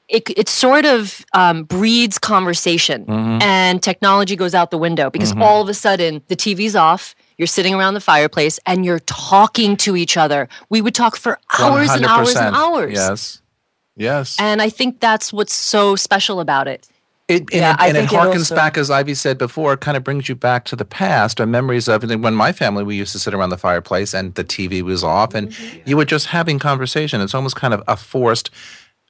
it, 0.08 0.28
it 0.36 0.48
sort 0.48 0.84
of 0.84 1.24
um, 1.32 1.64
breeds 1.64 2.18
conversation 2.18 3.04
Mm-hmm. 3.06 3.42
and 3.42 3.82
technology 3.82 4.36
goes 4.36 4.54
out 4.54 4.70
the 4.70 4.78
window 4.78 5.10
because 5.10 5.32
all 5.36 5.62
of 5.62 5.68
a 5.68 5.74
sudden 5.74 6.22
the 6.28 6.36
TV's 6.36 6.76
off. 6.76 7.14
You're 7.38 7.46
sitting 7.48 7.74
around 7.74 7.94
the 7.94 8.00
fireplace 8.00 8.58
and 8.64 8.84
you're 8.84 9.00
talking 9.00 9.76
to 9.78 9.94
each 9.96 10.16
other. 10.16 10.48
We 10.70 10.80
would 10.80 10.94
talk 10.94 11.16
for 11.16 11.38
hours 11.58 11.90
and 11.90 12.06
hours 12.06 12.34
and 12.34 12.54
hours. 12.56 12.94
Yes. 12.94 13.42
Yes. 13.96 14.36
And 14.38 14.62
I 14.62 14.70
think 14.70 15.00
that's 15.00 15.32
what's 15.32 15.52
so 15.52 15.96
special 15.96 16.40
about 16.40 16.66
it. 16.68 16.88
It, 17.28 17.42
and 17.42 17.52
Yeah, 17.52 17.72
it, 17.84 17.88
and 17.88 17.96
it 17.96 18.08
harkens 18.08 18.38
also- 18.38 18.54
back, 18.54 18.78
as 18.78 18.88
Ivy 18.90 19.14
said 19.14 19.36
before, 19.36 19.72
it 19.72 19.80
kind 19.80 19.96
of 19.96 20.04
brings 20.04 20.28
you 20.28 20.36
back 20.36 20.64
to 20.66 20.76
the 20.76 20.84
past 20.84 21.40
or 21.40 21.46
memories 21.46 21.88
of 21.88 22.04
when 22.04 22.34
my 22.34 22.52
family, 22.52 22.84
we 22.84 22.94
used 22.96 23.12
to 23.12 23.18
sit 23.18 23.34
around 23.34 23.50
the 23.50 23.58
fireplace 23.58 24.14
and 24.14 24.34
the 24.36 24.44
TV 24.44 24.82
was 24.82 25.02
off 25.02 25.34
and 25.34 25.52
you 25.84 25.96
were 25.96 26.04
just 26.04 26.26
having 26.26 26.58
conversation. 26.60 27.20
It's 27.20 27.34
almost 27.34 27.56
kind 27.56 27.74
of 27.74 27.82
a 27.88 27.96
forced 27.96 28.50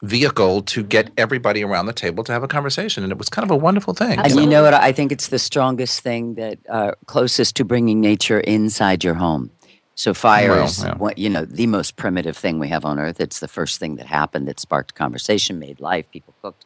vehicle 0.02 0.62
to 0.62 0.82
get 0.82 1.10
everybody 1.16 1.62
around 1.62 1.86
the 1.86 1.92
table 1.92 2.22
to 2.24 2.32
have 2.32 2.42
a 2.42 2.48
conversation. 2.48 3.02
And 3.02 3.10
it 3.12 3.18
was 3.18 3.28
kind 3.28 3.44
of 3.44 3.50
a 3.50 3.56
wonderful 3.56 3.94
thing. 3.94 4.18
And 4.18 4.34
you 4.34 4.46
know 4.46 4.62
what? 4.62 4.74
I 4.74 4.92
think 4.92 5.10
it's 5.12 5.28
the 5.28 5.38
strongest 5.38 6.00
thing 6.00 6.34
that 6.34 6.58
uh, 6.68 6.92
closest 7.06 7.56
to 7.56 7.64
bringing 7.64 8.00
nature 8.00 8.40
inside 8.40 9.04
your 9.04 9.14
home. 9.14 9.50
So 9.94 10.12
fire 10.12 10.50
Well, 10.50 10.64
is, 10.66 10.82
yeah. 10.84 10.94
what, 10.96 11.16
you 11.16 11.30
know, 11.30 11.46
the 11.46 11.66
most 11.66 11.96
primitive 11.96 12.36
thing 12.36 12.58
we 12.58 12.68
have 12.68 12.84
on 12.84 12.98
Earth. 12.98 13.18
It's 13.20 13.40
the 13.40 13.48
first 13.48 13.80
thing 13.80 13.96
that 13.96 14.06
happened 14.06 14.46
that 14.48 14.60
sparked 14.60 14.94
conversation, 14.94 15.58
made 15.58 15.80
life. 15.80 16.10
People 16.10 16.34
cooked, 16.42 16.65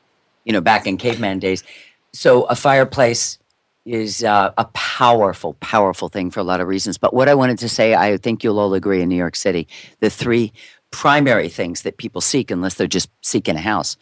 you 0.50 0.52
know, 0.52 0.60
back 0.60 0.84
in 0.84 0.96
caveman 0.96 1.38
days. 1.38 1.62
So 2.12 2.42
a 2.46 2.56
fireplace 2.56 3.38
is 3.86 4.24
uh, 4.24 4.50
a 4.58 4.64
powerful, 4.74 5.54
powerful 5.60 6.08
thing 6.08 6.28
for 6.28 6.40
a 6.40 6.42
lot 6.42 6.60
of 6.60 6.66
reasons. 6.66 6.98
But 6.98 7.14
what 7.14 7.28
I 7.28 7.34
wanted 7.36 7.56
to 7.60 7.68
say, 7.68 7.94
I 7.94 8.16
think 8.16 8.42
you'll 8.42 8.58
all 8.58 8.74
agree 8.74 9.00
in 9.00 9.08
New 9.08 9.14
York 9.14 9.36
City, 9.36 9.68
the 10.00 10.10
three 10.10 10.52
primary 10.90 11.48
things 11.48 11.82
that 11.82 11.98
people 11.98 12.20
seek, 12.20 12.50
unless 12.50 12.74
they're 12.74 12.88
just 12.88 13.10
seeking 13.22 13.54
a 13.54 13.60
house 13.60 13.96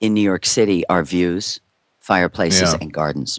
in 0.00 0.12
New 0.12 0.22
York 0.22 0.44
City, 0.44 0.84
are 0.88 1.04
views, 1.04 1.60
fireplaces, 2.00 2.72
Yeah. 2.72 2.78
and 2.80 2.92
gardens 2.92 3.38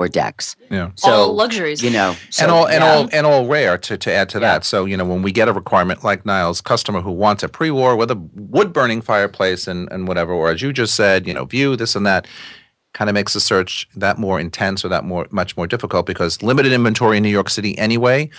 or 0.00 0.08
decks. 0.08 0.56
Yeah. 0.70 0.90
So 0.96 1.10
all 1.10 1.34
luxuries. 1.34 1.82
you 1.82 1.90
know, 1.90 2.16
so, 2.30 2.42
and 2.42 2.50
all 2.50 2.66
and 2.66 2.82
yeah. 2.82 2.90
all 2.90 3.08
and 3.12 3.26
all 3.26 3.46
rare 3.46 3.76
to, 3.76 3.98
to 3.98 4.10
add 4.10 4.30
to 4.30 4.40
that. 4.40 4.64
So 4.64 4.86
you 4.86 4.96
know 4.96 5.04
when 5.04 5.20
we 5.20 5.30
get 5.30 5.46
a 5.46 5.52
requirement 5.52 6.02
like 6.02 6.24
Niall's, 6.24 6.62
customer 6.62 7.02
who 7.02 7.12
wants 7.12 7.42
a 7.42 7.48
pre-war 7.48 7.96
with 7.96 8.10
a 8.10 8.16
wood 8.34 8.72
burning 8.72 9.02
fireplace 9.02 9.68
and 9.68 9.92
and 9.92 10.08
whatever, 10.08 10.32
or 10.32 10.50
as 10.50 10.62
you 10.62 10.72
just 10.72 10.94
said, 10.94 11.26
you 11.26 11.34
know, 11.34 11.44
view 11.44 11.76
this 11.76 11.94
and 11.94 12.06
that, 12.06 12.26
kind 12.94 13.10
of 13.10 13.14
makes 13.14 13.34
the 13.34 13.40
search 13.40 13.86
that 13.94 14.16
more 14.16 14.40
intense 14.40 14.84
or 14.84 14.88
that 14.88 15.04
more 15.04 15.26
much 15.30 15.54
more 15.54 15.66
difficult 15.66 16.06
because 16.06 16.42
limited 16.42 16.72
inventory 16.72 17.18
in 17.18 17.22
New 17.22 17.28
York 17.28 17.50
City 17.50 17.76
anyway. 17.76 18.30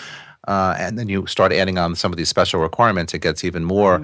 Uh, 0.48 0.74
and 0.80 0.98
then 0.98 1.08
you 1.08 1.28
start 1.28 1.54
adding 1.54 1.78
on 1.78 1.94
some 1.94 2.12
of 2.12 2.18
these 2.18 2.28
special 2.28 2.60
requirements, 2.60 3.14
it 3.14 3.20
gets 3.20 3.44
even 3.44 3.64
more. 3.64 3.98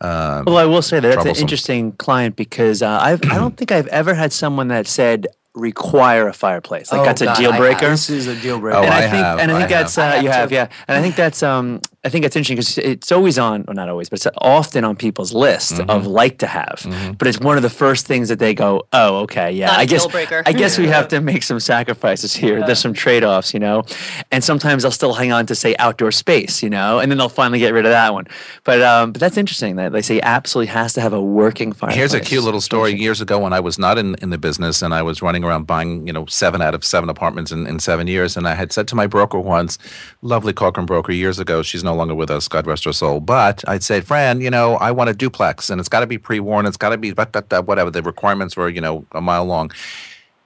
Um, 0.00 0.46
Well, 0.46 0.56
I 0.56 0.64
will 0.64 0.80
say 0.80 1.00
that 1.00 1.16
that's 1.16 1.26
an 1.26 1.36
interesting 1.36 1.92
client 1.92 2.34
because 2.34 2.80
uh, 2.80 2.98
I've, 2.98 3.20
I 3.30 3.34
don't 3.34 3.58
think 3.58 3.70
I've 3.70 3.88
ever 3.88 4.14
had 4.14 4.32
someone 4.32 4.68
that 4.68 4.86
said 4.86 5.26
require 5.54 6.28
a 6.28 6.32
fireplace. 6.32 6.90
Like 6.92 7.00
Oh, 7.02 7.04
that's 7.04 7.20
a 7.20 7.34
deal 7.34 7.52
breaker. 7.56 7.90
This 7.90 8.10
is 8.10 8.26
a 8.26 8.34
deal 8.36 8.58
breaker. 8.58 8.78
Oh, 8.78 8.82
and 8.82 8.92
I, 8.92 8.98
I 8.98 9.00
think, 9.02 9.12
have, 9.14 9.38
and 9.38 9.50
I 9.50 9.54
I 9.54 9.58
think 9.58 9.70
that's 9.70 9.96
have. 9.96 10.14
uh, 10.14 10.16
I 10.16 10.20
you 10.20 10.28
have 10.28 10.50
have, 10.50 10.52
yeah. 10.52 10.68
And 10.88 10.98
I 10.98 11.02
think 11.02 11.16
that's 11.16 11.42
um, 11.42 11.80
I 12.04 12.08
think 12.08 12.24
it's 12.24 12.34
interesting 12.34 12.56
because 12.56 12.78
it's 12.78 13.12
always 13.12 13.38
on, 13.38 13.64
well, 13.68 13.74
not 13.76 13.88
always, 13.88 14.08
but 14.08 14.18
it's 14.18 14.26
often 14.38 14.82
on 14.84 14.96
people's 14.96 15.32
list 15.32 15.74
Mm-hmm. 15.74 15.88
of 15.90 16.06
like 16.06 16.38
to 16.38 16.46
have. 16.48 16.84
But 17.18 17.28
it's 17.28 17.38
one 17.38 17.56
of 17.56 17.62
the 17.62 17.70
first 17.70 18.06
things 18.06 18.28
that 18.28 18.38
they 18.40 18.54
go, 18.54 18.86
oh, 18.92 19.18
okay, 19.18 19.52
yeah. 19.52 19.66
Not 19.66 19.76
a 19.76 19.80
I 19.80 19.84
guess. 19.86 20.06
I 20.46 20.52
guess 20.52 20.78
we 20.78 20.88
have 20.88 21.06
to 21.08 21.20
make 21.20 21.42
some 21.44 21.60
sacrifices 21.60 22.34
here. 22.34 22.64
There's 22.66 22.80
some 22.80 22.92
trade 22.92 23.22
offs, 23.22 23.54
you 23.54 23.60
know. 23.60 23.84
And 24.32 24.42
sometimes 24.42 24.82
they'll 24.82 24.90
still 24.90 25.12
hang 25.12 25.30
on 25.32 25.46
to 25.46 25.54
say 25.54 25.76
outdoor 25.78 26.10
space, 26.10 26.62
you 26.62 26.68
know, 26.70 26.98
and 26.98 27.10
then 27.10 27.18
they'll 27.18 27.28
finally 27.28 27.58
get 27.60 27.72
rid 27.72 27.86
of 27.86 27.92
that 27.92 28.12
one. 28.12 28.26
But 28.64 28.82
um, 28.82 29.12
but 29.12 29.20
that's 29.20 29.36
interesting 29.36 29.76
that 29.76 29.92
they 29.92 30.02
say 30.02 30.20
absolutely 30.20 30.72
has 30.72 30.92
to 30.94 31.00
have 31.00 31.12
a 31.12 31.20
working 31.22 31.72
fireplace. 31.72 31.96
Here's 31.96 32.14
a 32.14 32.20
cute 32.20 32.42
little 32.44 32.60
story. 32.60 32.92
Years 32.94 33.20
ago, 33.20 33.38
when 33.38 33.52
I 33.52 33.60
was 33.60 33.78
not 33.78 33.96
in, 33.98 34.16
in 34.16 34.30
the 34.30 34.38
business 34.38 34.82
and 34.82 34.92
I 34.92 35.02
was 35.02 35.22
running 35.22 35.44
around 35.44 35.66
buying, 35.66 36.06
you 36.06 36.12
know, 36.12 36.26
seven 36.26 36.60
out 36.60 36.74
of 36.74 36.84
seven 36.84 37.08
apartments 37.08 37.52
in, 37.52 37.66
in 37.66 37.78
seven 37.78 38.06
years, 38.08 38.36
and 38.36 38.48
I 38.48 38.54
had 38.54 38.72
said 38.72 38.88
to 38.88 38.94
my 38.96 39.06
broker 39.06 39.38
once, 39.38 39.78
lovely 40.22 40.52
Corcoran 40.52 40.86
broker 40.86 41.12
years 41.12 41.38
ago, 41.38 41.62
she's 41.62 41.84
no 41.84 41.91
longer 41.94 42.14
with 42.14 42.30
us, 42.30 42.48
God 42.48 42.66
rest 42.66 42.84
her 42.84 42.92
soul, 42.92 43.20
but 43.20 43.66
I'd 43.68 43.82
say, 43.82 44.00
Fran, 44.00 44.40
you 44.40 44.50
know, 44.50 44.76
I 44.76 44.90
want 44.90 45.10
a 45.10 45.14
duplex, 45.14 45.70
and 45.70 45.80
it's 45.80 45.88
got 45.88 46.00
to 46.00 46.06
be 46.06 46.18
pre-worn, 46.18 46.66
it's 46.66 46.76
got 46.76 46.90
to 46.90 46.98
be 46.98 47.12
whatever. 47.12 47.90
The 47.90 48.02
requirements 48.02 48.56
were, 48.56 48.68
you 48.68 48.80
know, 48.80 49.06
a 49.12 49.20
mile 49.20 49.44
long. 49.44 49.70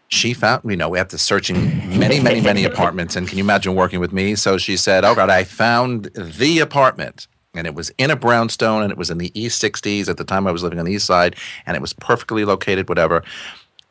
She 0.08 0.34
found, 0.34 0.62
you 0.64 0.76
know, 0.76 0.94
to 1.02 1.18
searching 1.18 1.98
many, 1.98 2.20
many, 2.20 2.40
many 2.40 2.64
apartments, 2.64 3.16
and 3.16 3.26
can 3.28 3.38
you 3.38 3.44
imagine 3.44 3.74
working 3.74 3.98
with 3.98 4.12
me? 4.12 4.36
So 4.36 4.56
she 4.56 4.76
said, 4.76 5.04
"Oh 5.04 5.14
God, 5.14 5.30
I 5.30 5.44
found 5.44 6.10
the 6.14 6.60
apartment." 6.60 7.26
and 7.56 7.66
it 7.66 7.74
was 7.74 7.90
in 7.96 8.10
a 8.10 8.16
brownstone 8.16 8.82
and 8.82 8.92
it 8.92 8.98
was 8.98 9.10
in 9.10 9.16
the 9.16 9.32
east 9.38 9.62
60s 9.62 10.08
at 10.08 10.18
the 10.18 10.24
time 10.24 10.46
i 10.46 10.52
was 10.52 10.62
living 10.62 10.78
on 10.78 10.84
the 10.84 10.92
east 10.92 11.06
side 11.06 11.36
and 11.64 11.74
it 11.74 11.80
was 11.80 11.92
perfectly 11.94 12.44
located 12.44 12.88
whatever 12.88 13.22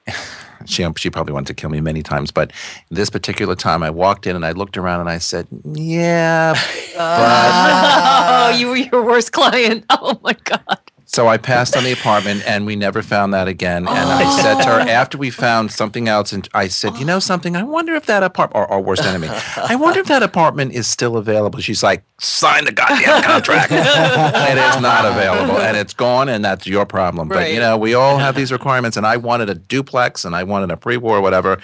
she, 0.66 0.86
she 0.98 1.10
probably 1.10 1.34
wanted 1.34 1.48
to 1.48 1.54
kill 1.54 1.70
me 1.70 1.82
many 1.82 2.02
times 2.02 2.32
but 2.32 2.52
this 2.90 3.10
particular 3.10 3.56
time 3.56 3.84
i 3.84 3.90
walked 3.90 4.26
in 4.28 4.36
and 4.36 4.46
i 4.46 4.52
looked 4.52 4.78
around 4.78 5.00
and 5.00 5.10
i 5.10 5.18
said 5.18 5.48
yeah 5.74 6.54
oh, 6.98 8.56
you 8.58 8.68
were 8.70 8.78
your 8.78 9.04
worst 9.04 9.32
client. 9.32 9.86
Oh 9.98 10.20
my 10.24 10.34
God. 10.44 10.85
So 11.08 11.28
I 11.28 11.38
passed 11.38 11.78
on 11.78 11.84
the 11.84 11.92
apartment 11.92 12.44
and 12.48 12.66
we 12.66 12.76
never 12.76 13.04
found 13.04 13.34
that 13.34 13.48
again. 13.48 13.88
And 13.88 13.90
I 13.90 14.42
said 14.42 14.64
to 14.64 14.70
her 14.70 14.82
oh. 14.82 14.92
after 14.92 15.18
we 15.18 15.30
found 15.30 15.72
something 15.72 16.08
else, 16.08 16.34
and 16.34 16.50
I 16.54 16.68
said, 16.68 16.98
You 16.98 17.06
know 17.06 17.20
something? 17.20 17.56
I 17.56 17.64
wonder 17.64 17.94
if 17.94 18.08
that 18.08 18.24
apartment, 18.24 18.56
or 18.56 18.72
our 18.72 18.82
worst 18.82 19.04
enemy, 19.04 19.30
I 19.58 19.76
wonder 19.76 20.00
if 20.00 20.08
that 20.08 20.24
apartment 20.24 20.74
is 20.74 20.88
still 20.88 21.16
available. 21.16 21.60
She's 21.60 21.84
like, 21.84 22.04
Sign 22.20 22.66
the 22.66 22.72
goddamn 22.72 23.24
contract. 23.24 23.72
it 23.72 24.58
is 24.58 24.82
not 24.82 25.06
available 25.06 25.58
and 25.60 25.78
it's 25.78 25.94
gone, 25.94 26.28
and 26.28 26.44
that's 26.44 26.66
your 26.66 26.86
problem. 26.86 27.28
But, 27.28 27.52
you 27.52 27.60
know, 27.60 27.78
we 27.78 27.94
all 27.94 28.18
have 28.18 28.36
these 28.36 28.52
requirements, 28.52 28.98
and 28.98 29.06
I 29.06 29.18
wanted 29.18 29.50
a 29.50 29.56
duplex 29.56 30.26
and 30.26 30.36
I 30.36 30.44
wanted 30.44 30.72
a 30.72 30.78
pre 30.78 30.98
war, 30.98 31.18
or 31.18 31.22
whatever. 31.22 31.60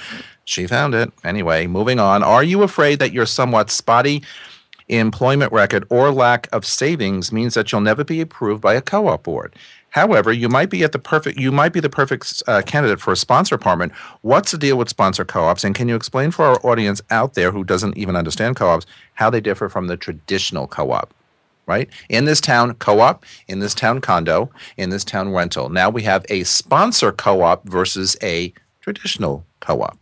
She 0.46 0.68
found 0.68 0.94
it. 0.96 1.12
Anyway, 1.24 1.68
moving 1.68 2.00
on. 2.00 2.24
Are 2.24 2.44
you 2.44 2.64
afraid 2.64 3.00
that 3.00 3.14
you're 3.14 3.26
somewhat 3.26 3.70
spotty? 3.70 4.24
Employment 5.00 5.52
record 5.52 5.86
or 5.90 6.12
lack 6.12 6.48
of 6.52 6.66
savings 6.66 7.32
means 7.32 7.54
that 7.54 7.72
you'll 7.72 7.82
never 7.82 8.04
be 8.04 8.22
approved 8.22 8.62
by 8.62 8.74
a 8.74 8.82
co-op 8.82 9.24
board. 9.24 9.56
However, 9.92 10.32
you 10.32 10.48
might 10.48 10.70
be 10.70 10.84
at 10.84 10.94
the 10.94 11.00
perfect 11.00 11.38
you 11.38 11.52
might 11.52 11.74
be 11.74 11.80
the 11.80 11.90
perfect 11.90 12.42
uh, 12.48 12.62
candidate 12.66 13.00
for 13.00 13.12
a 13.12 13.18
sponsor 13.18 13.56
apartment. 13.56 13.92
What's 14.22 14.52
the 14.52 14.58
deal 14.58 14.78
with 14.78 14.90
sponsor 14.90 15.26
co-ops 15.26 15.64
and 15.64 15.76
can 15.76 15.90
you 15.90 15.96
explain 15.96 16.32
for 16.32 16.46
our 16.46 16.66
audience 16.66 17.02
out 17.10 17.34
there 17.34 17.52
who 17.52 17.64
doesn't 17.64 17.98
even 17.98 18.16
understand 18.16 18.56
co-ops 18.56 18.86
how 19.16 19.30
they 19.30 19.42
differ 19.42 19.70
from 19.70 19.88
the 19.88 19.98
traditional 19.98 20.68
co-op? 20.68 21.14
Right? 21.68 21.90
In 22.10 22.26
this 22.26 22.42
town 22.42 22.74
co-op, 22.76 23.26
in 23.48 23.60
this 23.60 23.76
town 23.76 24.02
condo, 24.02 24.50
in 24.78 24.90
this 24.90 25.04
town 25.04 25.32
rental. 25.32 25.70
Now 25.70 25.90
we 25.90 26.04
have 26.04 26.26
a 26.30 26.44
sponsor 26.44 27.12
co-op 27.12 27.68
versus 27.68 28.18
a 28.24 28.54
traditional 28.82 29.46
co-op. 29.60 29.98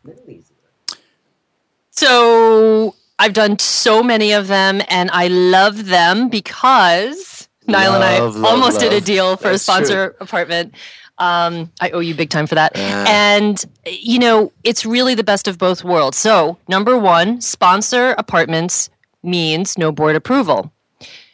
So 1.92 2.96
I've 3.20 3.34
done 3.34 3.60
so 3.60 4.02
many 4.02 4.32
of 4.32 4.48
them 4.48 4.82
and 4.90 5.12
I 5.12 5.28
love 5.28 5.88
them 5.88 6.30
because 6.30 7.50
Niall 7.68 7.96
and 7.96 8.04
I 8.04 8.20
Love, 8.20 8.36
love, 8.38 8.54
almost 8.54 8.80
did 8.80 8.94
a 8.94 9.02
deal 9.02 9.36
for 9.36 9.50
That's 9.50 9.62
a 9.62 9.64
sponsor 9.64 10.16
apartment. 10.22 10.74
Um, 11.18 11.70
I 11.82 11.90
owe 11.90 12.00
you 12.00 12.16
big 12.16 12.30
time 12.30 12.48
for 12.48 12.56
that. 12.56 12.78
And, 12.78 13.64
you 13.86 14.20
know, 14.20 14.54
it's 14.64 14.86
really 14.86 15.16
the 15.16 15.24
best 15.24 15.50
of 15.50 15.58
both 15.58 15.84
worlds. 15.84 16.18
So, 16.18 16.58
number 16.70 16.98
one, 16.98 17.42
sponsor 17.42 18.12
apartments 18.18 18.90
means 19.22 19.78
no 19.78 19.92
board 19.92 20.16
approval. 20.16 20.72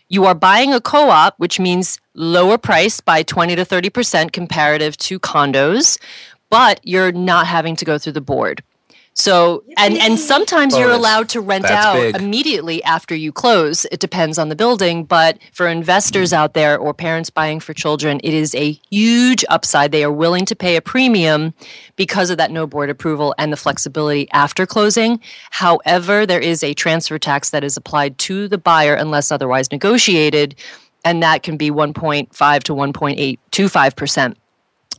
You 0.10 0.26
are 0.26 0.34
buying 0.34 0.74
a 0.74 0.82
co 0.82 1.10
op, 1.10 1.36
which 1.38 1.60
means 1.60 2.00
lower 2.16 2.58
price 2.58 3.00
by 3.00 3.22
20 3.22 3.56
to 3.58 3.64
30% 3.64 4.32
comparative 4.32 4.98
to 4.98 5.20
condos, 5.20 6.00
but 6.50 6.80
you're 6.84 7.12
not 7.12 7.46
having 7.46 7.76
to 7.76 7.86
go 7.86 8.00
through 8.00 8.14
the 8.14 8.22
board. 8.22 8.64
So, 9.18 9.64
and, 9.78 9.98
and 9.98 10.20
sometimes 10.20 10.78
you're 10.78 10.92
allowed 10.92 11.30
to 11.30 11.40
rent 11.40 11.64
That's 11.64 11.86
out 11.86 11.96
big. 11.96 12.16
immediately 12.18 12.84
after 12.84 13.16
you 13.16 13.32
close. 13.32 13.86
It 13.86 14.02
depends 14.02 14.38
on 14.38 14.50
the 14.50 14.58
building, 14.58 15.06
but 15.06 15.40
for 15.54 15.70
investors 15.70 16.32
mm. 16.32 16.34
out 16.34 16.54
there 16.54 16.78
or 16.78 16.94
parents 16.94 17.30
buying 17.30 17.62
for 17.62 17.74
children, 17.74 18.20
it 18.26 18.34
is 18.34 18.54
a 18.56 18.72
huge 18.92 19.46
upside. 19.48 19.94
They 19.94 20.04
are 20.04 20.12
willing 20.12 20.46
to 20.48 20.56
pay 20.56 20.76
a 20.76 20.82
premium 20.82 21.54
because 21.96 22.30
of 22.30 22.38
that 22.40 22.52
no 22.52 22.68
board 22.68 22.90
approval 22.90 23.34
and 23.38 23.54
the 23.54 23.58
flexibility 23.58 24.30
after 24.32 24.66
closing. 24.66 25.22
However, 25.50 26.26
there 26.26 26.42
is 26.42 26.62
a 26.62 26.74
transfer 26.74 27.18
tax 27.18 27.52
that 27.52 27.64
is 27.64 27.78
applied 27.78 28.18
to 28.18 28.50
the 28.50 28.58
buyer 28.58 28.96
unless 28.96 29.32
otherwise 29.32 29.72
negotiated, 29.72 30.56
and 31.06 31.24
that 31.24 31.42
can 31.42 31.56
be 31.56 31.72
1.5 31.72 32.64
to 32.64 32.74
1.825% 32.74 34.36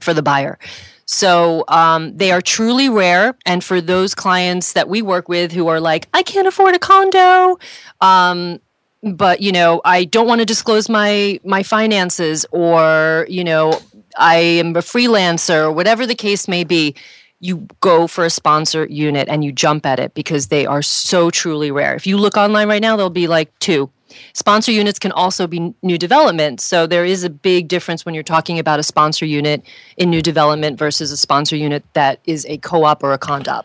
for 0.00 0.14
the 0.14 0.22
buyer. 0.22 0.58
So 1.06 1.64
um, 1.68 2.16
they 2.16 2.32
are 2.32 2.42
truly 2.42 2.88
rare. 2.88 3.36
And 3.46 3.62
for 3.62 3.80
those 3.80 4.14
clients 4.14 4.72
that 4.74 4.88
we 4.88 5.02
work 5.02 5.28
with 5.28 5.52
who 5.52 5.68
are 5.68 5.80
like, 5.80 6.08
I 6.12 6.22
can't 6.22 6.48
afford 6.48 6.74
a 6.74 6.78
condo, 6.78 7.58
um, 8.00 8.60
but 9.02 9.40
you 9.40 9.52
know, 9.52 9.80
I 9.84 10.04
don't 10.04 10.26
want 10.26 10.40
to 10.40 10.44
disclose 10.44 10.88
my 10.88 11.38
my 11.44 11.62
finances, 11.62 12.44
or 12.50 13.26
you 13.28 13.44
know, 13.44 13.78
I 14.18 14.36
am 14.36 14.74
a 14.74 14.80
freelancer, 14.80 15.64
or 15.64 15.72
whatever 15.72 16.06
the 16.06 16.14
case 16.14 16.48
may 16.48 16.64
be. 16.64 16.94
You 17.38 17.68
go 17.80 18.06
for 18.06 18.24
a 18.24 18.30
sponsor 18.30 18.86
unit 18.86 19.28
and 19.28 19.44
you 19.44 19.52
jump 19.52 19.84
at 19.84 20.00
it 20.00 20.14
because 20.14 20.46
they 20.48 20.64
are 20.64 20.80
so 20.80 21.30
truly 21.30 21.70
rare. 21.70 21.94
If 21.94 22.06
you 22.06 22.16
look 22.16 22.36
online 22.36 22.66
right 22.66 22.80
now, 22.80 22.96
there'll 22.96 23.10
be 23.10 23.28
like 23.28 23.56
two 23.58 23.90
Sponsor 24.32 24.72
units 24.72 24.98
can 24.98 25.12
also 25.12 25.46
be 25.46 25.74
new 25.82 25.98
development. 25.98 26.60
So 26.60 26.86
there 26.86 27.04
is 27.04 27.24
a 27.24 27.30
big 27.30 27.68
difference 27.68 28.04
when 28.04 28.14
you're 28.14 28.22
talking 28.22 28.58
about 28.58 28.78
a 28.78 28.82
sponsor 28.82 29.26
unit 29.26 29.64
in 29.96 30.10
new 30.10 30.22
development 30.22 30.78
versus 30.78 31.10
a 31.10 31.16
sponsor 31.16 31.56
unit 31.56 31.84
that 31.94 32.20
is 32.24 32.46
a 32.46 32.58
co 32.58 32.84
op 32.84 33.02
or 33.02 33.12
a 33.12 33.18
condop. 33.18 33.64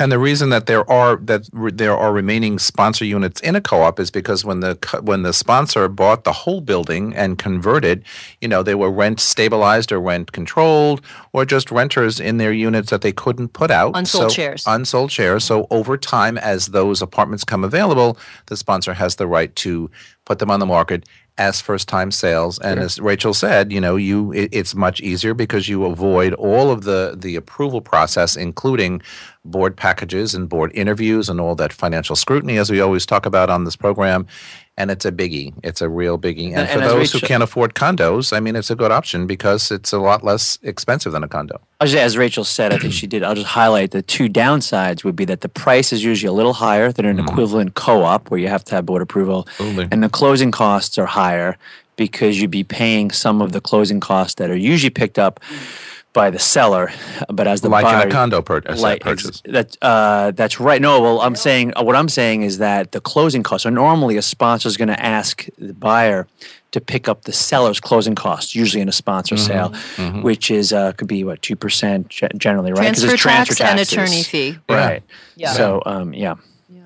And 0.00 0.10
the 0.10 0.18
reason 0.18 0.48
that 0.48 0.64
there 0.64 0.90
are 0.90 1.16
that 1.16 1.46
re- 1.52 1.70
there 1.70 1.94
are 1.94 2.10
remaining 2.10 2.58
sponsor 2.58 3.04
units 3.04 3.38
in 3.42 3.54
a 3.54 3.60
co-op 3.60 4.00
is 4.00 4.10
because 4.10 4.46
when 4.46 4.60
the 4.60 4.76
co- 4.76 5.02
when 5.02 5.22
the 5.22 5.34
sponsor 5.34 5.88
bought 5.88 6.24
the 6.24 6.32
whole 6.32 6.62
building 6.62 7.14
and 7.14 7.36
converted, 7.38 8.02
you 8.40 8.48
know, 8.48 8.62
they 8.62 8.74
were 8.74 8.90
rent 8.90 9.20
stabilized 9.20 9.92
or 9.92 10.00
rent 10.00 10.32
controlled 10.32 11.02
or 11.34 11.44
just 11.44 11.70
renters 11.70 12.18
in 12.18 12.38
their 12.38 12.52
units 12.52 12.88
that 12.88 13.02
they 13.02 13.12
couldn't 13.12 13.48
put 13.48 13.70
out. 13.70 13.92
Unsold 13.94 14.30
so, 14.30 14.34
shares. 14.34 14.64
Unsold 14.66 15.12
shares. 15.12 15.44
So 15.44 15.66
over 15.70 15.98
time, 15.98 16.38
as 16.38 16.68
those 16.68 17.02
apartments 17.02 17.44
come 17.44 17.62
available, 17.62 18.16
the 18.46 18.56
sponsor 18.56 18.94
has 18.94 19.16
the 19.16 19.26
right 19.26 19.54
to 19.56 19.90
put 20.24 20.38
them 20.38 20.50
on 20.50 20.60
the 20.60 20.66
market 20.66 21.04
as 21.40 21.60
first 21.60 21.88
time 21.88 22.10
sales 22.10 22.58
and 22.58 22.76
Sure. 22.78 22.84
as 22.84 22.98
Rachel 23.00 23.32
said 23.34 23.72
you 23.72 23.80
know 23.80 23.96
you 23.96 24.30
it, 24.32 24.50
it's 24.52 24.74
much 24.74 25.00
easier 25.00 25.32
because 25.34 25.68
you 25.68 25.86
avoid 25.86 26.34
all 26.34 26.70
of 26.70 26.84
the 26.84 27.16
the 27.18 27.34
approval 27.34 27.80
process 27.80 28.36
including 28.36 29.00
board 29.44 29.74
packages 29.74 30.34
and 30.34 30.48
board 30.50 30.70
interviews 30.74 31.30
and 31.30 31.40
all 31.40 31.54
that 31.54 31.72
financial 31.72 32.14
scrutiny 32.14 32.58
as 32.58 32.70
we 32.70 32.78
always 32.80 33.06
talk 33.06 33.24
about 33.24 33.48
on 33.48 33.64
this 33.64 33.74
program 33.76 34.26
and 34.80 34.90
it's 34.90 35.04
a 35.04 35.12
biggie 35.12 35.52
it's 35.62 35.80
a 35.80 35.88
real 35.88 36.18
biggie 36.18 36.48
and, 36.48 36.58
And- 36.58 36.68
for 36.68 36.78
and 36.78 36.90
those 36.90 37.12
who 37.12 37.20
can't 37.20 37.42
afford 37.42 37.74
condos 37.74 38.32
i 38.36 38.40
mean 38.40 38.56
it's 38.56 38.70
a 38.70 38.76
good 38.76 38.90
option 38.90 39.26
because 39.26 39.70
it's 39.70 39.92
a 39.92 39.98
lot 39.98 40.24
less 40.24 40.58
expensive 40.62 41.12
than 41.12 41.22
a 41.22 41.28
condo 41.28 41.60
as 41.82 42.18
Rachel 42.18 42.44
said, 42.44 42.74
I 42.74 42.78
think 42.78 42.92
she 42.92 43.06
did. 43.06 43.22
I'll 43.22 43.34
just 43.34 43.46
highlight 43.46 43.92
the 43.92 44.02
two 44.02 44.28
downsides 44.28 45.02
would 45.02 45.16
be 45.16 45.24
that 45.24 45.40
the 45.40 45.48
price 45.48 45.94
is 45.94 46.04
usually 46.04 46.28
a 46.28 46.32
little 46.32 46.52
higher 46.52 46.92
than 46.92 47.06
an 47.06 47.16
mm-hmm. 47.16 47.28
equivalent 47.28 47.74
co-op 47.74 48.30
where 48.30 48.38
you 48.38 48.48
have 48.48 48.64
to 48.64 48.74
have 48.74 48.84
board 48.84 49.00
approval, 49.00 49.46
Absolutely. 49.52 49.88
and 49.90 50.02
the 50.02 50.10
closing 50.10 50.50
costs 50.50 50.98
are 50.98 51.06
higher 51.06 51.56
because 51.96 52.40
you'd 52.40 52.50
be 52.50 52.64
paying 52.64 53.10
some 53.10 53.40
of 53.40 53.52
the 53.52 53.60
closing 53.60 54.00
costs 54.00 54.34
that 54.34 54.50
are 54.50 54.56
usually 54.56 54.90
picked 54.90 55.18
up 55.18 55.40
by 56.12 56.28
the 56.30 56.38
seller, 56.40 56.90
but 57.28 57.46
as 57.46 57.60
the 57.60 57.68
like 57.68 57.84
buyer, 57.84 58.02
in 58.02 58.08
a 58.08 58.12
condo 58.12 58.42
pur- 58.42 58.62
like 58.76 59.00
purchase 59.02 59.42
that 59.44 59.76
uh, 59.80 60.32
that's 60.32 60.58
right. 60.58 60.82
No, 60.82 61.00
well, 61.00 61.20
I'm 61.20 61.36
saying 61.36 61.72
uh, 61.76 61.84
what 61.84 61.94
I'm 61.96 62.08
saying 62.08 62.42
is 62.42 62.58
that 62.58 62.92
the 62.92 63.00
closing 63.00 63.42
costs. 63.42 63.62
So 63.62 63.70
normally, 63.70 64.16
a 64.16 64.22
sponsor 64.22 64.68
is 64.68 64.76
going 64.76 64.88
to 64.88 65.00
ask 65.00 65.46
the 65.58 65.72
buyer 65.74 66.26
to 66.72 66.80
pick 66.80 67.08
up 67.08 67.22
the 67.22 67.32
seller's 67.32 67.80
closing 67.80 68.14
costs, 68.14 68.54
usually 68.54 68.80
in 68.80 68.88
a 68.88 68.92
sponsor 68.92 69.36
sale, 69.36 69.72
which 70.22 70.50
is 70.50 70.72
uh, 70.72 70.92
could 70.92 71.08
be 71.08 71.22
what 71.24 71.42
two 71.42 71.56
percent 71.56 72.08
generally, 72.36 72.72
right? 72.72 72.94
Transfer 72.94 73.14
it's 73.14 73.22
tax 73.22 73.60
and 73.60 73.78
attorney 73.80 74.22
fee. 74.22 74.58
right? 74.68 75.02
Yeah. 75.36 75.52
So 75.52 75.82
um, 75.86 76.12
yeah, 76.12 76.34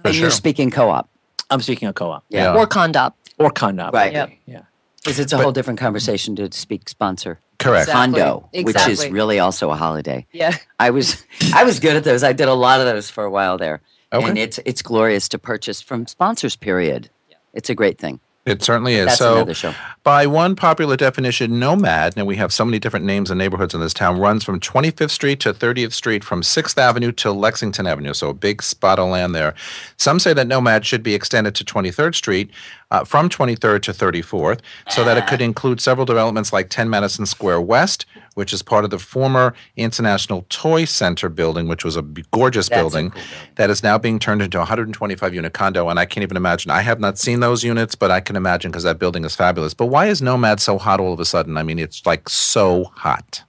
and 0.04 0.14
you're 0.14 0.30
speaking 0.30 0.70
co-op, 0.70 1.08
I'm 1.50 1.60
speaking 1.60 1.88
of 1.88 1.94
co-op 1.94 2.24
yeah, 2.28 2.54
Or 2.54 2.66
condop. 2.66 3.14
or 3.38 3.50
condo, 3.50 3.90
Right. 3.90 4.12
Yep. 4.12 4.30
Yeah. 4.46 4.60
because 5.02 5.18
it's 5.18 5.32
a 5.32 5.38
whole 5.38 5.52
different 5.52 5.78
conversation 5.80 6.36
to 6.36 6.50
speak 6.52 6.88
sponsor. 6.88 7.40
Correct 7.64 7.88
Exactly. 7.88 8.20
Condo, 8.20 8.48
which 8.52 8.88
is 8.88 9.08
really 9.08 9.38
also 9.38 9.70
a 9.70 9.76
holiday. 9.76 10.26
Yeah. 10.32 10.56
I 10.78 10.90
was 10.90 11.24
I 11.54 11.64
was 11.64 11.80
good 11.80 11.96
at 11.96 12.04
those. 12.04 12.22
I 12.22 12.32
did 12.32 12.48
a 12.48 12.54
lot 12.54 12.80
of 12.80 12.86
those 12.86 13.10
for 13.10 13.24
a 13.24 13.30
while 13.30 13.58
there. 13.58 13.80
Okay. 14.12 14.28
And 14.28 14.38
it's 14.38 14.60
it's 14.64 14.82
glorious 14.82 15.28
to 15.30 15.38
purchase 15.38 15.80
from 15.80 16.06
sponsors 16.06 16.56
period. 16.56 17.10
It's 17.52 17.70
a 17.70 17.74
great 17.74 17.98
thing. 17.98 18.20
It 18.46 18.62
certainly 18.62 18.96
is 18.96 19.06
That's 19.06 19.18
so. 19.18 19.74
By 20.02 20.26
one 20.26 20.54
popular 20.54 20.98
definition, 20.98 21.58
Nomad, 21.58 22.14
and 22.16 22.26
we 22.26 22.36
have 22.36 22.52
so 22.52 22.62
many 22.66 22.78
different 22.78 23.06
names 23.06 23.30
and 23.30 23.38
neighborhoods 23.38 23.72
in 23.72 23.80
this 23.80 23.94
town, 23.94 24.18
runs 24.18 24.44
from 24.44 24.60
25th 24.60 25.10
Street 25.10 25.40
to 25.40 25.54
30th 25.54 25.92
Street, 25.92 26.22
from 26.22 26.42
6th 26.42 26.76
Avenue 26.76 27.10
to 27.12 27.32
Lexington 27.32 27.86
Avenue. 27.86 28.12
So 28.12 28.28
a 28.28 28.34
big 28.34 28.62
spot 28.62 28.98
of 28.98 29.08
land 29.08 29.34
there. 29.34 29.54
Some 29.96 30.18
say 30.18 30.34
that 30.34 30.46
Nomad 30.46 30.84
should 30.84 31.02
be 31.02 31.14
extended 31.14 31.54
to 31.54 31.64
23rd 31.64 32.14
Street 32.14 32.50
uh, 32.90 33.04
from 33.04 33.30
23rd 33.30 33.80
to 33.82 33.92
34th 33.92 34.60
so 34.90 35.04
that 35.04 35.16
it 35.16 35.26
could 35.26 35.40
include 35.40 35.80
several 35.80 36.04
developments 36.04 36.52
like 36.52 36.68
10 36.68 36.90
Madison 36.90 37.24
Square 37.24 37.62
West, 37.62 38.04
which 38.34 38.52
is 38.52 38.62
part 38.62 38.84
of 38.84 38.90
the 38.90 38.98
former 38.98 39.54
International 39.76 40.44
Toy 40.48 40.84
Center 40.84 41.28
building, 41.28 41.68
which 41.68 41.84
was 41.84 41.96
a 41.96 42.02
gorgeous 42.02 42.68
That's 42.68 42.78
a 42.78 42.82
building 42.82 43.10
cool 43.10 43.20
building. 43.20 43.50
that 43.56 43.70
is 43.70 43.82
now 43.82 43.98
being 43.98 44.18
turned 44.18 44.42
into 44.42 44.58
a 44.58 44.60
125 44.60 45.34
unit 45.34 45.52
condo. 45.52 45.88
And 45.88 45.98
I 45.98 46.06
can't 46.06 46.22
even 46.22 46.36
imagine. 46.36 46.70
I 46.70 46.82
have 46.82 47.00
not 47.00 47.18
seen 47.18 47.40
those 47.40 47.64
units, 47.64 47.94
but 47.94 48.10
I 48.10 48.20
can 48.20 48.36
imagine 48.36 48.70
because 48.70 48.84
that 48.84 48.98
building 48.98 49.24
is 49.24 49.34
fabulous. 49.34 49.74
But 49.74 49.86
why 49.86 50.06
is 50.06 50.20
Nomad 50.22 50.60
so 50.60 50.78
hot 50.78 51.00
all 51.00 51.12
of 51.12 51.20
a 51.20 51.24
sudden? 51.24 51.56
I 51.56 51.62
mean, 51.62 51.78
it's 51.78 52.04
like 52.06 52.28
so 52.28 52.84
hot. 52.94 53.42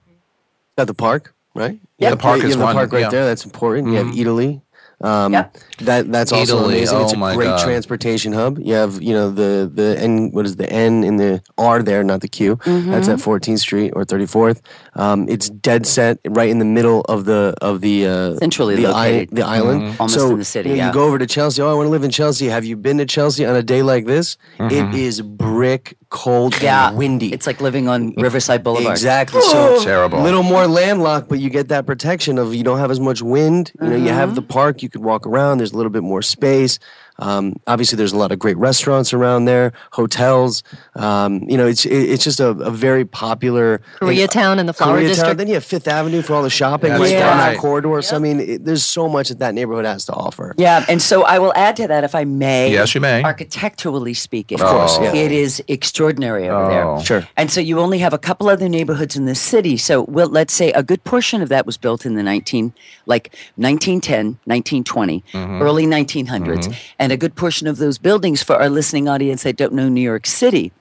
At 0.78 0.86
the 0.86 0.94
park, 0.94 1.34
right? 1.54 1.78
Yeah, 1.98 2.10
the 2.10 2.16
park 2.16 2.40
you 2.40 2.48
is 2.48 2.54
have 2.54 2.58
the 2.58 2.64
one, 2.64 2.74
park 2.74 2.92
right 2.92 3.00
yeah. 3.00 3.10
there. 3.10 3.24
That's 3.24 3.44
important. 3.44 3.88
You 3.88 3.94
have 3.94 4.08
Eataly. 4.08 4.60
Um, 5.00 5.32
Yeah. 5.32 5.48
That 5.80 6.10
that's 6.10 6.32
also 6.32 6.58
Eataly, 6.60 6.66
amazing. 6.68 7.00
It's 7.02 7.14
oh 7.14 7.24
a 7.24 7.34
great 7.34 7.46
God. 7.46 7.64
transportation 7.64 8.32
hub. 8.32 8.58
You 8.58 8.74
have 8.74 9.02
you 9.02 9.12
know 9.12 9.30
the 9.30 9.70
the 9.72 9.98
N 10.00 10.30
what 10.32 10.46
is 10.46 10.56
the 10.56 10.68
N 10.70 11.04
in 11.04 11.16
the 11.16 11.42
R 11.58 11.82
there, 11.82 12.02
not 12.02 12.20
the 12.22 12.28
Q. 12.28 12.56
Mm-hmm. 12.56 12.90
That's 12.90 13.08
at 13.08 13.18
14th 13.18 13.58
Street 13.58 13.92
or 13.94 14.04
34th. 14.04 14.60
Um, 14.94 15.28
it's 15.28 15.50
dead 15.50 15.86
set 15.86 16.18
right 16.26 16.48
in 16.48 16.58
the 16.58 16.64
middle 16.64 17.02
of 17.02 17.26
the 17.26 17.54
of 17.60 17.80
the 17.82 18.06
uh, 18.06 18.36
Centrally 18.36 18.76
the, 18.76 18.88
located. 18.88 19.30
the 19.32 19.42
island, 19.44 19.82
Mm-hmm. 19.82 20.00
Almost 20.02 20.14
so, 20.18 20.30
in 20.30 20.38
the 20.38 20.44
city, 20.44 20.70
You, 20.70 20.74
know, 20.76 20.78
yeah. 20.82 20.86
you 20.88 20.92
go 20.94 21.04
over 21.04 21.18
to 21.18 21.26
Chelsea. 21.26 21.60
Oh, 21.60 21.70
I 21.70 21.74
want 21.74 21.86
to 21.86 21.90
live 21.90 22.04
in 22.04 22.10
Chelsea. 22.10 22.46
Have 22.46 22.64
you 22.64 22.76
been 22.76 22.98
to 22.98 23.04
Chelsea 23.06 23.44
on 23.44 23.54
a 23.56 23.62
day 23.62 23.82
like 23.82 24.06
this? 24.06 24.38
It 24.58 24.94
is 24.94 25.20
brick 25.20 25.96
cold 26.08 26.60
Yeah. 26.62 26.88
and 26.88 26.96
windy. 26.96 27.32
It's 27.32 27.46
like 27.46 27.60
living 27.60 27.88
on 27.88 28.14
Riverside 28.16 28.62
Boulevard. 28.64 28.92
Exactly. 28.92 29.42
So 29.42 29.80
Terrible. 29.84 30.20
A 30.20 30.22
little 30.22 30.42
more 30.42 30.66
landlocked, 30.66 31.28
but 31.28 31.38
you 31.40 31.50
get 31.50 31.68
that 31.68 31.84
protection 31.86 32.38
of 32.38 32.54
you 32.54 32.62
don't 32.64 32.78
have 32.78 32.90
as 32.90 33.00
much 33.00 33.20
wind. 33.22 33.72
You 33.82 33.88
know, 33.88 33.96
you 33.96 34.08
have 34.08 34.34
the 34.34 34.40
Mm-hmm. 34.40 34.48
park. 34.52 34.82
You 34.82 34.88
could 34.88 35.02
walk 35.02 35.26
around. 35.26 35.58
There's 35.58 35.65
a 35.72 35.76
little 35.76 35.90
bit 35.90 36.02
more 36.02 36.22
space. 36.22 36.78
Um, 37.18 37.54
obviously, 37.66 37.96
there's 37.96 38.12
a 38.12 38.16
lot 38.18 38.30
of 38.32 38.38
great 38.38 38.56
restaurants 38.58 39.12
around 39.12 39.46
there, 39.46 39.72
hotels. 39.92 40.62
Um, 40.94 41.42
you 41.48 41.56
know, 41.56 41.66
it's 41.66 41.84
it, 41.86 41.92
it's 41.94 42.24
just 42.24 42.40
a, 42.40 42.48
a 42.50 42.70
very 42.70 43.04
popular 43.04 43.80
Koreatown 44.00 44.58
and 44.58 44.68
the 44.68 44.72
Flower 44.74 44.98
Koreatown. 45.00 45.08
District. 45.08 45.38
Then 45.38 45.48
you 45.48 45.54
have 45.54 45.64
Fifth 45.64 45.88
Avenue 45.88 46.22
for 46.22 46.34
all 46.34 46.42
the 46.42 46.50
shopping 46.50 46.90
That's 46.90 47.00
right 47.02 47.12
down 47.12 47.38
right. 47.38 47.52
that 47.54 47.60
corridor. 47.60 48.02
So 48.02 48.16
I 48.16 48.18
mean, 48.18 48.40
it, 48.40 48.64
there's 48.64 48.84
so 48.84 49.08
much 49.08 49.28
that 49.30 49.38
that 49.38 49.54
neighborhood 49.54 49.84
has 49.86 50.04
to 50.06 50.12
offer. 50.12 50.54
Yeah, 50.58 50.84
and 50.88 51.00
so 51.00 51.24
I 51.24 51.38
will 51.38 51.52
add 51.56 51.76
to 51.76 51.88
that 51.88 52.04
if 52.04 52.14
I 52.14 52.24
may. 52.24 52.70
Yes, 52.72 52.94
you 52.94 53.00
may. 53.00 53.22
Architecturally 53.22 54.14
speaking, 54.14 54.60
Of 54.60 54.66
course, 54.66 54.98
yeah. 55.00 55.14
it 55.14 55.32
is 55.32 55.62
extraordinary 55.68 56.48
over 56.48 56.64
Oh. 56.70 56.96
there. 56.96 57.04
Sure. 57.04 57.28
And 57.36 57.50
so 57.50 57.60
you 57.60 57.80
only 57.80 57.98
have 57.98 58.12
a 58.12 58.18
couple 58.18 58.48
other 58.48 58.68
neighborhoods 58.68 59.16
in 59.16 59.24
the 59.26 59.34
city. 59.34 59.76
So 59.76 60.02
well, 60.02 60.28
let's 60.28 60.52
say 60.52 60.72
a 60.72 60.82
good 60.82 61.02
portion 61.04 61.40
of 61.42 61.48
that 61.48 61.64
was 61.66 61.76
built 61.76 62.04
in 62.04 62.14
the 62.14 62.22
19 62.22 62.72
like 63.06 63.34
1910, 63.56 64.38
1920, 64.44 65.24
Mm-hmm. 65.32 65.62
early 65.62 65.86
1900s. 65.86 66.74
And 67.06 67.12
a 67.12 67.16
good 67.16 67.36
portion 67.36 67.68
of 67.68 67.76
those 67.76 67.98
buildings 67.98 68.42
for 68.42 68.56
our 68.56 68.68
listening 68.68 69.08
audience 69.08 69.44
that 69.44 69.54
don't 69.54 69.74
know 69.74 69.88
New 69.88 70.00
York 70.00 70.26
City 70.26 70.72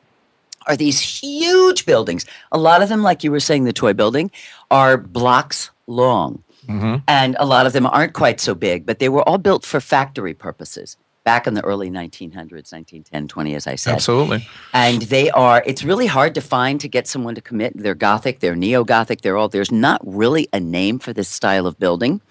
are 0.66 0.76
these 0.76 1.00
huge 1.00 1.86
buildings. 1.86 2.26
A 2.52 2.58
lot 2.58 2.82
of 2.82 2.90
them 2.90 3.04
like 3.04 3.24
you 3.24 3.30
were 3.30 3.40
saying 3.40 3.66
the 3.66 3.72
toy 3.72 3.94
building 3.94 4.32
are 4.72 4.98
blocks 4.98 5.70
long. 5.86 6.42
Mm-hmm. 6.66 6.96
And 7.08 7.36
a 7.38 7.46
lot 7.46 7.68
of 7.68 7.74
them 7.74 7.86
aren't 7.86 8.14
quite 8.14 8.40
so 8.40 8.56
big, 8.56 8.88
but 8.88 8.98
they 8.98 9.08
were 9.08 9.22
all 9.30 9.38
built 9.38 9.64
for 9.64 9.80
factory 9.80 10.34
purposes 10.34 10.98
back 11.24 11.46
in 11.46 11.54
the 11.54 11.64
early 11.64 11.92
1900s, 11.92 12.74
1910, 12.74 13.28
20 13.28 13.54
as 13.54 13.68
I 13.68 13.76
said 13.76 13.94
Absolutely. 13.94 14.48
and 14.74 15.04
they 15.04 15.30
are 15.30 15.62
it's 15.68 15.84
really 15.84 16.08
hard 16.08 16.34
to 16.34 16.42
find 16.42 16.82
to 16.82 16.88
get 16.88 17.08
someone 17.08 17.36
to 17.36 17.42
commit 17.42 17.74
they're 17.76 17.94
gothic 17.94 18.40
they're 18.40 18.56
neo-gothic 18.56 19.22
they're 19.22 19.38
all 19.38 19.50
there's 19.50 19.72
not 19.72 20.02
really 20.04 20.48
a 20.54 20.60
name 20.60 20.98
for 21.00 21.14
this 21.14 21.28
style 21.28 21.66
of 21.66 21.80
building 21.80 22.22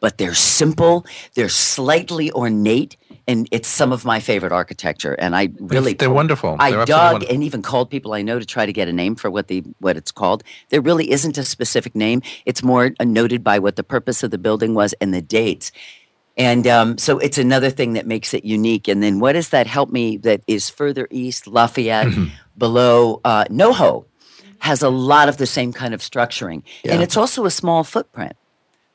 but 0.00 0.18
they're 0.18 0.34
simple 0.34 1.06
they're 1.34 1.48
slightly 1.48 2.32
ornate 2.32 2.96
and 3.32 3.48
it's 3.50 3.68
some 3.80 3.90
of 3.96 4.04
my 4.12 4.18
favorite 4.20 4.52
architecture 4.62 5.14
and 5.24 5.34
i 5.40 5.44
really 5.74 5.94
they're 5.94 6.10
wonderful. 6.22 6.56
i 6.60 6.70
They're 6.70 6.84
dug 6.84 7.12
wonderful. 7.14 7.34
and 7.34 7.42
even 7.48 7.60
called 7.70 7.88
people 7.94 8.12
i 8.12 8.22
know 8.28 8.38
to 8.38 8.46
try 8.46 8.64
to 8.70 8.72
get 8.80 8.86
a 8.88 8.92
name 9.02 9.14
for 9.22 9.28
what 9.30 9.46
the 9.48 9.58
what 9.84 9.96
it's 9.96 10.12
called 10.20 10.40
there 10.70 10.80
really 10.80 11.06
isn't 11.16 11.36
a 11.38 11.44
specific 11.44 11.94
name 11.94 12.22
it's 12.50 12.62
more 12.62 12.84
uh, 13.00 13.04
noted 13.20 13.42
by 13.50 13.56
what 13.64 13.74
the 13.76 13.84
purpose 13.96 14.22
of 14.22 14.30
the 14.30 14.38
building 14.46 14.72
was 14.74 14.90
and 15.00 15.12
the 15.12 15.22
dates 15.22 15.72
and 16.36 16.66
um, 16.66 16.96
so 16.96 17.18
it's 17.18 17.36
another 17.36 17.68
thing 17.68 17.92
that 17.92 18.06
makes 18.06 18.32
it 18.32 18.42
unique. 18.42 18.88
And 18.88 19.02
then 19.02 19.20
what 19.20 19.32
does 19.34 19.50
that 19.50 19.66
help 19.66 19.90
me 19.90 20.16
that 20.24 20.40
is 20.46 20.70
further 20.70 21.06
east, 21.10 21.46
Lafayette, 21.46 22.06
Mm-hmm. 22.06 22.32
below 22.56 23.20
uh, 23.22 23.44
NoHo, 23.50 24.06
has 24.60 24.82
a 24.82 24.88
lot 24.88 25.28
of 25.28 25.36
the 25.36 25.44
same 25.46 25.74
kind 25.74 25.92
of 25.92 26.00
structuring. 26.00 26.62
And 26.88 27.02
it's 27.02 27.18
also 27.18 27.44
a 27.44 27.50
small 27.50 27.84
footprint. 27.84 28.32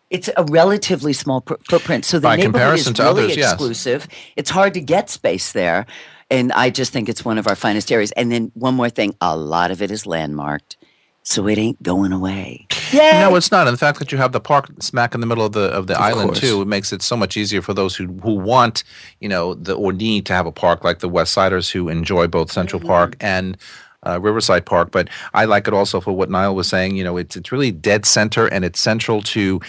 It's 0.10 0.30
a 0.38 0.44
relatively 0.46 1.14
small 1.14 1.42
pr- 1.42 1.56
footprint. 1.70 2.06
So 2.06 2.20
the 2.20 2.28
By 2.28 2.36
neighborhood 2.38 2.80
is 2.80 2.88
really 2.88 3.10
others, 3.10 3.38
yes. 3.38 3.54
exclusive. 3.54 4.08
It's 4.36 4.50
hard 4.50 4.74
to 4.76 4.82
get 4.82 5.10
space 5.10 5.52
there. 5.52 5.86
And 6.30 6.52
I 6.54 6.70
just 6.70 6.92
think 6.94 7.10
it's 7.10 7.24
one 7.26 7.38
of 7.38 7.48
our 7.48 7.56
finest 7.56 7.92
areas. 7.92 8.12
And 8.14 8.32
then 8.32 8.52
one 8.54 8.76
more 8.76 8.90
thing 8.90 9.16
a 9.22 9.36
lot 9.38 9.72
of 9.72 9.82
it 9.82 9.92
is 9.92 10.06
landmarked. 10.06 10.78
so 11.24 11.46
it 11.48 11.58
ain't 11.58 11.84
going 11.84 12.14
away. 12.14 12.66
Yeah. 12.94 13.28
No, 13.28 13.36
it's 13.36 13.52
not. 13.52 13.68
And 13.68 13.74
the 13.74 13.78
fact 13.78 14.00
that 14.00 14.14
you 14.14 14.18
have 14.18 14.32
the 14.32 14.40
park 14.40 14.70
smack 14.82 15.14
in 15.14 15.20
the 15.20 15.28
middle 15.28 15.44
of 15.46 15.52
the 15.52 15.68
of 15.72 15.88
the 15.88 15.96
Of 15.96 16.02
island 16.02 16.30
course. 16.30 16.40
too, 16.40 16.62
it 16.62 16.70
makes 16.70 16.94
it 16.94 17.02
so 17.02 17.18
much 17.18 17.36
easier 17.36 17.62
for 17.62 17.74
those 17.74 17.98
who 17.98 18.08
who 18.24 18.36
want, 18.36 18.86
you 19.20 19.28
know, 19.28 19.54
the 19.54 19.74
or 19.74 19.92
need 19.92 20.26
to 20.28 20.34
have 20.34 20.46
a 20.46 20.54
park 20.54 20.86
like 20.86 21.00
the 21.00 21.10
West 21.10 21.34
Siders 21.34 21.70
who 21.70 21.90
enjoy 21.90 22.28
both 22.28 22.50
Central 22.50 22.80
mm-hmm. 22.80 22.88
Park 22.88 23.18
and 23.20 23.58
uh, 24.06 24.20
Riverside 24.22 24.66
Park. 24.66 24.92
But 24.92 25.10
I 25.34 25.46
like 25.46 25.68
it 25.68 25.74
also 25.74 26.00
for 26.00 26.12
what 26.14 26.30
Niall 26.30 26.56
was 26.56 26.68
saying. 26.68 26.96
You 26.96 27.04
know, 27.04 27.18
it's 27.18 27.36
it's 27.36 27.52
really 27.52 27.72
dead 27.72 28.06
center 28.06 28.48
and 28.48 28.66
it's 28.66 28.80
central 28.80 29.22
to 29.24 29.60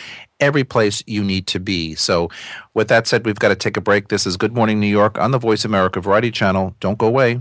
every 0.41 0.65
place 0.65 1.03
you 1.07 1.25
need 1.25 1.47
to 1.49 1.61
be. 1.61 1.95
So, 1.95 2.29
with 2.75 2.89
that 2.89 3.07
said, 3.07 3.27
we've 3.27 3.39
got 3.39 3.49
to 3.49 3.57
take 3.57 3.77
a 3.77 3.81
break. 3.81 4.09
This 4.09 4.27
is 4.27 4.37
Good 4.37 4.55
Morning 4.55 4.81
New 4.81 4.87
York 4.87 5.19
on 5.19 5.31
the 5.31 5.39
Voice 5.39 5.65
America 5.65 6.01
Variety 6.01 6.31
Channel. 6.31 6.75
Don't 6.81 6.99
go 6.99 7.07
away. 7.07 7.41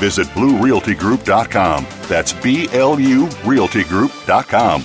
Visit 0.00 0.26
BlueRealtyGroup.com. 0.28 1.86
That's 2.08 2.32
B 2.32 2.68
L 2.72 2.98
U 2.98 3.26
RealtyGroup.com. 3.26 4.84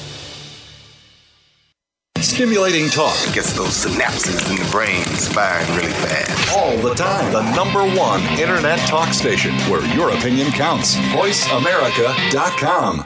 Stimulating 2.19 2.89
talk 2.89 3.15
Gets 3.33 3.53
those 3.53 3.85
synapses 3.85 4.49
in 4.49 4.55
the 4.57 4.69
brain 4.71 5.03
firing 5.05 5.67
really 5.77 5.93
fast. 5.93 6.57
all 6.57 6.75
the 6.77 6.93
time. 6.95 7.31
The 7.31 7.43
number 7.55 7.83
one 7.97 8.21
Internet 8.39 8.79
talk 8.89 9.13
station 9.13 9.53
where 9.69 9.85
your 9.95 10.09
opinion 10.11 10.51
counts. 10.51 10.95
VoiceAmerica.com. 10.95 13.05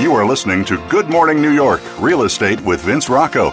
You 0.00 0.12
are 0.12 0.26
listening 0.26 0.64
to 0.66 0.76
Good 0.88 1.08
Morning 1.08 1.40
New 1.40 1.52
York 1.52 1.80
Real 1.98 2.24
Estate 2.24 2.60
with 2.60 2.82
Vince 2.82 3.08
Rocco. 3.08 3.52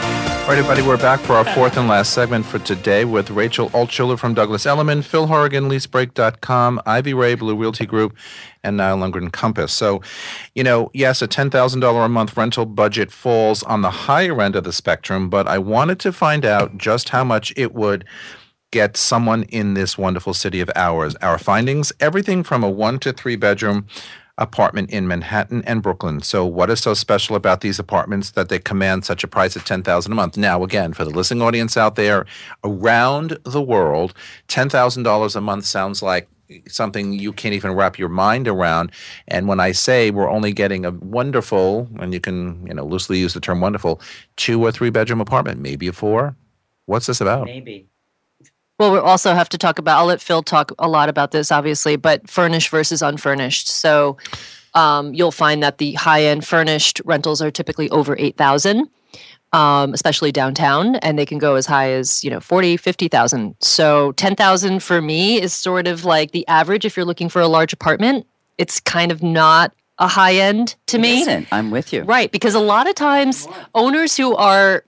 All 0.41 0.47
right, 0.47 0.57
everybody, 0.57 0.81
we're 0.81 0.97
back 0.97 1.19
for 1.19 1.33
our 1.33 1.45
fourth 1.45 1.77
and 1.77 1.87
last 1.87 2.13
segment 2.13 2.45
for 2.45 2.57
today 2.57 3.05
with 3.05 3.29
Rachel 3.29 3.69
Altschiller 3.69 4.17
from 4.17 4.33
Douglas 4.33 4.65
Elliman, 4.65 5.03
Phil 5.03 5.27
Horrigan, 5.27 5.69
LeaseBreak.com, 5.69 6.81
Ivy 6.85 7.13
Ray, 7.13 7.35
Blue 7.35 7.55
Realty 7.55 7.85
Group, 7.85 8.17
and 8.63 8.75
Niall 8.75 8.97
Lundgren 8.97 9.31
Compass. 9.31 9.71
So, 9.71 10.01
you 10.55 10.63
know, 10.63 10.89
yes, 10.93 11.21
a 11.21 11.27
$10,000 11.27 12.05
a 12.05 12.09
month 12.09 12.35
rental 12.35 12.65
budget 12.65 13.11
falls 13.11 13.61
on 13.63 13.81
the 13.81 13.91
higher 13.91 14.41
end 14.41 14.55
of 14.55 14.63
the 14.63 14.73
spectrum, 14.73 15.29
but 15.29 15.47
I 15.47 15.59
wanted 15.59 15.99
to 15.99 16.11
find 16.11 16.43
out 16.43 16.75
just 16.75 17.09
how 17.09 17.23
much 17.23 17.53
it 17.55 17.73
would 17.75 18.03
get 18.71 18.97
someone 18.97 19.43
in 19.43 19.75
this 19.75 19.97
wonderful 19.97 20.33
city 20.33 20.59
of 20.59 20.71
ours. 20.75 21.15
Our 21.21 21.37
findings 21.37 21.93
everything 21.99 22.43
from 22.43 22.63
a 22.63 22.69
one 22.69 22.99
to 22.99 23.13
three 23.13 23.35
bedroom 23.35 23.85
apartment 24.41 24.89
in 24.89 25.07
Manhattan 25.07 25.63
and 25.65 25.81
Brooklyn. 25.81 26.21
So 26.21 26.45
what 26.45 26.69
is 26.69 26.81
so 26.81 26.93
special 26.93 27.35
about 27.35 27.61
these 27.61 27.79
apartments 27.79 28.31
that 28.31 28.49
they 28.49 28.59
command 28.59 29.05
such 29.05 29.23
a 29.23 29.27
price 29.27 29.55
of 29.55 29.63
10,000 29.63 30.11
a 30.11 30.15
month? 30.15 30.35
Now 30.35 30.63
again, 30.63 30.93
for 30.93 31.05
the 31.05 31.11
listening 31.11 31.43
audience 31.43 31.77
out 31.77 31.95
there 31.95 32.25
around 32.63 33.37
the 33.43 33.61
world, 33.61 34.13
$10,000 34.49 35.35
a 35.35 35.41
month 35.41 35.65
sounds 35.65 36.01
like 36.01 36.27
something 36.67 37.13
you 37.13 37.31
can't 37.31 37.53
even 37.53 37.71
wrap 37.71 37.97
your 37.97 38.09
mind 38.09 38.47
around. 38.47 38.91
And 39.27 39.47
when 39.47 39.59
I 39.59 39.71
say 39.71 40.11
we're 40.11 40.29
only 40.29 40.51
getting 40.51 40.85
a 40.85 40.91
wonderful, 40.91 41.87
and 41.99 42.13
you 42.13 42.19
can, 42.19 42.65
you 42.67 42.73
know, 42.73 42.83
loosely 42.83 43.19
use 43.19 43.33
the 43.33 43.39
term 43.39 43.61
wonderful, 43.61 44.01
two 44.35 44.61
or 44.61 44.71
three 44.71 44.89
bedroom 44.89 45.21
apartment, 45.21 45.61
maybe 45.61 45.87
a 45.87 45.93
four. 45.93 46.35
What's 46.87 47.05
this 47.05 47.21
about? 47.21 47.45
Maybe. 47.45 47.87
Well, 48.81 48.91
we 48.91 48.97
also 48.97 49.35
have 49.35 49.47
to 49.49 49.59
talk 49.59 49.77
about. 49.77 49.99
I'll 49.99 50.07
let 50.07 50.21
Phil 50.21 50.41
talk 50.41 50.71
a 50.79 50.89
lot 50.89 51.07
about 51.07 51.29
this, 51.29 51.51
obviously, 51.51 51.97
but 51.97 52.27
furnished 52.27 52.69
versus 52.69 53.03
unfurnished. 53.03 53.67
So, 53.67 54.17
um, 54.73 55.13
you'll 55.13 55.31
find 55.31 55.61
that 55.61 55.77
the 55.77 55.93
high-end 55.93 56.47
furnished 56.47 56.99
rentals 57.05 57.43
are 57.43 57.51
typically 57.51 57.91
over 57.91 58.15
eight 58.17 58.37
thousand, 58.37 58.89
um, 59.53 59.93
especially 59.93 60.31
downtown, 60.31 60.95
and 60.95 61.19
they 61.19 61.27
can 61.27 61.37
go 61.37 61.53
as 61.53 61.67
high 61.67 61.91
as 61.91 62.23
you 62.23 62.31
know 62.31 62.39
40, 62.39 62.75
50,000. 62.75 63.55
So, 63.59 64.13
ten 64.13 64.35
thousand 64.35 64.81
for 64.81 64.99
me 64.99 65.39
is 65.39 65.53
sort 65.53 65.85
of 65.85 66.03
like 66.03 66.31
the 66.31 66.47
average 66.47 66.83
if 66.83 66.97
you're 66.97 67.05
looking 67.05 67.29
for 67.29 67.39
a 67.39 67.47
large 67.47 67.73
apartment. 67.73 68.25
It's 68.57 68.79
kind 68.79 69.11
of 69.11 69.21
not 69.21 69.75
a 69.99 70.07
high 70.07 70.37
end 70.37 70.75
to 70.87 70.97
me. 70.97 71.21
Isn't? 71.21 71.47
I'm 71.51 71.69
with 71.69 71.93
you. 71.93 72.01
Right, 72.01 72.31
because 72.31 72.55
a 72.55 72.59
lot 72.59 72.89
of 72.89 72.95
times 72.95 73.47
owners 73.75 74.17
who 74.17 74.35
are 74.35 74.85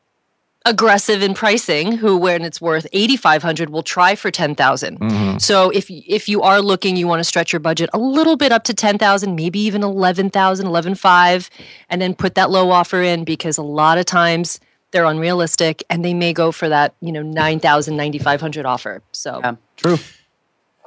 aggressive 0.66 1.22
in 1.22 1.34
pricing, 1.34 1.92
who 1.92 2.18
when 2.18 2.44
it's 2.44 2.62
worth 2.62 2.88
8500 2.94 3.70
will 3.70 3.84
try 3.84 4.16
for 4.16 4.32
10,000. 4.32 5.00
Mm-hmm. 5.00 5.38
So 5.38 5.70
if 5.72 5.90
if 5.90 6.30
you 6.30 6.42
are 6.42 6.62
looking 6.62 6.96
you 6.96 7.08
want 7.08 7.20
to 7.20 7.24
stretch 7.24 7.52
your 7.52 7.60
budget 7.60 7.90
a 7.94 7.98
little 7.98 8.38
bit 8.38 8.52
up 8.52 8.64
to 8.66 8.74
10,000, 8.74 9.36
maybe 9.36 9.60
even 9.60 9.84
11,000, 9.84 10.66
11,500 10.66 11.50
and 11.90 12.02
then 12.02 12.16
put 12.16 12.36
that 12.36 12.50
low 12.50 12.72
offer 12.72 13.02
in 13.02 13.24
because 13.24 13.58
a 13.58 13.64
lot 13.64 13.98
of 13.98 14.06
times 14.06 14.60
they're 14.92 15.06
unrealistic 15.06 15.84
and 15.90 16.06
they 16.06 16.14
may 16.14 16.34
go 16.34 16.52
for 16.52 16.70
that, 16.70 16.96
you 17.02 17.12
know, 17.12 17.24
9,000, 17.24 17.98
9,500 17.98 18.66
offer. 18.66 19.02
So 19.12 19.40
Yeah. 19.44 19.56
True. 19.78 19.98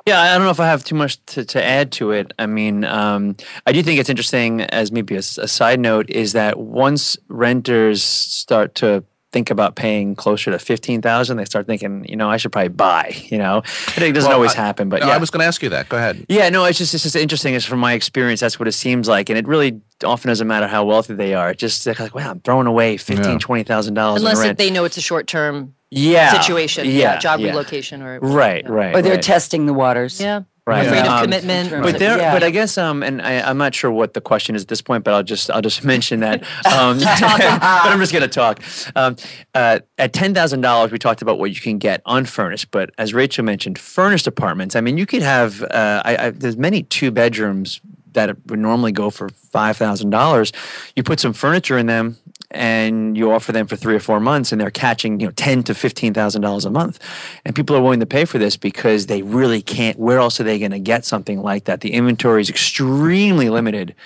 Yeah, 0.06 0.20
I 0.20 0.34
don't 0.34 0.44
know 0.44 0.50
if 0.50 0.60
I 0.60 0.66
have 0.66 0.84
too 0.84 0.94
much 0.94 1.18
to, 1.26 1.44
to 1.44 1.62
add 1.62 1.90
to 1.92 2.12
it. 2.12 2.32
I 2.38 2.46
mean, 2.46 2.84
um, 2.84 3.36
I 3.66 3.72
do 3.72 3.82
think 3.82 3.98
it's 3.98 4.08
interesting, 4.08 4.60
as 4.60 4.92
maybe 4.92 5.16
a 5.16 5.22
side 5.22 5.80
note, 5.80 6.08
is 6.08 6.32
that 6.32 6.60
once 6.60 7.16
renters 7.26 8.04
start 8.04 8.76
to 8.76 9.02
think 9.32 9.50
about 9.50 9.74
paying 9.76 10.14
closer 10.14 10.50
to 10.50 10.58
fifteen 10.58 11.02
thousand, 11.02 11.36
they 11.36 11.44
start 11.44 11.66
thinking, 11.66 12.04
you 12.08 12.16
know, 12.16 12.30
I 12.30 12.36
should 12.36 12.52
probably 12.52 12.68
buy. 12.68 13.14
You 13.30 13.38
know, 13.38 13.58
it 13.96 14.12
doesn't 14.12 14.28
Well, 14.28 14.32
always 14.36 14.52
I- 14.54 14.56
happen, 14.56 14.88
but 14.88 15.00
No, 15.00 15.08
yeah, 15.08 15.14
I 15.14 15.18
was 15.18 15.30
going 15.30 15.40
to 15.40 15.46
ask 15.46 15.62
you 15.62 15.68
that. 15.70 15.88
Go 15.88 15.96
ahead. 15.96 16.24
yeah, 16.28 16.48
no, 16.48 16.64
it's 16.64 16.78
just 16.78 16.94
it's 16.94 17.02
just 17.02 17.16
interesting. 17.16 17.54
It's 17.54 17.64
from 17.64 17.80
my 17.80 17.92
experience. 17.92 18.40
That's 18.40 18.58
what 18.58 18.68
it 18.68 18.72
seems 18.72 19.08
like, 19.08 19.28
and 19.28 19.38
it 19.38 19.46
really 19.46 19.80
often 20.04 20.28
doesn't 20.28 20.46
matter 20.46 20.66
how 20.68 20.84
wealthy 20.84 21.14
they 21.14 21.34
are. 21.34 21.50
It 21.50 21.58
just 21.58 21.84
they're 21.84 21.94
like, 21.98 22.14
wow, 22.14 22.30
I'm 22.30 22.40
throwing 22.40 22.66
away 22.66 22.96
fifteen, 22.96 23.32
Yeah. 23.32 23.38
twenty 23.38 23.64
thousand 23.64 23.94
dollars 23.94 24.20
unless 24.22 24.38
rent. 24.38 24.58
they 24.58 24.70
know 24.70 24.84
it's 24.84 24.96
a 24.96 25.00
short-term 25.02 25.74
yeah, 25.90 26.32
situation, 26.40 26.86
yeah, 26.88 27.18
job 27.18 27.40
relocation 27.40 28.02
or 28.02 28.20
Right, 28.20 28.64
yeah. 28.64 28.70
right, 28.70 28.94
Or 28.94 29.02
they're 29.02 29.14
right. 29.14 29.22
testing 29.22 29.66
the 29.66 29.74
waters. 29.74 30.20
Yeah. 30.20 30.42
Right. 30.66 30.84
Afraid 30.84 31.04
Yeah. 31.04 31.04
of 31.04 31.12
Um, 31.18 31.22
commitment. 31.22 31.70
But 31.70 31.80
Right. 31.80 31.98
there, 31.98 32.18
Yeah. 32.18 32.32
but 32.32 32.42
I 32.42 32.50
guess, 32.50 32.76
um, 32.76 33.04
and 33.04 33.22
I, 33.22 33.40
I'm 33.48 33.56
not 33.56 33.72
sure 33.72 33.88
what 33.92 34.14
the 34.14 34.20
question 34.20 34.56
is 34.56 34.62
at 34.62 34.68
this 34.68 34.82
point, 34.82 35.04
but 35.04 35.14
I'll 35.14 35.22
just, 35.22 35.48
I'll 35.48 35.62
just 35.62 35.84
mention 35.94 36.18
that. 36.20 36.42
Um, 36.66 36.98
but 36.98 37.06
I'm 37.22 38.00
just 38.00 38.12
gonna 38.12 38.26
talk. 38.26 38.60
Um, 38.96 39.14
uh, 39.54 39.78
at 39.98 40.12
ten 40.12 40.34
thousand 40.34 40.62
dollars, 40.62 40.90
we 40.90 40.98
talked 40.98 41.22
about 41.22 41.38
what 41.38 41.50
you 41.54 41.60
can 41.60 41.78
get 41.78 42.02
unfurnished, 42.06 42.70
but 42.72 42.90
as 42.98 43.14
Rachel 43.14 43.44
mentioned, 43.44 43.78
furnished 43.78 44.26
apartments. 44.26 44.74
I 44.74 44.80
mean, 44.80 44.98
you 44.98 45.06
could 45.06 45.22
have. 45.22 45.62
Uh, 45.62 46.02
I, 46.04 46.16
I, 46.16 46.30
there's 46.30 46.56
many 46.56 46.82
two 46.82 47.12
bedrooms 47.12 47.80
that 48.16 48.36
would 48.46 48.58
normally 48.58 48.92
go 48.92 49.08
for 49.10 49.28
five 49.28 49.76
thousand 49.76 50.10
dollars. 50.10 50.52
You 50.96 51.04
put 51.04 51.20
some 51.20 51.32
furniture 51.32 51.78
in 51.78 51.86
them. 51.86 52.16
And 52.52 53.16
you 53.18 53.32
offer 53.32 53.50
them 53.50 53.66
for 53.66 53.74
three 53.74 53.96
or 53.96 54.00
four 54.00 54.20
months, 54.20 54.52
and 54.52 54.60
they're 54.60 54.70
catching 54.70 55.18
you 55.18 55.26
know 55.26 55.32
ten 55.32 55.64
to 55.64 55.74
fifteen 55.74 56.14
thousand 56.14 56.42
dollars 56.42 56.64
a 56.64 56.70
month, 56.70 57.00
and 57.44 57.56
people 57.56 57.74
are 57.74 57.82
willing 57.82 57.98
to 57.98 58.06
pay 58.06 58.24
for 58.24 58.38
this 58.38 58.56
because 58.56 59.06
they 59.06 59.22
really 59.22 59.60
can't. 59.60 59.98
Where 59.98 60.18
else 60.18 60.38
are 60.38 60.44
they 60.44 60.60
going 60.60 60.70
to 60.70 60.78
get 60.78 61.04
something 61.04 61.42
like 61.42 61.64
that? 61.64 61.80
The 61.80 61.92
inventory 61.92 62.40
is 62.40 62.48
extremely 62.48 63.50
limited 63.50 63.96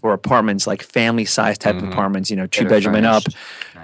for 0.00 0.14
apartments 0.14 0.66
like 0.66 0.82
family 0.82 1.26
size 1.26 1.58
type 1.58 1.76
Mm-hmm. 1.76 1.92
apartments, 1.92 2.30
you 2.30 2.36
know, 2.36 2.46
two 2.46 2.66
bedroom 2.66 2.94
and 2.94 3.06
up. 3.06 3.24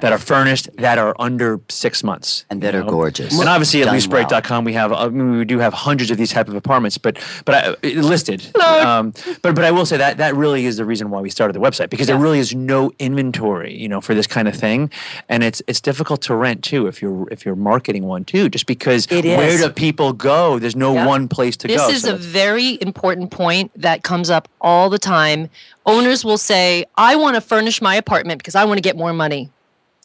Furnished. 0.00 0.02
that 0.02 0.12
are 0.12 0.18
furnished 0.18 0.68
that 0.78 0.98
are 0.98 1.14
under 1.18 1.60
six 1.68 2.02
months 2.04 2.44
and 2.50 2.62
that 2.62 2.74
you 2.74 2.80
are 2.80 2.84
gorgeous. 2.84 3.38
And 3.38 3.48
obviously, 3.48 3.82
at 3.82 3.86
Done 3.86 3.96
leasebreak.com, 3.96 4.64
we 4.64 4.72
have 4.74 4.92
I 4.92 5.08
mean, 5.08 5.38
we 5.38 5.44
do 5.44 5.58
have 5.58 5.72
hundreds 5.74 6.10
of 6.10 6.16
these 6.16 6.30
type 6.30 6.48
of 6.48 6.54
apartments, 6.54 6.98
but 6.98 7.18
but 7.44 7.54
I, 7.54 7.76
it 7.82 7.96
listed. 7.96 8.40
Um, 8.58 9.12
but 9.42 9.54
but 9.54 9.64
I 9.64 9.70
will 9.70 9.86
say 9.86 9.96
that 9.96 10.18
that 10.18 10.34
really 10.36 10.66
is 10.66 10.76
the 10.76 10.84
reason 10.84 11.10
why 11.10 11.20
we 11.20 11.30
started 11.30 11.52
the 11.54 11.60
website 11.60 11.90
because 11.90 12.06
there 12.06 12.18
really 12.18 12.38
is 12.38 12.54
no 12.54 12.90
inventory, 12.98 13.74
you 13.76 13.88
know, 13.88 14.00
for 14.00 14.14
this 14.14 14.26
kind 14.26 14.48
of 14.48 14.54
thing, 14.54 14.90
and 15.28 15.42
it's 15.42 15.62
it's 15.66 15.80
difficult 15.80 16.22
to 16.22 16.34
rent 16.34 16.62
too 16.64 16.86
if 16.86 17.00
you're 17.02 17.28
if 17.30 17.44
you're 17.44 17.56
marketing 17.56 18.04
one 18.04 18.24
too, 18.24 18.48
just 18.48 18.66
because 18.66 19.06
It 19.10 19.24
where 19.24 19.48
is. 19.48 19.60
do 19.62 19.70
people 19.70 20.12
go? 20.12 20.58
There's 20.58 20.76
no 20.76 20.94
Yeah. 20.94 21.06
one 21.06 21.28
place 21.28 21.56
to 21.58 21.68
this 21.68 21.76
go. 21.80 21.86
This 21.88 21.96
is 21.98 22.02
so 22.04 22.14
a 22.14 22.18
very 22.18 22.78
important 22.80 23.30
point 23.30 23.70
that 23.76 24.02
comes 24.02 24.30
up 24.30 24.48
all 24.60 24.90
the 24.90 24.98
time. 24.98 25.48
Owners 25.86 26.24
will 26.24 26.38
say, 26.38 26.84
"I 26.96 27.16
want 27.16 27.34
to 27.36 27.40
furnish 27.40 27.80
my 27.80 27.94
apartment 27.94 28.38
because 28.38 28.54
I 28.54 28.64
want 28.64 28.78
to 28.78 28.82
get 28.82 28.96
more 28.96 29.12
money." 29.12 29.50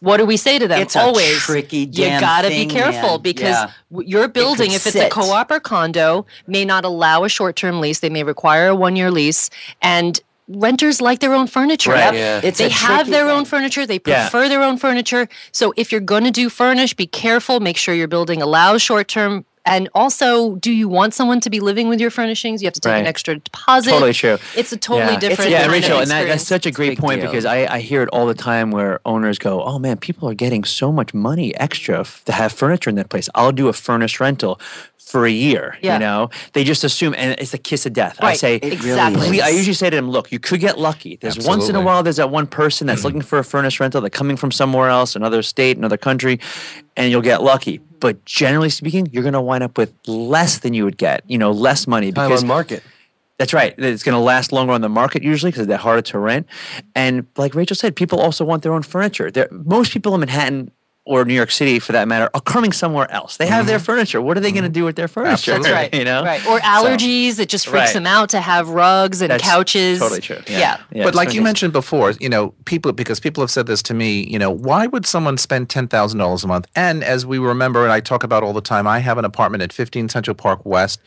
What 0.03 0.17
do 0.17 0.25
we 0.25 0.35
say 0.35 0.59
to 0.59 0.67
them? 0.67 0.81
It's 0.81 0.97
a 0.97 0.99
Always, 1.01 1.37
tricky 1.39 1.87
you 1.89 2.19
gotta 2.19 2.49
thing, 2.49 2.67
be 2.67 2.73
careful 2.73 3.11
man. 3.11 3.21
because 3.21 3.55
Yeah. 3.55 3.69
your 4.05 4.27
building, 4.27 4.71
could 4.71 4.75
if 4.75 4.85
it's 4.87 4.97
sit. 4.97 5.07
a 5.07 5.09
co-op 5.09 5.49
or 5.49 5.61
condo, 5.61 6.25
may 6.45 6.65
not 6.65 6.83
allow 6.83 7.23
a 7.23 7.29
short-term 7.29 7.79
lease. 7.79 7.99
They 7.99 8.09
may 8.09 8.23
require 8.23 8.67
a 8.67 8.75
one-year 8.75 9.11
lease, 9.11 9.49
and 9.81 10.19
renters 10.49 10.99
like 10.99 11.19
their 11.19 11.33
own 11.33 11.47
furniture. 11.47 11.91
Right. 11.91 12.13
Yeah. 12.13 12.41
It's 12.43 12.57
they 12.57 12.67
have 12.67 13.09
their 13.09 13.27
thing. 13.27 13.33
own 13.37 13.45
furniture. 13.45 13.85
They 13.85 14.01
Yeah. 14.05 14.27
prefer 14.29 14.49
their 14.49 14.61
own 14.61 14.75
furniture. 14.77 15.29
So 15.53 15.73
if 15.77 15.89
you're 15.89 16.01
going 16.01 16.25
to 16.25 16.31
do 16.31 16.49
furnish, 16.49 16.93
be 16.93 17.07
careful. 17.07 17.61
Make 17.61 17.77
sure 17.77 17.95
your 17.95 18.09
building 18.09 18.41
allows 18.41 18.81
short 18.81 19.07
term. 19.07 19.45
And 19.65 19.87
also, 19.95 20.55
do 20.55 20.71
you 20.73 20.89
want 20.89 21.13
someone 21.13 21.39
to 21.39 21.49
be 21.49 21.61
living 21.61 21.87
with 21.87 22.01
your 22.01 22.09
furnishings? 22.09 22.61
You 22.61 22.67
have 22.67 22.73
to 22.73 22.81
take 22.81 22.91
Right. 22.91 22.99
an 22.99 23.07
extra 23.07 23.39
deposit. 23.39 23.91
Totally 23.91 24.11
true. 24.13 24.37
It's 24.57 24.73
a 24.73 24.77
totally 24.77 25.13
Yeah. 25.13 25.19
different. 25.19 25.51
yeah, 25.51 25.67
Rachel, 25.67 25.99
and 25.99 26.11
that, 26.11 26.27
that's 26.27 26.45
such 26.45 26.65
a 26.65 26.71
great 26.71 26.89
big 26.89 26.99
point 26.99 27.21
deal. 27.21 27.29
because 27.31 27.45
I, 27.45 27.65
I 27.73 27.79
hear 27.79 28.03
it 28.03 28.09
all 28.09 28.25
the 28.25 28.33
time 28.33 28.71
where 28.71 28.99
owners 29.05 29.39
go, 29.39 29.63
"Oh 29.63 29.79
man, 29.79 29.97
people 29.97 30.27
are 30.29 30.33
getting 30.33 30.65
so 30.65 30.91
much 30.91 31.13
money 31.13 31.55
extra 31.55 32.01
f- 32.01 32.21
to 32.25 32.33
have 32.33 32.51
furniture 32.51 32.89
in 32.89 32.97
that 32.97 33.07
place. 33.09 33.29
I'll 33.35 33.53
do 33.53 33.69
a 33.69 33.73
furnished 33.73 34.19
rental 34.19 34.59
for 34.97 35.25
a 35.25 35.31
year." 35.31 35.77
Yeah. 35.81 35.93
You 35.93 35.99
know, 35.99 36.29
they 36.51 36.65
just 36.65 36.83
assume, 36.83 37.15
and 37.17 37.39
it's 37.39 37.51
the 37.51 37.57
kiss 37.57 37.85
of 37.85 37.93
death. 37.93 38.17
I 38.19 38.25
Right. 38.25 38.37
say, 38.39 38.55
It 38.55 38.63
really 38.63 38.75
exactly. 38.75 39.27
Please, 39.29 39.41
I 39.43 39.49
usually 39.49 39.75
say 39.75 39.89
to 39.89 39.95
them, 39.95 40.09
look, 40.11 40.29
you 40.33 40.39
could 40.39 40.59
get 40.59 40.77
lucky. 40.77 41.17
There's 41.21 41.39
once 41.39 41.69
in 41.69 41.75
a 41.77 41.81
while, 41.81 42.03
there's 42.03 42.17
that 42.17 42.29
one 42.31 42.47
person 42.47 42.85
that's 42.87 43.03
looking 43.05 43.21
for 43.21 43.39
a 43.39 43.43
furnished 43.45 43.79
rental. 43.79 44.01
They're 44.01 44.09
coming 44.09 44.35
from 44.35 44.51
somewhere 44.51 44.89
else, 44.89 45.15
another 45.15 45.41
state, 45.41 45.77
another 45.77 45.97
country, 45.97 46.39
and 46.97 47.09
you'll 47.11 47.21
get 47.21 47.41
lucky. 47.43 47.79
But 48.03 48.25
generally 48.25 48.69
speaking, 48.69 49.07
you're 49.13 49.23
going 49.23 49.31
to 49.31 49.39
wind 49.39 49.63
up 49.63 49.77
with 49.77 49.93
less 50.07 50.59
than 50.59 50.73
you 50.73 50.83
would 50.83 50.97
get, 50.97 51.23
you 51.25 51.37
know, 51.37 51.51
less 51.51 51.87
money 51.87 52.11
Because 52.11 52.41
Time 52.41 52.49
on 52.49 52.57
market. 52.57 52.83
that's 53.37 53.53
right. 53.53 53.73
It's 53.77 54.03
going 54.03 54.11
to 54.11 54.19
last 54.19 54.51
longer 54.51 54.73
on 54.73 54.81
the 54.81 54.89
market 54.89 55.23
usually 55.23 55.53
because 55.53 55.67
they're 55.67 55.77
harder 55.77 56.01
to 56.01 56.19
rent. 56.19 56.45
And 56.95 57.25
like 57.37 57.55
Rachel 57.55 57.77
said, 57.77 57.95
people 57.95 58.19
also 58.19 58.43
want 58.43 58.61
their 58.61 58.73
own 58.73 58.83
furniture. 58.83 59.31
They're, 59.31 59.47
most 59.51 59.93
people 59.93 60.13
in 60.15 60.19
Manhattan 60.19 60.69
or 61.05 61.25
New 61.25 61.33
York 61.33 61.51
City, 61.51 61.79
for 61.79 61.91
that 61.91 62.07
matter, 62.07 62.29
are 62.33 62.41
coming 62.41 62.71
somewhere 62.71 63.11
else. 63.11 63.35
They 63.35 63.47
have 63.47 63.67
their 63.67 63.77
mm-hmm. 63.77 63.85
furniture. 63.85 64.21
What 64.21 64.37
are 64.37 64.39
they 64.39 64.53
going 64.53 64.63
to 64.63 64.69
do 64.69 64.85
with 64.85 64.95
their 64.95 65.09
furniture? 65.09 65.51
Absolutely. 65.51 65.69
That's 65.69 65.93
right. 65.93 65.99
You 65.99 66.05
know, 66.05 66.23
right? 66.23 66.45
Or 66.47 66.59
allergies. 66.59 67.39
it 67.39 67.49
just 67.49 67.67
freaks 67.67 67.87
Right. 67.87 67.93
them 67.93 68.07
out 68.07 68.29
to 68.29 68.39
have 68.39 68.69
rugs 68.69 69.21
and 69.21 69.29
That's 69.29 69.43
couches. 69.43 69.99
totally 69.99 70.21
true. 70.21 70.39
Yeah. 70.47 70.59
Yeah. 70.59 70.81
Yeah, 70.91 71.03
but 71.03 71.15
like 71.15 71.29
so 71.29 71.35
you 71.35 71.41
mentioned 71.41 71.73
before, 71.73 72.11
you 72.11 72.29
know, 72.29 72.53
people 72.65 72.93
because 72.93 73.19
people 73.19 73.43
have 73.43 73.51
said 73.51 73.67
this 73.67 73.81
to 73.83 73.93
me, 73.93 74.25
you 74.29 74.39
know, 74.39 74.49
why 74.49 74.87
would 74.87 75.05
someone 75.05 75.37
spend 75.37 75.69
ten 75.69 75.87
thousand 75.89 76.19
dollars 76.19 76.43
a 76.45 76.47
month? 76.47 76.67
And 76.75 77.03
as 77.03 77.25
we 77.25 77.37
remember, 77.37 77.83
and 77.83 77.91
I 77.91 77.99
talk 77.99 78.23
about 78.23 78.43
all 78.43 78.53
the 78.53 78.61
time, 78.61 78.87
I 78.87 78.99
have 78.99 79.17
an 79.17 79.25
apartment 79.25 79.61
at 79.61 79.73
15 79.73 80.07
Central 80.07 80.35
Park 80.35 80.65
West 80.65 81.01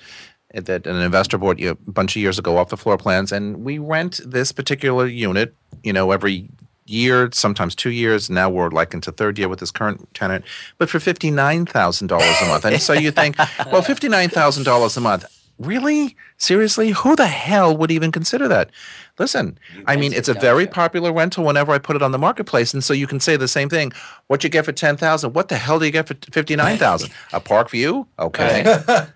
that 0.54 0.86
an 0.86 0.96
investor 0.96 1.38
bought 1.38 1.58
you 1.58 1.70
a 1.70 1.74
bunch 1.90 2.16
of 2.16 2.22
years 2.22 2.38
ago 2.38 2.56
off 2.56 2.68
the 2.68 2.76
floor 2.76 2.96
plans, 2.96 3.32
and 3.32 3.64
we 3.64 3.78
rent 3.78 4.20
this 4.24 4.52
particular 4.52 5.06
unit, 5.06 5.54
you 5.82 5.92
know, 5.92 6.10
every 6.10 6.48
year, 6.86 7.28
sometimes 7.32 7.74
two 7.74 7.90
years. 7.90 8.30
Now 8.30 8.48
we're 8.50 8.70
like 8.70 8.94
into 8.94 9.12
third 9.12 9.38
year 9.38 9.48
with 9.48 9.60
this 9.60 9.70
current 9.70 10.08
tenant, 10.14 10.44
but 10.78 10.88
for 10.88 11.00
fifty 11.00 11.30
nine 11.30 11.66
thousand 11.66 12.06
dollars 12.08 12.36
a 12.42 12.46
month. 12.46 12.64
And 12.64 12.80
so 12.80 12.92
you 12.92 13.10
think, 13.10 13.36
well, 13.72 13.82
fifty 13.82 14.08
nine 14.08 14.28
thousand 14.28 14.64
dollars 14.64 14.96
a 14.96 15.00
month. 15.00 15.24
Really? 15.58 16.14
Seriously? 16.36 16.90
Who 16.90 17.16
the 17.16 17.26
hell 17.26 17.74
would 17.74 17.90
even 17.90 18.12
consider 18.12 18.46
that? 18.48 18.68
Listen, 19.18 19.58
I 19.86 19.96
mean, 19.96 20.12
it's 20.12 20.28
a 20.28 20.34
very 20.34 20.66
popular 20.66 21.10
rental 21.14 21.44
whenever 21.44 21.72
I 21.72 21.78
put 21.78 21.96
it 21.96 22.02
on 22.02 22.12
the 22.12 22.18
marketplace, 22.18 22.74
and 22.74 22.84
so 22.84 22.92
you 22.92 23.06
can 23.06 23.20
say 23.20 23.38
the 23.38 23.48
same 23.48 23.70
thing. 23.70 23.92
What 24.26 24.44
you 24.44 24.50
get 24.50 24.66
for 24.66 24.72
ten 24.72 24.98
thousand? 24.98 25.32
What 25.32 25.48
the 25.48 25.56
hell 25.56 25.78
do 25.78 25.86
you 25.86 25.90
get 25.92 26.08
for 26.08 26.14
fifty 26.30 26.56
nine 26.56 26.76
thousand? 26.76 27.10
A 27.32 27.40
park 27.40 27.70
view? 27.70 28.06
Okay. 28.18 28.62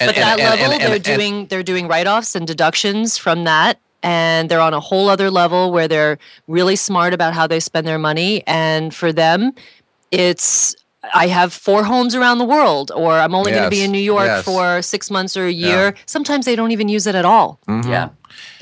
And- 0.00 0.08
But 0.08 0.16
and- 0.18 0.40
that 0.40 0.40
and- 0.40 0.72
level, 0.72 0.88
they're 0.88 0.98
doing 0.98 1.46
they're 1.46 1.62
doing 1.62 1.86
write 1.86 2.08
offs 2.08 2.34
and 2.34 2.48
deductions 2.48 3.16
from 3.16 3.44
that, 3.44 3.78
and 4.04 4.48
they're 4.48 4.60
on 4.60 4.74
a 4.74 4.80
whole 4.80 5.08
other 5.08 5.30
level 5.30 5.72
where 5.72 5.88
they're 5.88 6.18
really 6.46 6.76
smart 6.76 7.12
about 7.14 7.32
how 7.34 7.46
they 7.48 7.58
spend 7.58 7.86
their 7.86 7.98
money. 7.98 8.42
And 8.46 8.94
for 8.94 9.12
them, 9.12 9.52
it's 10.10 10.76
I 11.14 11.26
have 11.26 11.52
four 11.52 11.84
homes 11.84 12.14
around 12.14 12.38
the 12.38 12.44
world, 12.46 12.90
or 12.94 13.12
I'm 13.12 13.34
only 13.34 13.52
going 13.52 13.64
to 13.64 13.70
be 13.70 13.82
in 13.82 13.92
New 13.92 13.98
York 13.98 14.24
yes. 14.26 14.44
for 14.44 14.80
six 14.80 15.10
months 15.10 15.36
or 15.36 15.44
a 15.46 15.50
year. 15.52 15.94
Sometimes 16.06 16.46
they 16.46 16.56
don't 16.56 16.70
even 16.70 16.88
use 16.88 17.06
it 17.06 17.14
at 17.14 17.26
all 17.26 17.58
Mhm. 17.68 17.84
Yeah. 17.86 18.08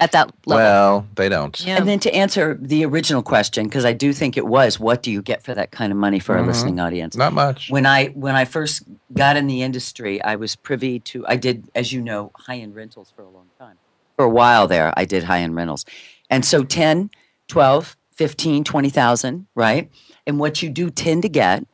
at 0.01 0.11
that 0.11 0.33
level. 0.45 0.65
Well, 0.65 1.07
they 1.15 1.29
don't. 1.29 1.55
yeah. 1.65 1.77
And 1.77 1.87
then 1.89 2.01
to 2.01 2.13
answer 2.13 2.59
the 2.61 2.85
original 2.85 3.23
question, 3.23 3.67
because 3.69 3.85
I 3.85 3.93
do 3.93 4.13
think 4.13 4.37
it 4.37 4.47
was, 4.47 4.81
what 4.81 5.05
do 5.05 5.11
you 5.13 5.23
get 5.23 5.45
for 5.45 5.55
that 5.55 5.71
kind 5.71 5.93
of 5.93 5.99
money 5.99 6.19
for 6.19 6.37
our 6.37 6.45
listening 6.45 6.81
audience? 6.81 7.17
Not 7.17 7.33
much. 7.33 7.71
When 7.71 7.87
I 7.87 8.07
when 8.09 8.35
I 8.35 8.45
first 8.45 8.83
got 9.15 9.37
in 9.37 9.47
the 9.47 9.63
industry, 9.63 10.21
I 10.23 10.35
was 10.35 10.57
privy 10.57 10.99
to 11.11 11.25
I 11.29 11.37
did, 11.37 11.69
as 11.77 11.93
you 11.93 12.01
know, 12.01 12.33
high 12.35 12.59
end 12.59 12.75
rentals 12.75 13.13
for 13.15 13.23
a 13.23 13.31
long 13.31 13.47
time. 13.59 13.77
For 14.17 14.25
a 14.25 14.31
while 14.31 14.67
there, 14.67 14.93
I 14.97 15.05
did 15.05 15.25
high 15.25 15.41
end 15.41 15.57
rentals. 15.57 15.85
And 16.31 16.45
so 16.45 16.65
10, 16.65 17.11
12, 17.49 17.97
15, 18.13 18.65
20,000, 18.65 19.47
right? 19.55 19.91
And 20.27 20.39
what 20.39 20.63
you 20.63 20.71
do 20.71 20.91
tend 20.91 21.23
to 21.23 21.29
get 21.29 21.65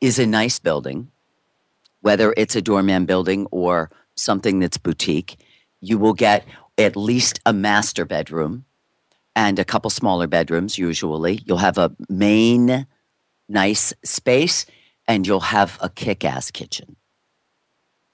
is 0.00 0.18
a 0.18 0.26
nice 0.26 0.58
building, 0.58 1.10
whether 2.00 2.34
it's 2.36 2.56
a 2.56 2.62
doorman 2.62 3.04
building 3.04 3.46
or 3.50 3.90
something 4.16 4.58
that's 4.58 4.78
boutique. 4.78 5.36
You 5.80 5.98
will 5.98 6.14
get 6.14 6.46
at 6.78 6.96
least 6.96 7.40
a 7.46 7.52
master 7.52 8.04
bedroom 8.04 8.64
and 9.34 9.58
a 9.58 9.64
couple 9.64 9.90
smaller 9.90 10.26
bedrooms, 10.26 10.78
usually. 10.78 11.40
You'll 11.44 11.58
have 11.58 11.78
a 11.78 11.94
main 12.08 12.86
nice 13.48 13.92
space 14.04 14.66
and 15.06 15.26
you'll 15.26 15.40
have 15.40 15.78
a 15.80 15.88
kick 15.88 16.24
ass 16.24 16.50
kitchen. 16.50 16.96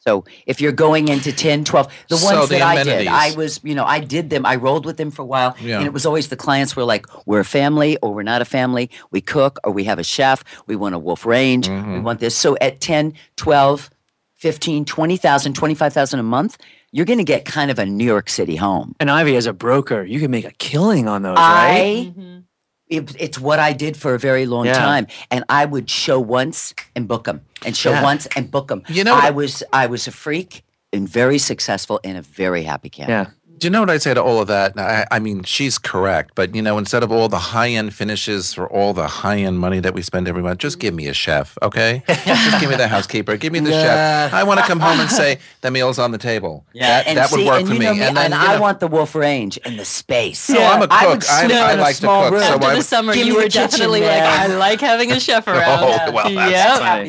So 0.09 0.25
if 0.47 0.59
you're 0.63 0.73
going 0.73 1.09
into 1.09 1.33
10, 1.33 1.65
12, 1.65 1.93
the 2.09 2.17
So 2.17 2.25
ones 2.25 2.49
the 2.49 2.59
that 2.59 2.63
I 2.63 2.83
did. 2.83 3.07
I 3.09 3.35
was, 3.37 3.61
you 3.63 3.75
know, 3.75 3.85
I 3.85 4.01
did 4.01 4.31
them, 4.31 4.47
I 4.47 4.57
rolled 4.57 4.87
with 4.87 4.97
them 4.97 5.11
for 5.11 5.21
a 5.21 5.27
while. 5.27 5.55
Yeah. 5.61 5.79
And 5.79 5.87
it 5.87 5.93
was 5.93 6.07
always 6.07 6.29
the 6.29 6.37
clients 6.37 6.75
were 6.75 6.85
like, 6.85 7.05
we're 7.27 7.41
a 7.41 7.45
family 7.45 7.99
or 7.99 8.15
we're 8.15 8.23
not 8.23 8.41
a 8.41 8.47
family. 8.47 8.91
We 9.11 9.21
cook 9.21 9.59
or 9.65 9.71
we 9.71 9.85
have 9.85 9.99
a 9.99 10.05
chef. 10.05 10.43
We 10.67 10.77
want 10.77 10.95
a 10.95 10.99
wolf 10.99 11.27
range. 11.27 11.69
Mm-hmm. 11.69 11.93
We 11.93 12.01
want 12.01 12.21
this. 12.21 12.35
So 12.35 12.57
at 12.59 12.81
10, 12.81 13.13
12, 13.37 13.91
15, 14.37 14.85
20,000, 14.87 15.53
25,000 15.53 16.21
a 16.21 16.23
month, 16.23 16.57
you're 16.91 17.05
going 17.05 17.19
to 17.19 17.25
get 17.25 17.45
kind 17.45 17.71
of 17.71 17.79
a 17.79 17.85
New 17.85 18.07
York 18.07 18.31
City 18.31 18.57
home. 18.57 18.95
And 18.99 19.11
Ivy, 19.11 19.37
as 19.37 19.45
a 19.45 19.53
broker, 19.53 20.05
you 20.05 20.21
can 20.21 20.31
make 20.31 20.47
a 20.47 20.53
killing 20.53 21.07
on 21.07 21.21
those, 21.21 21.37
right? 21.37 22.15
I, 22.17 22.43
it, 22.91 23.15
it's 23.19 23.39
what 23.39 23.59
I 23.59 23.73
did 23.73 23.97
for 23.97 24.15
a 24.15 24.19
very 24.19 24.47
long 24.47 24.67
Yeah. 24.67 24.75
time, 24.75 25.07
and 25.31 25.45
I 25.49 25.65
would 25.65 25.89
show 25.91 26.19
once 26.21 26.75
and 26.97 27.07
book 27.09 27.25
them, 27.25 27.41
and 27.65 27.77
show 27.77 27.91
Yeah. 27.91 28.03
once 28.03 28.27
and 28.37 28.51
book 28.51 28.69
them. 28.69 28.83
You 28.89 29.05
know 29.05 29.15
I 29.15 29.31
was 29.31 29.63
I 29.73 29.87
was 29.87 30.07
a 30.09 30.13
freak 30.13 30.63
and 30.93 31.09
very 31.09 31.39
successful 31.39 32.01
and 32.05 32.17
a 32.19 32.23
very 32.23 32.63
happy 32.65 32.89
camper. 32.91 33.13
Yeah. 33.13 33.27
Do 33.59 33.67
you 33.67 33.71
know 33.71 33.81
what 33.81 33.91
I'd 33.91 34.03
say 34.03 34.15
to 34.15 34.23
all 34.23 34.41
of 34.41 34.47
that? 34.49 34.79
I, 34.79 35.07
I 35.11 35.19
mean, 35.19 35.43
she's 35.43 35.79
correct, 35.79 36.33
but 36.35 36.55
you 36.55 36.63
know, 36.63 36.79
instead 36.79 37.03
of 37.03 37.11
all 37.11 37.29
the 37.29 37.39
high 37.39 37.71
end 37.71 37.93
finishes 37.95 38.55
for 38.55 38.69
all 38.71 38.93
the 38.95 39.07
high 39.09 39.39
end 39.39 39.59
money 39.59 39.81
that 39.81 39.95
we 39.95 40.03
spend 40.03 40.29
every 40.29 40.43
month, 40.43 40.61
just 40.61 40.79
give 40.79 40.95
me 40.95 41.09
a 41.09 41.13
chef, 41.15 41.59
okay? 41.63 42.03
just 42.07 42.61
give 42.61 42.71
me 42.71 42.77
the 42.77 42.87
housekeeper, 42.89 43.37
give 43.37 43.53
me 43.53 43.61
the 43.61 43.73
chef. 43.73 44.33
I 44.33 44.45
want 44.45 44.61
to 44.61 44.67
come 44.67 44.79
home 44.81 45.01
and 45.01 45.11
say 45.11 45.39
the 45.63 45.71
meal's 45.71 45.99
on 45.99 46.13
the 46.13 46.19
table. 46.19 46.65
that, 46.75 47.07
and 47.07 47.19
that 47.19 47.31
would 47.33 47.45
work 47.47 47.59
and 47.61 47.69
for 47.69 47.75
you 47.75 47.81
me. 47.81 47.85
know 47.87 47.95
me, 47.95 48.03
And 48.03 48.17
then 48.17 48.31
you 48.31 48.37
I 48.37 48.55
know- 48.55 48.61
want 48.61 48.81
the 48.81 48.87
wolf 48.87 49.15
range 49.15 49.59
and 49.65 49.79
the 49.79 49.85
space. 49.85 50.49
No, 50.51 50.61
I'm 50.63 50.83
a 50.83 50.87
I 50.91 51.07
would 51.09 51.21
cook. 51.21 51.31
I- 51.31 51.47
sleep 51.47 51.57
I 51.59 51.73
in 51.73 51.79
a 51.79 51.83
like 51.83 51.97
to 51.97 52.07
cook, 52.07 52.31
room. 52.33 52.41
so 52.43 52.47
After 52.55 52.67
I- 52.67 52.75
the 52.77 52.83
summer, 52.83 53.15
you 53.15 53.35
were 53.35 53.43
the 53.43 53.49
kitchen, 53.49 53.63
definitely 53.71 54.01
like. 54.03 54.23
I 54.23 54.47
like 54.47 54.81
having 54.81 55.11
a 55.13 55.19
chef 55.19 55.47
around. 55.49 55.65
Oh, 55.83 56.13
well, 56.13 56.31
that's 56.33 56.51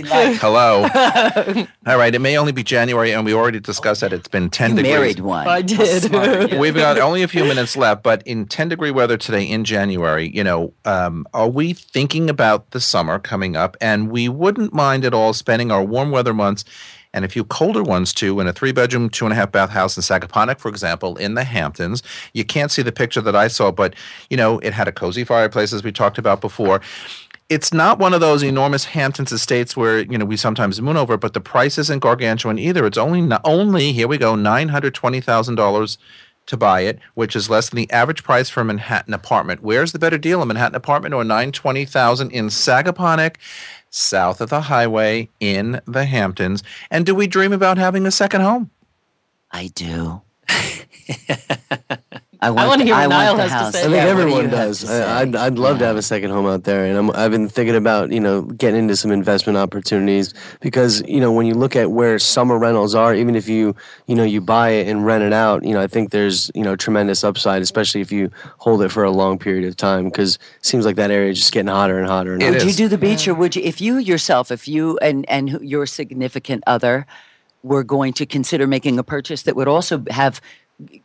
Yep. 0.03 0.05
Happy. 0.05 0.35
Hello. 0.37 1.65
All 1.85 1.97
right. 1.97 2.13
It 2.15 2.19
may 2.19 2.37
only 2.37 2.51
be 2.53 2.63
January, 2.63 3.11
and 3.13 3.23
we 3.25 3.33
already 3.33 3.59
discussed 3.59 4.01
that 4.01 4.13
it's 4.13 4.27
been 4.27 4.49
10 4.49 4.71
You 4.71 4.75
degrees. 4.77 4.93
married 4.93 5.19
one. 5.19 5.47
I 5.47 5.61
did. 5.61 6.09
We've 6.39 6.75
got 6.75 6.97
only 6.99 7.23
a 7.23 7.27
few 7.27 7.43
minutes 7.43 7.75
left, 7.75 8.03
but 8.03 8.25
in 8.25 8.45
10 8.45 8.69
degree 8.69 8.91
weather 8.91 9.17
today 9.17 9.43
in 9.43 9.65
January, 9.65 10.29
you 10.33 10.43
know, 10.43 10.73
um, 10.85 11.25
are 11.33 11.49
we 11.49 11.73
thinking 11.73 12.29
about 12.29 12.71
the 12.71 12.79
summer 12.79 13.19
coming 13.19 13.55
up? 13.55 13.75
And 13.81 14.09
we 14.09 14.29
wouldn't 14.29 14.73
mind 14.73 15.05
at 15.05 15.13
all 15.13 15.33
spending 15.33 15.71
our 15.71 15.83
warm 15.83 16.11
weather 16.11 16.33
months 16.33 16.63
and 17.13 17.25
a 17.25 17.27
few 17.27 17.43
colder 17.43 17.83
ones 17.83 18.13
too 18.13 18.39
in 18.39 18.47
a 18.47 18.53
three 18.53 18.71
bedroom, 18.71 19.09
two 19.09 19.25
and 19.25 19.33
a 19.33 19.35
half 19.35 19.51
bath 19.51 19.71
house 19.71 19.97
in 19.97 20.03
Sagaponack, 20.03 20.59
for 20.59 20.69
example, 20.69 21.17
in 21.17 21.33
the 21.33 21.43
Hamptons. 21.43 22.03
You 22.33 22.45
can't 22.45 22.71
see 22.71 22.83
the 22.83 22.91
picture 22.91 23.21
that 23.21 23.35
I 23.35 23.47
saw, 23.47 23.71
but, 23.71 23.95
you 24.29 24.37
know, 24.37 24.59
it 24.59 24.73
had 24.73 24.87
a 24.87 24.91
cozy 24.91 25.23
fireplace 25.23 25.73
as 25.73 25.83
we 25.83 25.91
talked 25.91 26.17
about 26.17 26.39
before 26.39 26.81
it's 27.49 27.73
not 27.73 27.97
one 27.97 28.13
of 28.13 28.21
those 28.21 28.43
enormous 28.43 28.85
Hamptons 28.85 29.31
estates 29.31 29.75
where 29.75 29.99
you 30.01 30.17
know 30.17 30.25
we 30.25 30.37
sometimes 30.37 30.79
moon 30.79 30.95
over, 30.95 31.17
but 31.17 31.33
the 31.33 31.41
price 31.41 31.79
isn't 31.79 31.99
gargantuan 31.99 32.59
either. 32.59 32.85
It's 32.85 32.97
only 32.97 33.35
only 33.43 33.91
here 33.91 34.07
we 34.07 34.19
go 34.19 34.35
nine 34.35 34.69
hundred 34.69 34.93
twenty 34.93 35.19
thousand 35.19 35.55
dollars 35.55 35.97
to 36.49 36.57
buy 36.57 36.81
it, 36.81 36.99
which 37.13 37.35
is 37.35 37.49
less 37.49 37.69
than 37.69 37.77
the 37.77 37.91
average 37.91 38.23
price 38.23 38.49
for 38.49 38.61
a 38.61 38.65
Manhattan 38.65 39.13
apartment. 39.13 39.63
Where's 39.63 39.91
the 39.91 39.99
better 39.99 40.17
deal, 40.17 40.41
a 40.41 40.45
Manhattan 40.45 40.75
apartment 40.75 41.13
or 41.13 41.23
920000 41.23 42.31
in 42.31 42.47
Sagaponack? 42.47 43.35
South 43.91 44.41
of 44.41 44.49
the 44.49 44.61
highway 44.61 45.29
in 45.39 45.81
the 45.85 46.05
Hamptons. 46.05 46.61
And 46.91 47.05
do 47.05 47.15
we 47.15 47.27
dream 47.27 47.53
about 47.53 47.77
having 47.77 48.05
a 48.05 48.11
second 48.11 48.41
home? 48.41 48.69
I 49.51 49.71
do. 49.73 50.21
I 52.41 52.51
want 52.51 52.79
to 52.79 52.85
hear 52.85 52.95
what 52.95 53.09
Niall 53.09 53.35
has 53.37 53.73
to 53.73 53.77
say. 53.77 53.79
I 53.79 53.83
think 53.83 53.95
Yeah, 53.95 54.05
everyone 54.05 54.49
does. 54.49 54.79
to 54.79 54.87
say? 54.87 55.03
I, 55.03 55.21
I'd, 55.21 55.35
I'd 55.35 55.59
love 55.59 55.79
to 55.79 55.85
have 55.85 55.97
a 55.97 56.01
second 56.01 56.31
home 56.31 56.45
out 56.45 56.63
there, 56.63 56.85
and 56.85 56.97
I'm, 56.97 57.11
I've 57.11 57.31
been 57.31 57.49
thinking 57.49 57.75
about 57.75 58.11
you 58.13 58.19
know 58.21 58.43
getting 58.43 58.79
into 58.79 58.95
some 58.95 59.11
investment 59.11 59.57
opportunities 59.57 60.33
because 60.61 61.01
you 61.07 61.19
know 61.19 61.33
when 61.33 61.45
you 61.47 61.53
look 61.53 61.75
at 61.75 61.91
where 61.91 62.17
summer 62.17 62.57
rentals 62.57 62.95
are, 62.95 63.13
even 63.13 63.35
if 63.35 63.49
you 63.49 63.75
you 64.07 64.15
know 64.15 64.23
you 64.23 64.39
buy 64.39 64.69
it 64.69 64.87
and 64.87 65.05
rent 65.05 65.21
it 65.23 65.33
out, 65.33 65.65
you 65.65 65.73
know 65.73 65.81
I 65.81 65.87
think 65.87 66.11
there's 66.11 66.49
you 66.55 66.63
know 66.63 66.77
tremendous 66.77 67.25
upside, 67.25 67.61
especially 67.61 67.99
if 67.99 68.11
you 68.11 68.31
hold 68.57 68.81
it 68.83 68.89
for 68.89 69.03
a 69.03 69.11
long 69.11 69.37
period 69.37 69.67
of 69.67 69.75
time 69.75 70.05
because 70.05 70.35
it 70.35 70.65
seems 70.65 70.85
like 70.85 70.95
that 70.95 71.11
area 71.11 71.31
is 71.31 71.39
just 71.39 71.51
getting 71.51 71.67
hotter 71.67 71.99
and 71.99 72.07
hotter. 72.07 72.33
And 72.33 72.41
It 72.41 72.45
hotter. 72.45 72.59
would 72.59 72.67
you 72.67 72.73
do 72.73 72.87
the 72.87 72.97
beach, 72.97 73.27
or 73.27 73.33
would 73.33 73.57
you, 73.57 73.63
if 73.63 73.81
you 73.81 73.97
yourself, 73.97 74.49
if 74.49 74.65
you 74.65 74.97
and 74.99 75.29
and 75.29 75.59
your 75.61 75.85
significant 75.85 76.63
other 76.65 77.05
were 77.63 77.83
going 77.83 78.13
to 78.13 78.25
consider 78.25 78.65
making 78.65 78.97
a 78.97 79.03
purchase 79.03 79.41
that 79.43 79.57
would 79.57 79.67
also 79.67 80.05
have 80.09 80.39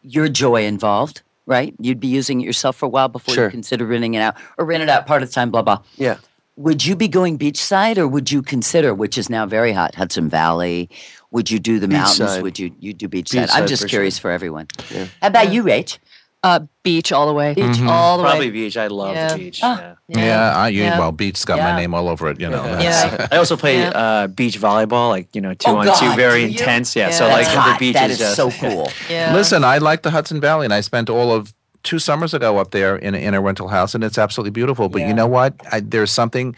your 0.02 0.28
joy 0.28 0.64
involved, 0.64 1.22
right? 1.46 1.74
You'd 1.78 2.00
be 2.00 2.08
using 2.08 2.40
it 2.40 2.44
yourself 2.44 2.76
for 2.76 2.86
a 2.86 2.88
while 2.88 3.08
before 3.08 3.34
Sure. 3.34 3.44
you 3.46 3.50
consider 3.50 3.86
renting 3.86 4.14
it 4.14 4.20
out, 4.20 4.36
or 4.58 4.64
rent 4.64 4.82
it 4.82 4.88
out 4.88 5.06
part 5.06 5.22
of 5.22 5.28
the 5.28 5.34
time. 5.34 5.50
Blah 5.50 5.62
blah. 5.62 5.78
Yeah. 5.96 6.16
Would 6.56 6.86
you 6.86 6.94
be 6.94 7.08
going 7.08 7.36
beachside, 7.36 7.98
or 7.98 8.06
would 8.06 8.30
you 8.30 8.40
consider, 8.40 8.94
which 8.94 9.18
is 9.18 9.28
now 9.28 9.44
very 9.44 9.72
hot, 9.72 9.96
Hudson 9.96 10.28
Valley? 10.28 10.88
Would 11.32 11.50
you 11.50 11.58
do 11.58 11.80
the 11.80 11.88
mountains? 11.88 12.40
Would 12.40 12.58
you 12.60 12.72
you 12.78 12.92
do 12.94 13.08
beachside? 13.08 13.48
I'm 13.52 13.66
just 13.66 13.82
for 13.82 13.88
curious 13.88 14.16
sure. 14.16 14.22
for 14.22 14.30
everyone. 14.30 14.68
Yeah. 14.90 15.06
How 15.20 15.28
about 15.28 15.52
you, 15.52 15.64
Rach? 15.64 15.98
Uh, 16.44 16.60
beach 16.82 17.10
all 17.10 17.26
the 17.26 17.32
way. 17.32 17.54
Beach 17.54 17.80
all 17.82 18.18
the 18.18 18.22
Probably 18.24 18.46
way. 18.48 18.50
beach. 18.50 18.76
I 18.76 18.88
love 18.88 19.14
Yeah. 19.14 19.32
the 19.32 19.38
beach. 19.38 19.60
Ah. 19.62 19.94
yeah. 20.08 20.24
Yeah, 20.26 20.56
I, 20.56 20.68
you, 20.68 20.82
Yeah. 20.82 20.98
well, 20.98 21.10
beach's 21.10 21.42
got 21.46 21.56
Yeah. 21.56 21.72
my 21.72 21.80
name 21.80 21.94
all 21.94 22.06
over 22.06 22.28
it, 22.28 22.38
you 22.38 22.50
know. 22.50 22.62
Yeah. 22.64 23.08
that's- 23.08 23.28
I 23.32 23.38
also 23.38 23.56
play 23.56 23.78
Yeah. 23.78 23.88
uh, 23.88 24.26
beach 24.26 24.60
volleyball, 24.60 25.08
like 25.08 25.28
you 25.34 25.40
know, 25.40 25.54
two 25.54 25.70
Oh, 25.70 25.76
on 25.78 25.86
God, 25.86 25.98
two, 25.98 26.14
very 26.14 26.44
intense. 26.44 26.94
Yeah, 26.94 27.08
Yeah. 27.08 27.14
so 27.14 27.26
That's 27.28 27.48
like 27.48 27.56
hot. 27.56 27.72
the 27.72 27.78
beach 27.86 27.94
that 27.94 28.10
is 28.10 28.20
is 28.20 28.26
just 28.26 28.36
so 28.36 28.50
cool. 28.50 28.92
Yeah. 29.10 29.32
Listen, 29.34 29.64
I 29.64 29.78
like 29.78 30.02
the 30.02 30.10
Hudson 30.10 30.38
Valley, 30.40 30.66
and 30.66 30.74
I 30.74 30.82
spent 30.82 31.08
all 31.08 31.32
of 31.32 31.54
two 31.82 31.98
summers 31.98 32.34
ago 32.34 32.58
up 32.58 32.70
there 32.72 32.94
in 32.96 33.14
a, 33.14 33.18
in 33.18 33.32
a 33.32 33.40
rental 33.40 33.68
house, 33.68 33.94
and 33.94 34.04
it's 34.04 34.18
absolutely 34.18 34.50
beautiful. 34.50 34.90
But 34.90 35.00
Yeah. 35.00 35.08
you 35.08 35.14
know 35.14 35.26
what? 35.26 35.54
I, 35.72 35.80
there's 35.80 36.12
something 36.12 36.54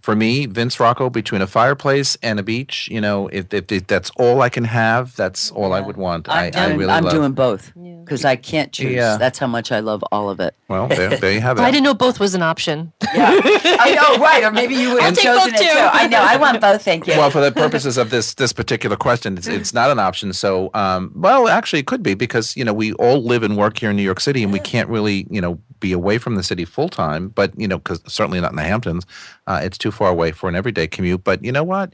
for 0.00 0.14
me, 0.16 0.46
Vince 0.46 0.78
Rocco, 0.80 1.10
between 1.10 1.42
a 1.42 1.46
fireplace 1.46 2.16
and 2.22 2.38
a 2.38 2.42
beach. 2.42 2.88
You 2.90 3.00
know, 3.00 3.28
if, 3.28 3.52
if, 3.52 3.70
if 3.72 3.86
that's 3.88 4.10
all 4.16 4.40
I 4.42 4.48
can 4.48 4.64
have, 4.64 5.14
that's 5.16 5.50
all 5.50 5.72
I 5.74 5.80
would 5.80 5.96
want. 5.96 6.28
I, 6.28 6.46
I'm, 6.46 6.52
I 6.54 6.66
doing, 6.66 6.78
really 6.78 6.92
I'm 6.92 7.04
love. 7.04 7.12
doing 7.12 7.32
both 7.32 7.72
because 8.08 8.24
I 8.24 8.36
can't 8.36 8.72
choose. 8.72 8.94
Yeah. 8.94 9.18
That's 9.18 9.38
how 9.38 9.46
much 9.46 9.70
I 9.70 9.80
love 9.80 10.02
all 10.10 10.30
of 10.30 10.40
it. 10.40 10.54
well, 10.68 10.88
there, 10.88 11.16
there 11.16 11.32
you 11.32 11.40
have 11.40 11.58
it. 11.58 11.62
I 11.62 11.70
didn't 11.70 11.84
know 11.84 11.94
both 11.94 12.18
was 12.18 12.34
an 12.34 12.42
option. 12.42 12.92
Yeah, 13.14 13.30
I 13.44 13.94
know, 13.94 14.22
right? 14.22 14.42
Or 14.42 14.50
maybe 14.50 14.74
you 14.74 14.94
would 14.94 15.02
I'll 15.02 15.10
have 15.10 15.18
chosen 15.18 15.52
both 15.52 15.60
it 15.60 15.64
too. 15.64 15.72
too. 15.72 15.88
I 15.92 16.06
know. 16.08 16.20
I 16.20 16.36
want 16.36 16.60
both. 16.60 16.82
Thank 16.82 17.06
you. 17.06 17.14
well, 17.14 17.30
for 17.30 17.40
the 17.40 17.52
purposes 17.52 17.98
of 17.98 18.10
this 18.10 18.34
this 18.34 18.52
particular 18.52 18.96
question, 18.96 19.36
it's, 19.36 19.46
it's 19.46 19.74
not 19.74 19.90
an 19.90 19.98
option. 19.98 20.32
So, 20.32 20.70
um, 20.74 21.12
well, 21.14 21.48
actually, 21.48 21.80
it 21.80 21.86
could 21.86 22.02
be 22.02 22.14
because 22.14 22.56
you 22.56 22.64
know 22.64 22.72
we 22.72 22.92
all 22.94 23.22
live 23.22 23.42
and 23.42 23.56
work 23.56 23.78
here 23.78 23.90
in 23.90 23.96
New 23.96 24.02
York 24.02 24.20
City, 24.20 24.42
and 24.42 24.52
we 24.52 24.60
can't 24.60 24.88
really 24.88 25.26
you 25.30 25.40
know 25.40 25.60
be 25.80 25.92
away 25.92 26.18
from 26.18 26.34
the 26.36 26.42
city 26.42 26.64
full 26.64 26.88
time. 26.88 27.28
But 27.28 27.58
you 27.58 27.68
know, 27.68 27.78
because 27.78 28.00
certainly 28.06 28.40
not 28.40 28.50
in 28.50 28.56
the 28.56 28.62
Hamptons, 28.62 29.04
uh, 29.46 29.60
it's 29.62 29.78
too 29.78 29.90
far 29.90 30.10
away 30.10 30.32
for 30.32 30.48
an 30.48 30.54
everyday 30.54 30.86
commute. 30.86 31.24
But 31.24 31.44
you 31.44 31.52
know 31.52 31.64
what? 31.64 31.92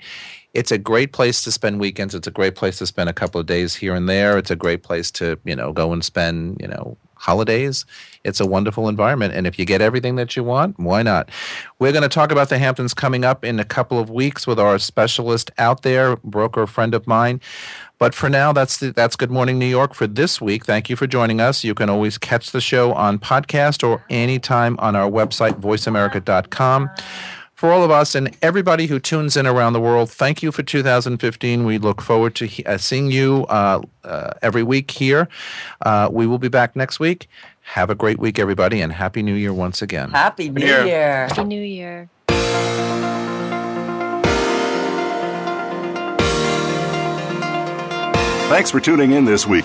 It's 0.55 0.73
a 0.73 0.79
great 0.79 1.13
place 1.13 1.43
to 1.43 1.53
spend 1.53 1.81
weekends. 1.81 2.15
It's 2.15 2.27
a 2.27 2.31
great 2.31 2.55
place 2.55 2.79
to 2.79 2.87
spend 2.87 3.11
a 3.11 3.13
couple 3.13 3.41
of 3.41 3.47
days 3.47 3.75
here 3.75 3.95
and 3.95 4.09
there. 4.09 4.39
It's 4.39 4.51
a 4.51 4.57
great 4.57 4.83
place 4.83 5.11
to 5.13 5.39
you 5.45 5.57
know 5.57 5.73
go 5.73 5.93
and 5.93 6.05
spend 6.05 6.59
you 6.61 6.69
know 6.69 6.97
holidays. 7.25 7.87
It's 8.23 8.39
a 8.39 8.47
wonderful 8.47 8.89
environment. 8.89 9.35
And 9.35 9.47
if 9.47 9.59
you 9.59 9.65
get 9.65 9.81
everything 9.81 10.17
that 10.17 10.37
you 10.37 10.45
want, 10.45 10.79
why 10.79 11.03
not? 11.03 11.31
We're 11.79 11.93
going 11.93 12.03
to 12.03 12.09
talk 12.09 12.31
about 12.31 12.51
the 12.51 12.59
Hamptons 12.59 12.93
coming 12.93 13.25
up 13.25 13.45
in 13.45 13.59
a 13.59 13.65
couple 13.65 13.99
of 13.99 14.11
weeks 14.11 14.47
with 14.47 14.59
our 14.59 14.79
specialist 14.79 15.51
out 15.57 15.83
there, 15.83 16.17
broker 16.17 16.67
friend 16.67 16.95
of 16.95 17.07
mine. 17.07 17.41
But 17.99 18.15
for 18.15 18.29
now, 18.29 18.53
that's 18.53 18.79
the, 18.79 18.93
that's 18.93 19.17
Good 19.17 19.31
Morning 19.31 19.59
New 19.59 19.67
York 19.67 19.95
for 19.95 20.07
this 20.07 20.41
week. 20.41 20.67
Thank 20.67 20.91
you 20.91 20.97
for 20.97 21.07
joining 21.07 21.41
us. 21.41 21.65
You 21.65 21.75
can 21.75 21.89
always 21.89 22.19
catch 22.19 22.51
the 22.51 22.61
show 22.61 22.93
on 22.93 23.19
podcast 23.19 23.87
or 23.87 24.05
anytime 24.11 24.77
on 24.79 24.95
our 24.95 25.11
website, 25.11 25.61
voiceamerica.com. 25.61 26.91
For 27.55 27.73
all 27.73 27.85
of 27.85 27.91
us 27.91 28.15
and 28.15 28.37
everybody 28.43 28.87
who 28.87 28.99
tunes 28.99 29.37
in 29.37 29.47
around 29.47 29.75
the 29.75 29.81
world, 29.81 30.11
thank 30.11 30.43
you 30.43 30.51
for 30.51 30.63
2015. 30.63 31.65
We 31.65 31.79
look 31.79 32.03
forward 32.03 32.35
to 32.37 32.47
he- 32.47 32.65
uh, 32.65 32.79
seeing 32.79 33.11
you 33.11 33.47
uh, 33.49 33.81
uh, 34.03 34.33
every 34.43 34.63
week 34.65 34.91
here. 34.91 35.29
Uh, 35.81 36.09
we 36.11 36.27
will 36.27 36.39
be 36.39 36.49
back 36.49 36.75
next 36.75 36.99
week. 36.99 37.29
Have 37.63 37.91
a 37.91 37.95
great 37.95 38.19
week, 38.19 38.39
everybody, 38.39 38.81
and 38.81 38.93
Happy 38.93 39.23
New 39.23 39.35
Year 39.35 39.53
once 39.53 39.81
again. 39.83 40.11
Happy 40.11 40.51
New 40.51 40.67
Year. 40.67 40.85
Year. 40.85 41.29
Happy 41.29 41.45
New 41.45 41.63
Year. 41.63 42.11
Thanks 48.49 48.71
for 48.71 48.79
tuning 48.79 49.13
in 49.13 49.25
this 49.25 49.47
week. 49.47 49.65